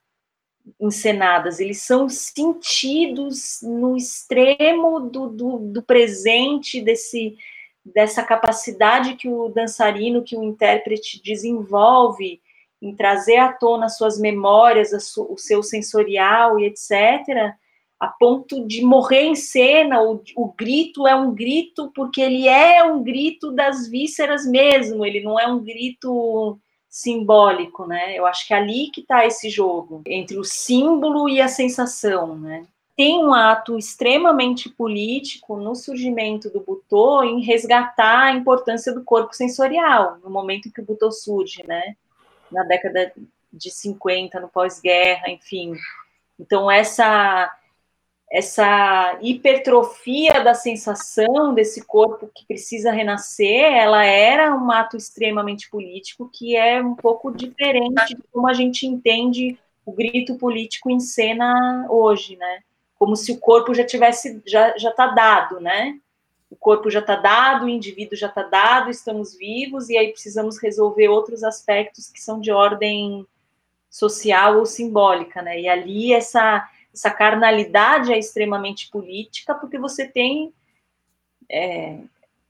encenadas, 0.82 1.60
eles 1.60 1.84
são 1.84 2.10
sentidos 2.10 3.60
no 3.62 3.96
extremo 3.96 5.00
do, 5.00 5.30
do, 5.30 5.60
do 5.60 5.84
presente, 5.84 6.82
desse, 6.82 7.38
dessa 7.86 8.24
capacidade 8.24 9.16
que 9.16 9.30
o 9.30 9.50
dançarino, 9.50 10.24
que 10.24 10.36
o 10.36 10.44
intérprete 10.44 11.22
desenvolve 11.24 12.42
em 12.82 12.96
trazer 12.96 13.38
à 13.38 13.54
tona 13.54 13.90
suas 13.90 14.20
memórias, 14.20 14.92
o 15.16 15.38
seu 15.38 15.62
sensorial 15.62 16.60
e 16.60 16.66
etc., 16.66 17.54
a 18.00 18.08
ponto 18.08 18.66
de 18.66 18.84
morrer 18.84 19.26
em 19.26 19.36
cena, 19.36 20.02
o, 20.02 20.24
o 20.36 20.52
grito 20.54 21.06
é 21.06 21.14
um 21.14 21.36
grito 21.36 21.92
porque 21.94 22.20
ele 22.20 22.48
é 22.48 22.84
um 22.84 23.04
grito 23.04 23.52
das 23.52 23.88
vísceras 23.88 24.44
mesmo, 24.44 25.06
ele 25.06 25.22
não 25.22 25.40
é 25.40 25.46
um 25.46 25.64
grito 25.64 26.60
simbólico, 26.92 27.88
né? 27.88 28.14
Eu 28.14 28.26
acho 28.26 28.46
que 28.46 28.54
é 28.54 28.58
ali 28.58 28.92
que 28.92 29.00
está 29.00 29.26
esse 29.26 29.50
jogo 29.50 30.02
entre 30.06 30.38
o 30.38 30.44
símbolo 30.44 31.30
e 31.30 31.40
a 31.40 31.48
sensação, 31.48 32.38
né? 32.38 32.68
Tem 32.98 33.24
um 33.24 33.34
ato 33.34 33.78
extremamente 33.78 34.70
político 34.70 35.56
no 35.56 35.74
surgimento 35.74 36.50
do 36.50 36.60
Butô 36.60 37.24
em 37.24 37.42
resgatar 37.42 38.26
a 38.26 38.34
importância 38.34 38.94
do 38.94 39.06
corpo 39.06 39.34
sensorial 39.34 40.18
no 40.22 40.30
momento 40.30 40.68
em 40.68 40.72
que 40.72 40.82
o 40.82 40.86
Butô 40.86 41.10
surge, 41.10 41.66
né? 41.66 41.96
Na 42.52 42.64
década 42.64 43.14
de 43.52 43.72
50, 43.72 44.42
no 44.42 44.50
pós-guerra, 44.50 45.30
enfim. 45.30 45.74
Então 46.38 46.70
essa 46.70 47.50
essa 48.32 49.20
hipertrofia 49.22 50.42
da 50.42 50.54
sensação 50.54 51.54
desse 51.54 51.86
corpo 51.86 52.32
que 52.34 52.46
precisa 52.46 52.90
renascer, 52.90 53.74
ela 53.74 54.06
era 54.06 54.56
um 54.56 54.72
ato 54.72 54.96
extremamente 54.96 55.70
político 55.70 56.30
que 56.34 56.56
é 56.56 56.82
um 56.82 56.96
pouco 56.96 57.30
diferente 57.30 58.16
de 58.16 58.24
como 58.32 58.48
a 58.48 58.54
gente 58.54 58.88
entende 58.88 59.60
o 59.86 59.92
grito 59.92 60.38
político 60.38 60.90
em 60.90 61.02
cena 61.02 61.86
hoje, 61.90 62.38
né? 62.38 62.62
Como 62.98 63.18
se 63.18 63.34
o 63.34 63.38
corpo 63.38 63.74
já 63.74 63.86
tivesse 63.86 64.42
já 64.46 64.78
já 64.78 64.92
está 64.92 65.08
dado, 65.08 65.60
né? 65.60 66.00
O 66.50 66.56
corpo 66.56 66.90
já 66.90 67.00
está 67.00 67.18
dado, 67.18 67.66
o 67.66 67.70
indivíduo 67.70 68.18
já 68.18 68.28
está 68.28 68.44
dado, 68.44 68.90
estamos 68.90 69.36
vivos 69.36 69.90
e 69.90 69.98
aí 69.98 70.10
precisamos 70.10 70.58
resolver 70.58 71.10
outros 71.10 71.44
aspectos 71.44 72.10
que 72.10 72.22
são 72.22 72.40
de 72.40 72.52
ordem 72.52 73.28
social 73.90 74.58
ou 74.58 74.66
simbólica, 74.66 75.42
né? 75.42 75.60
E 75.60 75.68
ali 75.68 76.14
essa 76.14 76.66
essa 76.94 77.10
carnalidade 77.10 78.12
é 78.12 78.18
extremamente 78.18 78.90
política, 78.90 79.56
porque 79.56 79.78
você 79.78 80.08
tem 80.08 80.54
é, 81.50 82.00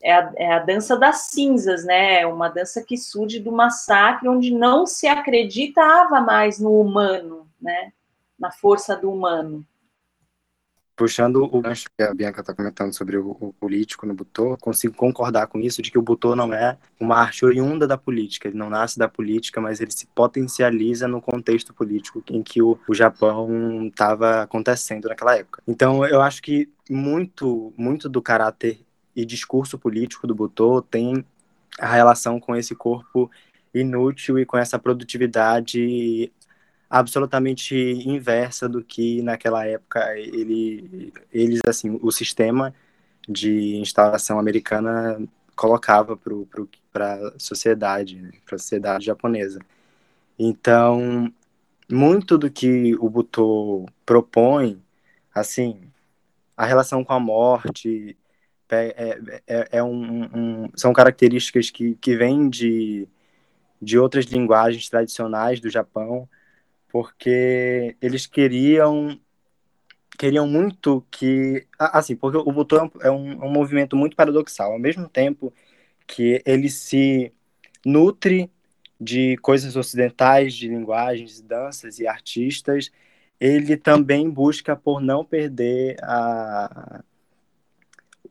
é, 0.01 0.13
a, 0.13 0.33
é, 0.35 0.53
a, 0.53 0.59
dança 0.59 0.97
das 0.97 1.29
cinzas, 1.31 1.85
né? 1.85 2.21
É 2.21 2.27
uma 2.27 2.49
dança 2.49 2.83
que 2.83 2.97
surge 2.97 3.39
do 3.39 3.51
massacre, 3.51 4.27
onde 4.27 4.51
não 4.51 4.85
se 4.85 5.07
acreditava 5.07 6.19
mais 6.19 6.59
no 6.59 6.79
humano, 6.79 7.47
né? 7.61 7.93
Na 8.39 8.51
força 8.51 8.95
do 8.95 9.11
humano. 9.11 9.65
Puxando 11.01 11.49
o 11.51 11.61
gancho 11.61 11.89
que 11.97 12.03
a 12.03 12.13
Bianca 12.13 12.41
está 12.41 12.53
comentando 12.53 12.93
sobre 12.93 13.17
o, 13.17 13.35
o, 13.39 13.51
político 13.53 14.05
no 14.05 14.13
Butô, 14.13 14.55
consigo 14.57 14.93
concordar 14.93 15.47
com 15.47 15.59
isso, 15.59 15.81
de 15.81 15.89
que 15.89 15.97
o 15.97 16.01
Butô 16.01 16.35
não 16.35 16.53
é 16.53 16.77
uma 16.99 17.15
arte 17.15 17.43
oriunda 17.43 17.87
da 17.87 17.97
política, 17.97 18.47
ele 18.47 18.55
não 18.55 18.69
nasce 18.69 18.99
da 18.99 19.09
política, 19.09 19.59
mas 19.59 19.81
ele 19.81 19.89
se 19.89 20.05
potencializa 20.05 21.07
no 21.07 21.19
contexto 21.19 21.73
político 21.73 22.23
em 22.29 22.43
que 22.43 22.61
o, 22.61 22.77
o 22.87 22.93
Japão 22.93 23.87
estava 23.87 24.43
acontecendo 24.43 25.07
naquela 25.07 25.35
época. 25.35 25.63
Então, 25.67 26.05
eu 26.05 26.21
acho 26.21 26.39
que 26.39 26.69
muito, 26.87 27.73
muito 27.75 28.07
do 28.07 28.21
caráter 28.21 28.79
e 29.15 29.25
discurso 29.25 29.79
político 29.79 30.27
do 30.27 30.35
Butô 30.35 30.83
tem 30.83 31.25
a 31.79 31.91
relação 31.91 32.39
com 32.39 32.55
esse 32.55 32.75
corpo 32.75 33.27
inútil 33.73 34.37
e 34.37 34.45
com 34.45 34.55
essa 34.55 34.77
produtividade 34.77 36.31
absolutamente 36.91 37.73
inversa 37.75 38.67
do 38.67 38.83
que 38.83 39.21
naquela 39.21 39.65
época 39.65 40.13
ele, 40.17 41.13
eles 41.31 41.61
assim 41.65 41.97
o 42.01 42.11
sistema 42.11 42.75
de 43.29 43.77
instalação 43.77 44.37
americana 44.37 45.17
colocava 45.55 46.19
para 46.91 47.13
a 47.13 47.39
sociedade, 47.39 48.17
né, 48.17 48.31
para 48.45 48.55
a 48.55 48.59
sociedade 48.59 49.05
japonesa. 49.05 49.59
Então, 50.37 51.31
muito 51.89 52.37
do 52.37 52.49
que 52.51 52.95
o 52.95 53.09
Butô 53.09 53.85
propõe, 54.05 54.81
assim, 55.33 55.79
a 56.57 56.65
relação 56.65 57.03
com 57.03 57.13
a 57.13 57.19
morte, 57.19 58.17
é, 58.69 59.19
é, 59.47 59.67
é 59.73 59.83
um, 59.83 60.23
um, 60.23 60.69
são 60.75 60.91
características 60.93 61.69
que, 61.69 61.95
que 61.95 62.17
vêm 62.17 62.49
de, 62.49 63.07
de 63.81 63.99
outras 63.99 64.25
linguagens 64.25 64.89
tradicionais 64.89 65.59
do 65.59 65.69
Japão, 65.69 66.27
porque 66.91 67.95
eles 68.01 68.27
queriam 68.27 69.19
queriam 70.17 70.47
muito 70.47 71.05
que 71.09 71.65
assim 71.79 72.15
porque 72.15 72.37
o 72.37 72.51
Butão 72.51 72.91
é 73.01 73.09
um, 73.09 73.31
é 73.43 73.45
um 73.45 73.51
movimento 73.51 73.95
muito 73.95 74.15
paradoxal. 74.15 74.73
Ao 74.73 74.79
mesmo 74.79 75.09
tempo 75.09 75.53
que 76.07 76.41
ele 76.45 76.69
se 76.69 77.33
nutre 77.85 78.51
de 78.99 79.37
coisas 79.37 79.75
ocidentais 79.75 80.53
de 80.53 80.67
linguagens 80.67 81.41
danças 81.41 81.99
e 81.99 82.07
artistas 82.07 82.91
ele 83.39 83.77
também 83.77 84.29
busca 84.29 84.75
por 84.75 85.01
não 85.01 85.25
perder 85.25 85.97
a, 86.03 87.03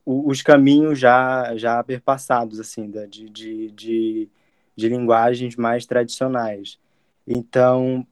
os 0.04 0.42
caminhos 0.42 0.98
já 0.98 1.56
já 1.56 1.82
perpassados 1.82 2.60
assim 2.60 2.90
de, 2.90 3.28
de, 3.30 3.70
de, 3.72 4.28
de 4.76 4.88
linguagens 4.88 5.56
mais 5.56 5.86
tradicionais. 5.86 6.78
Então 7.26 8.06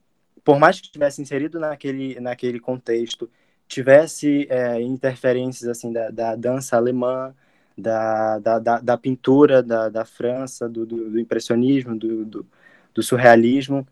por 0.49 0.59
mais 0.59 0.81
que 0.81 0.87
estivesse 0.87 1.21
inserido 1.21 1.61
naquele, 1.61 2.19
naquele 2.21 2.59
contexto, 2.59 3.31
tivesse 3.67 4.47
é, 4.49 4.81
interferências 4.81 5.69
assim 5.69 5.93
da, 5.93 6.09
da, 6.11 6.35
dança 6.35 6.75
alemã, 6.75 7.35
da, 7.77 8.39
da, 8.39 8.59
da, 8.59 8.81
da 8.81 8.97
pintura 8.97 9.63
da, 9.63 9.91
da 9.91 10.07
França, 10.07 10.67
do, 10.67 10.87
do, 10.87 11.11
do 11.11 11.21
impressionismo, 11.21 11.99
do, 11.99 12.25
do, 12.25 12.47
do, 12.95 13.03
surrealismo, 13.03 13.87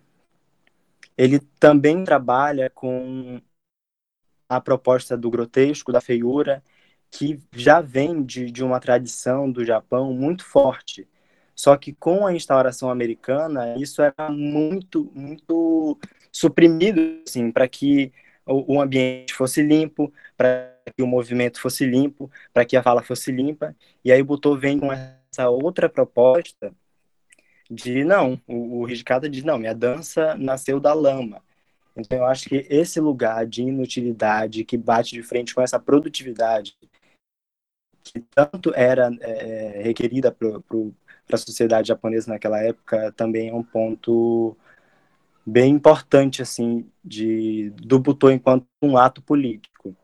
ele 1.15 1.41
também 1.61 2.03
trabalha 2.05 2.71
com 2.71 3.39
a 4.49 4.59
proposta 4.59 5.15
do 5.15 5.29
grotesco, 5.31 5.93
da 5.93 6.01
feiura, 6.01 6.65
que 7.11 7.39
já 7.53 7.83
vem 7.83 8.25
de, 8.25 8.51
de 8.51 8.65
uma 8.65 8.81
tradição 8.81 9.53
do 9.53 9.63
Japão 9.63 10.15
muito 10.15 10.43
forte. 10.43 11.07
Só 11.55 11.77
que 11.77 11.93
com 11.93 12.27
a 12.27 12.35
instauração 12.35 12.91
americana, 12.91 13.77
isso 13.77 14.01
era 14.01 14.31
muito, 14.31 15.11
muito 15.15 15.99
suprimido, 16.37 17.23
assim, 17.27 17.51
para 17.51 17.67
que 17.67 18.13
o, 18.45 18.81
ambiente 18.81 19.33
fosse 19.33 19.63
limpo, 19.63 20.13
para 20.37 20.77
que 20.95 21.03
o 21.03 21.07
movimento 21.07 21.61
fosse 21.61 21.85
limpo, 21.85 22.31
para 22.53 22.65
que 22.65 22.77
a 22.77 22.83
fala 22.83 23.03
fosse 23.03 23.33
limpa. 23.33 23.75
E 24.05 24.13
aí 24.13 24.21
o 24.21 24.25
Butô 24.25 24.57
vem 24.57 24.79
com 24.79 24.93
essa 24.93 25.49
outra 25.49 25.89
proposta 25.89 26.73
de 27.71 28.05
não, 28.05 28.41
o, 28.47 28.83
o 28.83 28.87
diz 28.87 29.43
não, 29.43 29.59
minha 29.59 29.75
dança 29.75 30.37
nasceu 30.37 30.79
da 30.79 30.93
lama. 30.93 31.43
Então 31.97 32.19
eu 32.19 32.27
acho 32.27 32.49
que 32.49 32.67
esse 32.69 33.01
lugar 33.01 33.47
de 33.47 33.63
inutilidade 33.63 34.65
que 34.65 34.77
bate 34.77 35.15
de 35.15 35.23
frente 35.23 35.55
com 35.55 35.63
essa 35.63 35.81
produtividade 35.81 36.77
que 38.05 38.21
tanto 38.21 38.73
era 38.75 39.11
é, 39.21 39.83
requerida 39.83 40.31
para 40.31 40.61
a 41.33 41.39
sociedade 41.39 41.89
japonesa 41.89 42.31
naquela 42.31 42.63
época 42.63 43.11
também 43.13 43.49
é 43.49 43.55
um 43.55 43.63
ponto 43.65 44.57
bem 45.47 45.75
importante 45.75 46.43
assim 46.43 46.87
de 47.05 47.71
do 47.77 47.99
Butô 47.99 48.31
enquanto 48.31 48.67
um 48.83 48.99
ato 48.99 49.23
político. 49.23 49.97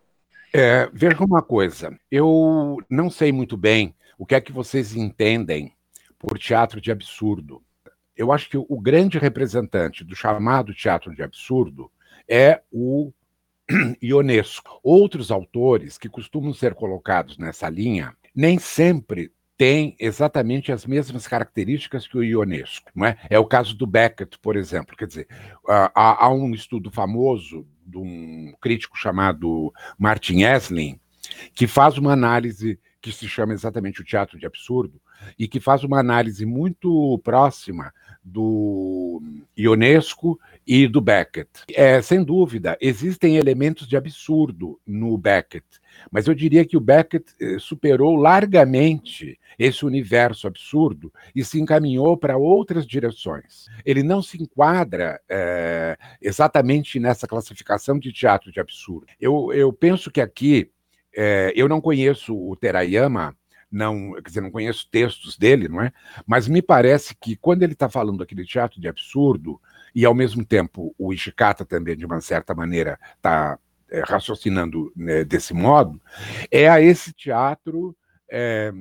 É, 0.55 0.89
veja 0.93 1.25
uma 1.25 1.43
coisa, 1.43 1.99
eu 2.11 2.79
não 2.89 3.11
sei 3.11 3.33
muito 3.33 3.57
bem 3.57 3.95
o 4.19 4.27
que 4.27 4.35
é 4.35 4.41
que 4.41 4.53
vocês 4.53 4.95
entendem 4.95 5.73
por 6.19 6.39
teatro 6.39 6.81
de 6.81 6.93
absurdo. 6.93 7.63
Eu 8.17 8.31
acho 8.31 8.49
que 8.49 8.57
o 8.57 8.81
grande 8.81 9.19
representante 9.19 10.05
do 10.05 10.15
chamado 10.15 10.75
teatro 10.75 11.15
de 11.15 11.23
absurdo 11.23 11.91
é 12.29 12.61
o 12.71 13.11
Ionesco. 14.01 14.79
Outros 14.83 15.31
autores 15.31 15.99
que 15.99 16.09
costumam 16.09 16.53
ser 16.53 16.75
colocados 16.75 17.39
nessa 17.39 17.69
linha 17.69 18.15
nem 18.35 18.59
sempre 18.59 19.33
tem 19.63 19.95
exatamente 19.97 20.73
as 20.73 20.85
mesmas 20.85 21.29
características 21.29 22.09
que 22.09 22.19
o 22.19 22.25
Ionesco. 22.25 22.91
Não 22.93 23.07
é? 23.07 23.17
é 23.31 23.39
o 23.39 23.45
caso 23.45 23.77
do 23.77 23.87
Beckett, 23.87 24.37
por 24.41 24.57
exemplo. 24.57 24.97
Quer 24.97 25.07
dizer, 25.07 25.29
há, 25.69 26.25
há 26.25 26.29
um 26.33 26.53
estudo 26.53 26.91
famoso 26.91 27.65
de 27.87 27.97
um 27.97 28.53
crítico 28.61 28.99
chamado 28.99 29.73
Martin 29.97 30.43
Esslin, 30.43 30.99
que 31.55 31.69
faz 31.69 31.97
uma 31.97 32.13
análise 32.13 32.77
que 33.01 33.13
se 33.13 33.29
chama 33.29 33.53
exatamente 33.53 34.01
o 34.01 34.05
teatro 34.05 34.37
de 34.37 34.47
absurdo 34.47 35.01
e 35.39 35.47
que 35.47 35.61
faz 35.61 35.85
uma 35.85 36.01
análise 36.01 36.45
muito 36.45 37.21
próxima 37.23 37.95
do 38.25 39.23
Ionesco 39.57 40.41
e 40.67 40.89
do 40.89 41.01
Beckett. 41.01 41.51
É, 41.73 42.03
sem 42.03 42.25
dúvida, 42.25 42.77
existem 42.81 43.37
elementos 43.37 43.87
de 43.87 43.97
absurdo 43.97 44.81
no 44.85 45.17
Beckett, 45.17 45.67
mas 46.11 46.27
eu 46.27 46.35
diria 46.35 46.65
que 46.65 46.77
o 46.77 46.81
Beckett 46.81 47.35
eh, 47.41 47.57
superou 47.59 48.17
largamente 48.17 49.39
esse 49.59 49.85
universo 49.85 50.47
absurdo 50.47 51.13
e 51.35 51.45
se 51.45 51.61
encaminhou 51.61 52.17
para 52.17 52.37
outras 52.37 52.87
direções. 52.87 53.67
Ele 53.85 54.03
não 54.03 54.23
se 54.23 54.43
enquadra 54.43 55.21
é, 55.29 55.97
exatamente 56.21 56.99
nessa 56.99 57.27
classificação 57.27 57.99
de 57.99 58.13
teatro 58.13 58.51
de 58.51 58.61
absurdo. 58.61 59.07
Eu, 59.21 59.53
eu 59.53 59.73
penso 59.73 60.11
que 60.11 60.21
aqui, 60.21 60.71
é, 61.15 61.53
eu 61.55 61.69
não 61.69 61.81
conheço 61.81 62.35
o 62.37 62.57
Terayama, 62.57 63.37
não, 63.71 64.13
quer 64.15 64.29
dizer, 64.29 64.41
não 64.43 64.51
conheço 64.51 64.89
textos 64.91 65.39
dele, 65.39 65.67
não 65.69 65.81
é? 65.81 65.93
Mas 66.27 66.47
me 66.47 66.61
parece 66.61 67.15
que 67.15 67.37
quando 67.37 67.63
ele 67.63 67.73
está 67.73 67.89
falando 67.89 68.23
aquele 68.23 68.45
teatro 68.45 68.79
de 68.79 68.87
absurdo, 68.87 69.59
e 69.95 70.05
ao 70.05 70.15
mesmo 70.15 70.45
tempo 70.45 70.95
o 70.99 71.13
Ishikata 71.13 71.65
também, 71.65 71.97
de 71.97 72.05
uma 72.05 72.21
certa 72.21 72.55
maneira, 72.55 72.99
está 73.17 73.59
é, 73.93 74.01
raciocinando 74.01 74.91
né, 74.97 75.23
desse 75.23 75.53
modo, 75.53 76.01
é 76.51 76.69
a 76.69 76.81
esse 76.81 77.13
teatro 77.13 77.95
é, 78.31 78.73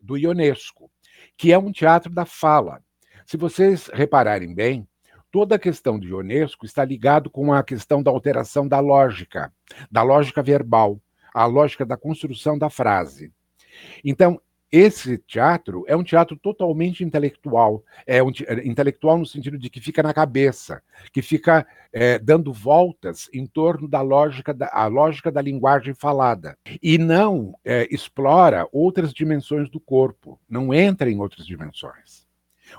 do 0.00 0.16
Ionesco, 0.16 0.90
que 1.36 1.52
é 1.52 1.58
um 1.58 1.70
teatro 1.70 2.12
da 2.12 2.26
fala. 2.26 2.82
Se 3.24 3.36
vocês 3.36 3.88
repararem 3.92 4.52
bem, 4.52 4.86
toda 5.30 5.54
a 5.54 5.58
questão 5.58 5.98
do 5.98 6.06
Ionesco 6.06 6.66
está 6.66 6.84
ligado 6.84 7.30
com 7.30 7.52
a 7.52 7.62
questão 7.62 8.02
da 8.02 8.10
alteração 8.10 8.66
da 8.66 8.80
lógica, 8.80 9.52
da 9.90 10.02
lógica 10.02 10.42
verbal, 10.42 11.00
a 11.32 11.46
lógica 11.46 11.86
da 11.86 11.96
construção 11.96 12.58
da 12.58 12.68
frase. 12.68 13.32
Então, 14.04 14.40
esse 14.70 15.18
teatro 15.18 15.84
é 15.86 15.96
um 15.96 16.02
teatro 16.02 16.36
totalmente 16.36 17.04
intelectual, 17.04 17.84
é 18.06 18.22
um 18.22 18.30
é 18.46 18.66
intelectual 18.66 19.16
no 19.16 19.26
sentido 19.26 19.58
de 19.58 19.70
que 19.70 19.80
fica 19.80 20.02
na 20.02 20.12
cabeça, 20.12 20.82
que 21.12 21.22
fica 21.22 21.66
é, 21.92 22.18
dando 22.18 22.52
voltas 22.52 23.28
em 23.32 23.46
torno 23.46 23.88
da 23.88 24.00
lógica 24.02 24.52
da, 24.52 24.68
a 24.72 24.86
lógica 24.86 25.30
da 25.30 25.40
linguagem 25.40 25.94
falada 25.94 26.58
e 26.82 26.98
não 26.98 27.54
é, 27.64 27.86
explora 27.90 28.68
outras 28.72 29.12
dimensões 29.12 29.70
do 29.70 29.78
corpo, 29.78 30.38
não 30.48 30.74
entra 30.74 31.10
em 31.10 31.20
outras 31.20 31.46
dimensões. 31.46 32.26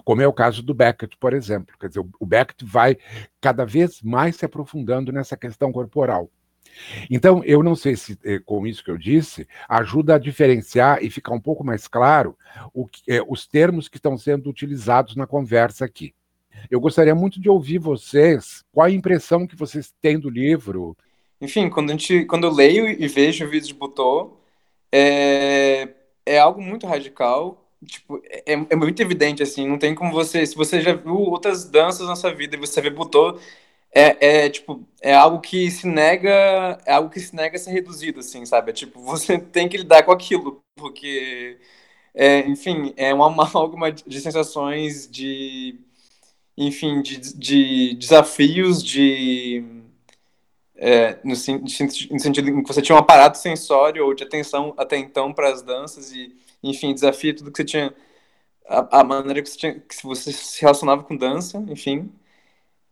Como 0.04 0.22
é 0.22 0.28
o 0.28 0.34
caso 0.34 0.62
do 0.62 0.74
Beckett, 0.74 1.18
por 1.18 1.34
exemplo. 1.34 1.76
Quer 1.80 1.88
dizer, 1.88 2.06
o 2.20 2.26
Beckett 2.26 2.66
vai 2.66 2.98
cada 3.40 3.66
vez 3.66 4.02
mais 4.02 4.36
se 4.36 4.46
aprofundando 4.46 5.12
nessa 5.12 5.38
questão 5.38 5.72
corporal. 5.72 6.30
Então, 7.10 7.44
eu 7.44 7.64
não 7.64 7.76
sei 7.76 7.96
se 7.96 8.18
eh, 8.24 8.40
com 8.40 8.66
isso 8.66 8.84
que 8.84 8.92
eu 8.92 8.98
disse 8.98 9.48
ajuda 9.68 10.16
a 10.16 10.20
diferenciar 10.20 11.04
e 11.04 11.10
ficar 11.10 11.34
um 11.34 11.40
pouco 11.40 11.64
mais 11.64 11.88
claro 11.88 12.38
que, 12.92 13.12
eh, 13.12 13.24
os 13.28 13.48
termos 13.48 13.88
que 13.88 13.98
estão 13.98 14.18
sendo 14.18 14.50
utilizados 14.50 15.16
na 15.16 15.28
conversa 15.28 15.86
aqui. 15.86 16.14
Eu 16.70 16.80
gostaria 16.80 17.14
muito 17.14 17.40
de 17.40 17.50
ouvir 17.50 17.78
vocês, 17.78 18.64
qual 18.72 18.88
a 18.88 18.92
impressão 18.92 19.46
que 19.46 19.56
vocês 19.56 19.94
têm 20.02 20.20
do 20.20 20.30
livro. 20.30 20.96
Enfim, 21.40 21.70
quando, 21.70 21.90
a 21.90 21.94
gente, 21.94 22.26
quando 22.26 22.46
eu 22.46 22.52
leio 22.52 22.88
e 22.88 23.08
vejo 23.08 23.46
o 23.46 23.50
vídeo 23.50 23.68
de 23.68 23.74
Butô, 23.74 24.38
é, 24.92 25.90
é 26.26 26.40
algo 26.40 26.62
muito 26.62 26.88
radical, 26.88 27.64
tipo, 27.86 28.22
é, 28.26 28.54
é, 28.54 28.76
muito 28.76 29.00
evidente, 29.02 29.44
assim, 29.44 29.68
não 29.68 29.78
tem 29.78 29.94
como 29.94 30.12
você, 30.12 30.46
se 30.46 30.56
você 30.56 30.82
já 30.82 30.94
viu 30.94 31.16
outras 31.16 31.66
danças 31.66 32.08
na 32.08 32.16
sua 32.16 32.34
vida 32.34 32.56
e 32.56 32.60
você 32.60 32.82
vê 32.82 32.90
Butô, 32.90 33.40
é, 33.94 34.46
é, 34.46 34.50
tipo, 34.50 34.88
é 35.02 35.14
algo 35.14 35.40
que 35.42 35.70
se 35.72 35.88
nega, 35.88 36.80
é 36.86 36.94
algo 36.94 37.10
que 37.10 37.20
se 37.20 37.36
nega 37.36 37.56
a 37.56 37.60
ser 37.60 37.72
reduzido, 37.72 38.20
assim, 38.20 38.46
sabe? 38.46 38.72
É, 38.72 38.74
tipo, 38.74 39.00
você 39.02 39.38
tem 39.40 39.68
que 39.70 39.78
lidar 39.78 40.04
com 40.04 40.12
aquilo, 40.12 40.64
porque, 40.76 41.58
é, 42.14 42.40
enfim, 42.48 42.94
é 42.98 43.14
uma 43.14 43.28
amálgama 43.28 43.92
de 43.92 44.22
sensações, 44.22 45.08
de, 45.10 45.80
enfim, 46.58 47.02
de, 47.02 47.18
de 47.36 47.96
desafios, 47.96 48.84
de, 48.84 49.64
é, 50.76 51.18
no, 51.24 51.32
no, 51.32 51.70
sentido 52.20 52.50
em 52.50 52.64
que 52.64 52.68
você 52.68 52.82
tinha 52.82 52.96
um 52.96 53.00
aparato 53.00 53.38
sensório 53.38 54.06
ou 54.06 54.14
de 54.14 54.24
atenção 54.24 54.74
até 54.78 54.98
então 54.98 55.34
para 55.34 55.50
as 55.50 55.62
danças 55.64 56.12
e, 56.12 56.36
enfim, 56.64 56.94
desafia 56.94 57.36
tudo 57.36 57.52
que 57.52 57.58
você 57.58 57.66
tinha, 57.66 57.94
a, 58.68 59.00
a 59.02 59.04
maneira 59.04 59.42
que 59.42 59.50
você, 59.50 59.58
tinha, 59.58 59.80
que 59.80 60.04
você 60.04 60.32
se 60.32 60.62
relacionava 60.62 61.04
com 61.04 61.16
dança, 61.16 61.64
enfim, 61.70 62.12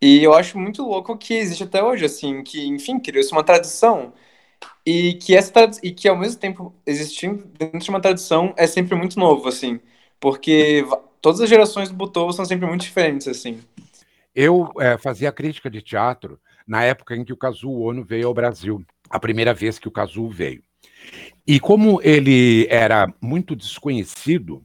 e 0.02 0.24
eu 0.24 0.34
acho 0.34 0.58
muito 0.58 0.84
louco 0.84 1.18
que 1.18 1.34
existe 1.34 1.64
até 1.64 1.84
hoje, 1.84 2.06
assim, 2.06 2.44
que, 2.44 2.66
enfim, 2.68 3.00
criou-se 3.00 3.32
uma 3.32 3.44
tradição. 3.44 4.14
E 4.86 5.16
que, 5.16 5.36
essa 5.36 5.52
e 5.82 5.92
que, 5.92 6.08
ao 6.08 6.18
mesmo 6.18 6.40
tempo, 6.40 6.74
existindo 6.86 7.46
dentro 7.58 7.80
de 7.80 7.90
uma 7.90 8.02
tradição, 8.02 8.54
é 8.58 8.68
sempre 8.68 8.96
muito 8.96 9.20
novo, 9.20 9.48
assim. 9.48 9.80
Porque 10.20 10.86
todas 11.22 11.42
as 11.42 11.50
gerações 11.50 11.90
do 11.90 11.96
Butô 11.96 12.32
são 12.32 12.46
sempre 12.46 12.68
muito 12.68 12.82
diferentes, 12.82 13.28
assim. 13.28 13.60
Eu 14.34 14.70
é, 14.80 14.98
fazia 14.98 15.32
crítica 15.32 15.70
de 15.70 15.82
teatro 15.82 16.40
na 16.68 16.84
época 16.84 17.16
em 17.16 17.24
que 17.24 17.34
o 17.34 17.38
Kazuo 17.38 17.90
Ono 17.90 18.04
veio 18.04 18.28
ao 18.28 18.34
Brasil, 18.34 18.84
a 19.10 19.20
primeira 19.20 19.54
vez 19.54 19.80
que 19.80 19.88
o 19.88 19.92
Kazuo 19.92 20.30
veio. 20.30 20.62
E 21.48 21.60
como 21.60 22.02
ele 22.02 22.68
era 22.70 23.08
muito 23.22 23.56
desconhecido, 23.56 24.64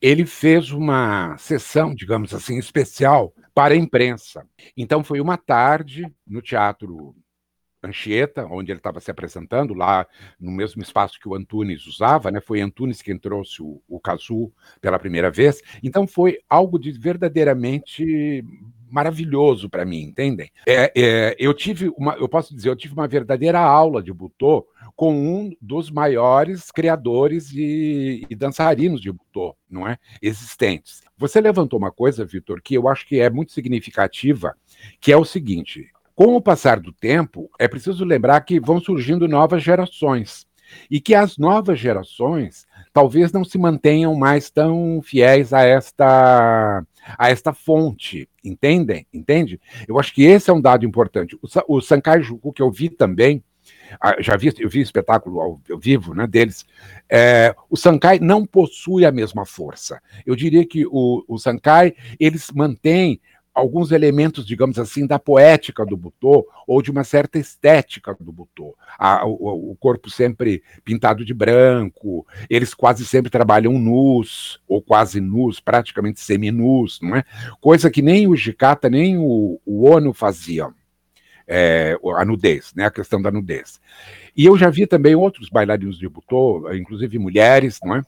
ele 0.00 0.26
fez 0.26 0.70
uma 0.70 1.36
sessão, 1.38 1.94
digamos 1.94 2.34
assim, 2.34 2.58
especial 2.58 3.32
para 3.56 3.72
a 3.72 3.76
imprensa. 3.76 4.46
Então 4.76 5.02
foi 5.02 5.18
uma 5.18 5.38
tarde 5.38 6.12
no 6.26 6.42
Teatro 6.42 7.16
Anchieta, 7.82 8.44
onde 8.44 8.70
ele 8.70 8.78
estava 8.78 9.00
se 9.00 9.10
apresentando, 9.10 9.72
lá 9.72 10.06
no 10.38 10.50
mesmo 10.50 10.82
espaço 10.82 11.18
que 11.18 11.26
o 11.26 11.34
Antunes 11.34 11.86
usava, 11.86 12.30
né? 12.30 12.38
Foi 12.38 12.60
Antunes 12.60 13.00
quem 13.00 13.18
trouxe 13.18 13.62
o, 13.62 13.82
o 13.88 13.98
Cazu 13.98 14.52
pela 14.78 14.98
primeira 14.98 15.30
vez. 15.30 15.62
Então 15.82 16.06
foi 16.06 16.38
algo 16.50 16.78
de 16.78 16.92
verdadeiramente 16.92 18.44
maravilhoso 18.90 19.68
para 19.68 19.84
mim, 19.84 20.02
entendem? 20.02 20.50
É, 20.66 20.92
é, 20.96 21.36
eu 21.38 21.52
tive 21.52 21.92
uma, 21.96 22.14
eu 22.14 22.28
posso 22.28 22.54
dizer, 22.54 22.68
eu 22.68 22.76
tive 22.76 22.94
uma 22.94 23.08
verdadeira 23.08 23.60
aula 23.60 24.02
de 24.02 24.12
butô 24.12 24.66
com 24.94 25.14
um 25.14 25.52
dos 25.60 25.90
maiores 25.90 26.70
criadores 26.70 27.50
e, 27.52 28.26
e 28.28 28.34
dançarinos 28.34 29.00
de 29.00 29.12
butô, 29.12 29.54
não 29.68 29.86
é? 29.86 29.98
Existentes. 30.22 31.02
Você 31.18 31.40
levantou 31.40 31.78
uma 31.78 31.90
coisa, 31.90 32.24
Vitor, 32.24 32.60
que 32.62 32.74
eu 32.74 32.88
acho 32.88 33.06
que 33.06 33.20
é 33.20 33.28
muito 33.28 33.52
significativa, 33.52 34.54
que 35.00 35.12
é 35.12 35.16
o 35.16 35.24
seguinte: 35.24 35.90
com 36.14 36.34
o 36.34 36.40
passar 36.40 36.80
do 36.80 36.92
tempo, 36.92 37.50
é 37.58 37.68
preciso 37.68 38.04
lembrar 38.04 38.40
que 38.40 38.58
vão 38.58 38.80
surgindo 38.80 39.28
novas 39.28 39.62
gerações 39.62 40.46
e 40.90 41.00
que 41.00 41.14
as 41.14 41.36
novas 41.38 41.78
gerações 41.78 42.66
talvez 42.92 43.30
não 43.32 43.44
se 43.44 43.58
mantenham 43.58 44.14
mais 44.14 44.50
tão 44.50 45.00
fiéis 45.02 45.52
a 45.52 45.62
esta 45.62 46.82
a 47.18 47.30
esta 47.30 47.52
fonte, 47.52 48.28
entendem? 48.42 49.06
Entende? 49.12 49.60
Eu 49.86 49.98
acho 49.98 50.14
que 50.14 50.24
esse 50.24 50.50
é 50.50 50.52
um 50.52 50.60
dado 50.60 50.84
importante. 50.84 51.36
O, 51.36 51.76
o 51.76 51.80
Sankai 51.80 52.22
Juku, 52.22 52.52
que 52.52 52.62
eu 52.62 52.70
vi 52.70 52.88
também, 52.88 53.42
ah, 54.00 54.16
já 54.20 54.36
vi, 54.36 54.52
eu 54.58 54.68
vi 54.68 54.80
espetáculo 54.80 55.40
ao, 55.40 55.60
ao 55.70 55.78
vivo 55.78 56.14
né, 56.14 56.26
deles, 56.26 56.66
é, 57.08 57.54
o 57.70 57.76
Sankai 57.76 58.18
não 58.18 58.44
possui 58.44 59.04
a 59.04 59.12
mesma 59.12 59.44
força. 59.44 60.00
Eu 60.24 60.34
diria 60.36 60.66
que 60.66 60.86
o, 60.86 61.24
o 61.28 61.38
Sankai, 61.38 61.94
eles 62.18 62.50
mantêm 62.54 63.20
alguns 63.56 63.90
elementos, 63.90 64.46
digamos 64.46 64.78
assim, 64.78 65.06
da 65.06 65.18
poética 65.18 65.84
do 65.86 65.96
Butô 65.96 66.46
ou 66.66 66.82
de 66.82 66.90
uma 66.90 67.02
certa 67.02 67.38
estética 67.38 68.14
do 68.20 68.30
Butô. 68.30 68.76
o, 69.24 69.70
o, 69.72 69.76
corpo 69.76 70.10
sempre 70.10 70.62
pintado 70.84 71.24
de 71.24 71.32
branco, 71.32 72.26
eles 72.50 72.74
quase 72.74 73.06
sempre 73.06 73.30
trabalham 73.30 73.72
nus, 73.78 74.60
ou 74.68 74.82
quase 74.82 75.22
nus, 75.22 75.58
praticamente 75.58 76.20
seminus, 76.20 77.00
não 77.00 77.16
é? 77.16 77.24
Coisa 77.58 77.90
que 77.90 78.02
nem 78.02 78.28
o 78.28 78.36
Jicata 78.36 78.90
nem 78.90 79.16
o, 79.16 79.58
o 79.64 79.88
Ono 79.88 80.12
faziam. 80.12 80.74
É, 81.48 81.96
a 82.16 82.24
nudez, 82.24 82.74
né? 82.74 82.84
a 82.84 82.90
questão 82.90 83.22
da 83.22 83.30
nudez. 83.30 83.80
E 84.36 84.44
eu 84.44 84.58
já 84.58 84.68
vi 84.68 84.84
também 84.84 85.14
outros 85.14 85.48
bailarinos 85.48 85.96
de 85.96 86.08
Butô, 86.08 86.70
inclusive 86.74 87.18
mulheres, 87.18 87.78
não 87.82 87.96
é? 87.96 88.02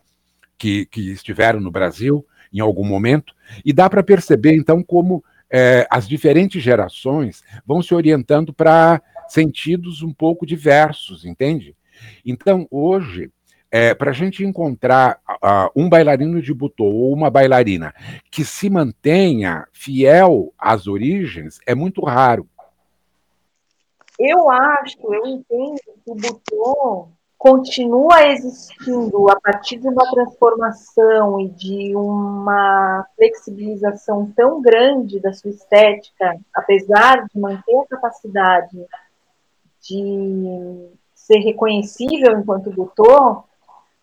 que, 0.59 0.85
que 0.87 1.13
estiveram 1.13 1.61
no 1.61 1.71
Brasil 1.71 2.27
em 2.53 2.61
algum 2.61 2.85
momento, 2.85 3.35
e 3.65 3.73
dá 3.73 3.89
para 3.89 4.03
perceber, 4.03 4.55
então, 4.55 4.83
como 4.83 5.23
é, 5.51 5.87
as 5.91 6.09
diferentes 6.09 6.63
gerações 6.63 7.43
vão 7.67 7.83
se 7.83 7.95
orientando 7.95 8.53
para 8.53 9.03
sentidos 9.29 10.03
um 10.03 10.13
pouco 10.13 10.47
diversos, 10.47 11.25
entende? 11.25 11.77
Então, 12.25 12.67
hoje, 12.71 13.31
é, 13.71 13.95
para 13.95 14.11
a 14.11 14.15
gente 14.15 14.45
encontrar 14.45 15.21
uh, 15.29 15.71
um 15.77 15.89
bailarino 15.89 16.41
de 16.41 16.55
butô 16.55 16.85
ou 16.85 17.13
uma 17.13 17.31
bailarina 17.31 17.95
que 18.31 18.45
se 18.45 18.71
mantenha 18.71 19.67
fiel 19.73 20.53
às 20.59 20.87
origens 20.87 21.59
é 21.67 21.75
muito 21.75 22.03
raro. 22.03 22.49
Eu 24.19 24.51
acho, 24.51 24.97
eu 25.03 25.27
entendo 25.27 25.77
que 25.77 26.11
o 26.11 26.15
butô 26.15 27.09
continua 27.39 28.27
existindo 28.27 29.31
a 29.31 29.41
partir 29.41 29.79
de 29.79 29.89
uma 29.89 30.11
transformação 30.11 31.41
e 31.41 31.49
de 31.49 31.95
uma 31.95 33.07
flexibilização 33.15 34.33
tão 34.37 34.61
grande 34.61 35.21
da 35.21 35.33
sua 35.33 35.51
estética, 35.51 36.37
apesar 36.53 37.27
de 37.29 37.39
manter 37.39 37.77
a 37.77 37.87
capacidade 37.87 38.85
de 39.89 40.91
ser 41.15 41.39
reconhecível 41.39 42.39
enquanto 42.39 42.73
Butô, 42.73 43.45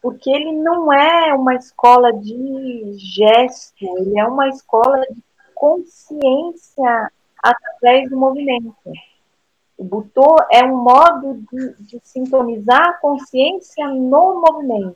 porque 0.02 0.30
ele 0.30 0.54
não 0.54 0.94
é 0.94 1.34
uma 1.34 1.56
escola 1.56 2.14
de 2.14 2.94
gesto, 2.98 3.84
ele 3.98 4.18
é 4.18 4.26
uma 4.26 4.48
escola 4.48 5.02
de 5.12 5.22
consciência 5.54 7.12
através 7.44 8.10
do 8.10 8.18
movimento. 8.18 8.74
O 9.78 9.84
Butô 9.84 10.38
é 10.52 10.64
um 10.64 10.78
modo 10.78 11.44
de, 11.52 11.76
de 11.84 12.02
sintonizar 12.04 12.90
a 12.90 12.94
consciência 12.94 13.88
no 13.88 14.42
movimento. 14.42 14.96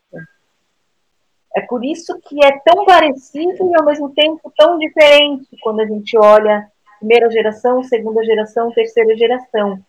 É 1.55 1.61
por 1.61 1.83
isso 1.83 2.19
que 2.21 2.43
é 2.43 2.59
tão 2.59 2.85
parecido 2.85 3.69
e 3.69 3.75
ao 3.75 3.85
mesmo 3.85 4.09
tempo 4.11 4.53
tão 4.57 4.77
diferente 4.77 5.47
quando 5.61 5.81
a 5.81 5.85
gente 5.85 6.17
olha 6.17 6.71
primeira 6.99 7.29
geração, 7.31 7.81
segunda 7.83 8.23
geração, 8.23 8.71
terceira 8.71 9.15
geração. 9.17 9.79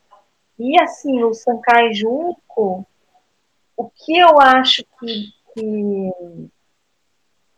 E 0.58 0.80
assim, 0.80 1.22
o 1.24 1.34
Sankai 1.34 1.92
Junko, 1.92 2.86
o 3.76 3.90
que 3.90 4.16
eu 4.16 4.40
acho 4.40 4.84
que, 4.98 5.32
que, 5.54 6.10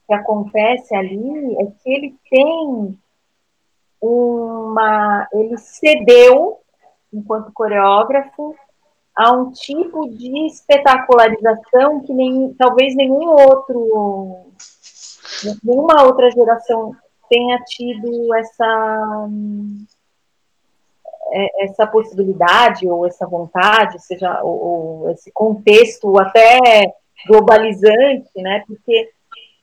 que 0.07 0.15
acontece 0.15 0.95
ali 0.95 1.57
é 1.61 1.67
que 1.67 1.91
ele 1.91 2.15
tem 2.31 2.99
uma. 4.01 5.29
Ele 5.33 5.59
cedeu, 5.59 6.62
enquanto 7.13 7.53
coreógrafo, 7.53 8.55
a 9.15 9.33
um 9.33 9.53
tipo 9.53 10.09
de 10.09 10.47
espetacularização 10.47 12.01
que 12.01 12.13
nem, 12.13 12.55
talvez 12.55 12.95
nenhum 12.95 13.29
outro, 13.29 14.47
nenhuma 15.63 16.03
outra 16.05 16.31
geração 16.31 16.95
tenha 17.29 17.59
tido 17.65 18.35
essa 18.35 19.29
é, 21.33 21.65
essa 21.65 21.87
possibilidade 21.87 22.89
ou 22.89 23.07
essa 23.07 23.27
vontade, 23.27 24.03
seja 24.03 24.43
ou, 24.43 25.03
ou 25.05 25.11
esse 25.11 25.31
contexto 25.33 26.19
até 26.19 26.95
globalizante, 27.27 28.31
né? 28.37 28.63
Porque 28.67 29.11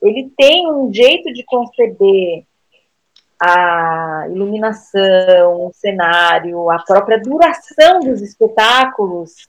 ele 0.02 0.32
tem 0.38 0.72
um 0.72 0.92
jeito 0.94 1.32
de 1.34 1.44
conceber 1.44 2.46
a 3.41 4.26
iluminação, 4.30 5.68
o 5.68 5.72
cenário, 5.74 6.70
a 6.70 6.80
própria 6.80 7.20
duração 7.20 8.02
dos 8.02 8.22
espetáculos, 8.22 9.48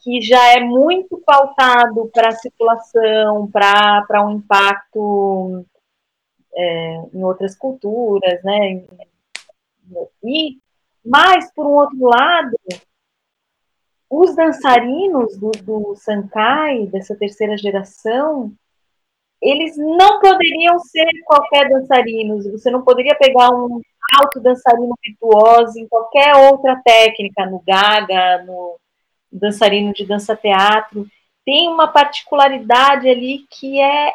que 0.00 0.20
já 0.20 0.52
é 0.56 0.60
muito 0.60 1.18
pautado 1.24 2.10
para 2.12 2.28
a 2.28 2.36
circulação, 2.36 3.48
para 3.50 4.26
um 4.26 4.32
impacto 4.32 5.64
é, 6.54 7.02
em 7.14 7.24
outras 7.24 7.54
culturas, 7.54 8.42
né? 8.42 8.84
E, 10.22 10.58
mas, 11.04 11.52
por 11.54 11.66
um 11.66 11.72
outro 11.76 12.04
lado, 12.04 12.56
os 14.10 14.36
dançarinos 14.36 15.38
do, 15.38 15.50
do 15.62 15.94
Sankai, 15.96 16.86
dessa 16.86 17.16
terceira 17.16 17.56
geração, 17.56 18.52
eles 19.42 19.76
não 19.76 20.20
poderiam 20.20 20.78
ser 20.78 21.08
qualquer 21.24 21.68
dançarinos. 21.68 22.46
Você 22.46 22.70
não 22.70 22.82
poderia 22.82 23.16
pegar 23.16 23.50
um 23.50 23.80
alto 24.20 24.38
dançarino 24.40 24.94
virtuoso 25.02 25.78
em 25.78 25.88
qualquer 25.88 26.36
outra 26.36 26.80
técnica, 26.84 27.44
no 27.46 27.60
gaga, 27.60 28.44
no 28.44 28.78
dançarino 29.32 29.92
de 29.92 30.06
dança 30.06 30.36
teatro. 30.36 31.08
Tem 31.44 31.68
uma 31.68 31.88
particularidade 31.88 33.08
ali 33.08 33.44
que 33.50 33.80
é 33.80 34.12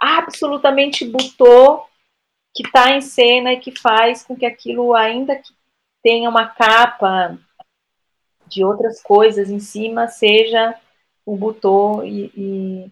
absolutamente 0.00 1.04
butô, 1.04 1.84
que 2.54 2.64
está 2.64 2.92
em 2.92 3.00
cena 3.00 3.54
e 3.54 3.60
que 3.60 3.72
faz 3.72 4.22
com 4.22 4.36
que 4.36 4.46
aquilo, 4.46 4.94
ainda 4.94 5.34
que 5.34 5.52
tenha 6.00 6.30
uma 6.30 6.46
capa 6.46 7.36
de 8.46 8.64
outras 8.64 9.02
coisas 9.02 9.50
em 9.50 9.58
cima, 9.58 10.06
seja 10.06 10.78
o 11.24 11.36
butô 11.36 12.04
e, 12.04 12.30
e 12.36 12.90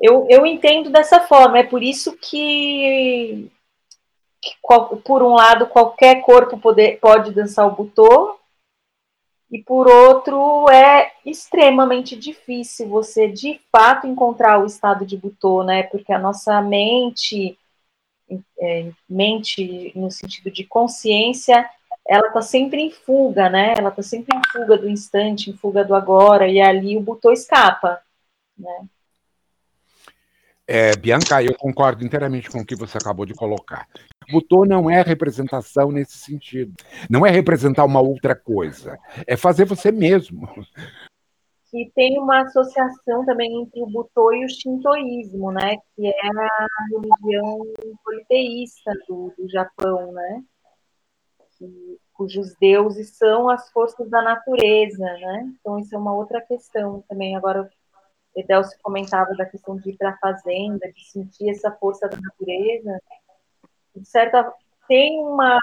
eu, 0.00 0.26
eu 0.28 0.46
entendo 0.46 0.90
dessa 0.90 1.20
forma, 1.20 1.58
é 1.58 1.62
por 1.62 1.82
isso 1.82 2.16
que, 2.16 3.50
que 4.40 4.52
por 5.04 5.22
um 5.22 5.34
lado, 5.34 5.66
qualquer 5.66 6.22
corpo 6.22 6.58
poder, 6.58 6.98
pode 7.00 7.32
dançar 7.32 7.66
o 7.66 7.74
butô, 7.74 8.38
e 9.50 9.62
por 9.62 9.88
outro, 9.88 10.68
é 10.70 11.12
extremamente 11.24 12.14
difícil 12.14 12.88
você 12.88 13.28
de 13.28 13.58
fato 13.72 14.06
encontrar 14.06 14.62
o 14.62 14.66
estado 14.66 15.06
de 15.06 15.16
butô, 15.16 15.64
né? 15.64 15.84
Porque 15.84 16.12
a 16.12 16.18
nossa 16.18 16.60
mente, 16.60 17.58
é, 18.60 18.90
mente 19.08 19.90
no 19.96 20.10
sentido 20.10 20.50
de 20.50 20.64
consciência, 20.64 21.68
ela 22.06 22.28
está 22.28 22.42
sempre 22.42 22.82
em 22.82 22.90
fuga, 22.90 23.48
né? 23.48 23.74
Ela 23.76 23.88
está 23.88 24.02
sempre 24.02 24.36
em 24.36 24.42
fuga 24.52 24.76
do 24.76 24.88
instante, 24.88 25.50
em 25.50 25.56
fuga 25.56 25.82
do 25.82 25.94
agora, 25.94 26.46
e 26.46 26.60
ali 26.60 26.96
o 26.96 27.00
butô 27.00 27.32
escapa, 27.32 28.02
né? 28.56 28.86
É, 30.70 30.94
Bianca, 30.94 31.42
eu 31.42 31.56
concordo 31.56 32.04
inteiramente 32.04 32.50
com 32.50 32.58
o 32.58 32.66
que 32.66 32.76
você 32.76 32.98
acabou 32.98 33.24
de 33.24 33.32
colocar. 33.32 33.88
Butô 34.30 34.66
não 34.66 34.90
é 34.90 35.00
representação 35.00 35.90
nesse 35.90 36.18
sentido. 36.18 36.74
Não 37.08 37.24
é 37.24 37.30
representar 37.30 37.86
uma 37.86 38.02
outra 38.02 38.36
coisa. 38.36 38.98
É 39.26 39.34
fazer 39.34 39.64
você 39.64 39.90
mesmo. 39.90 40.46
Que 41.70 41.90
tem 41.94 42.18
uma 42.18 42.42
associação 42.42 43.24
também 43.24 43.62
entre 43.62 43.82
o 43.82 43.86
Butô 43.86 44.30
e 44.34 44.44
o 44.44 44.48
Shintoísmo, 44.48 45.50
né? 45.52 45.78
Que 45.96 46.06
é 46.06 46.12
a 46.12 46.66
religião 46.90 47.58
politeísta 48.04 48.92
do, 49.08 49.32
do 49.38 49.48
Japão, 49.48 50.12
né? 50.12 50.44
Que, 51.56 51.98
cujos 52.12 52.54
deuses 52.60 53.16
são 53.16 53.48
as 53.48 53.70
forças 53.70 54.10
da 54.10 54.20
natureza, 54.20 54.98
né? 54.98 55.50
Então, 55.58 55.78
isso 55.78 55.94
é 55.94 55.98
uma 55.98 56.12
outra 56.12 56.42
questão 56.42 57.02
também. 57.08 57.36
Agora, 57.36 57.70
Edelcio 58.40 58.78
comentava 58.82 59.34
da 59.34 59.46
questão 59.46 59.76
de 59.76 59.90
ir 59.90 59.96
para 59.96 60.10
a 60.10 60.18
fazenda, 60.18 60.90
de 60.92 61.10
sentir 61.10 61.50
essa 61.50 61.70
força 61.72 62.08
da 62.08 62.16
natureza. 62.16 63.00
De 63.94 64.08
certa 64.08 64.52
tem 64.88 65.20
uma 65.20 65.60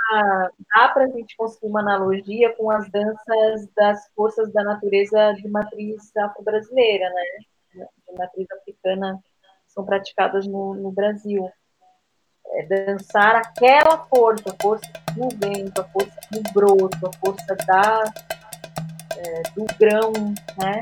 dá 0.74 0.90
para 0.90 1.06
a 1.06 1.08
gente 1.08 1.36
conseguir 1.36 1.66
uma 1.66 1.80
analogia 1.80 2.54
com 2.56 2.70
as 2.70 2.90
danças 2.92 3.68
das 3.76 4.08
forças 4.16 4.54
da 4.54 4.64
natureza 4.64 5.34
de 5.34 5.48
matriz 5.50 6.16
afro-brasileira, 6.16 7.10
né? 7.10 7.86
De 8.08 8.18
matriz 8.18 8.48
africana 8.52 9.20
são 9.68 9.84
praticadas 9.84 10.46
no, 10.46 10.76
no 10.76 10.92
Brasil. 10.92 11.50
É 12.52 12.64
dançar 12.68 13.36
aquela 13.38 14.06
força, 14.06 14.52
a 14.52 14.64
força 14.64 14.88
do 15.16 15.28
vento, 15.30 15.82
a 15.82 15.84
força 15.86 16.20
do 16.32 16.54
broto, 16.54 17.08
a 17.08 17.14
força 17.14 17.56
da 17.66 18.04
é, 19.18 19.42
do 19.56 19.66
grão, 19.80 20.14
né? 20.58 20.82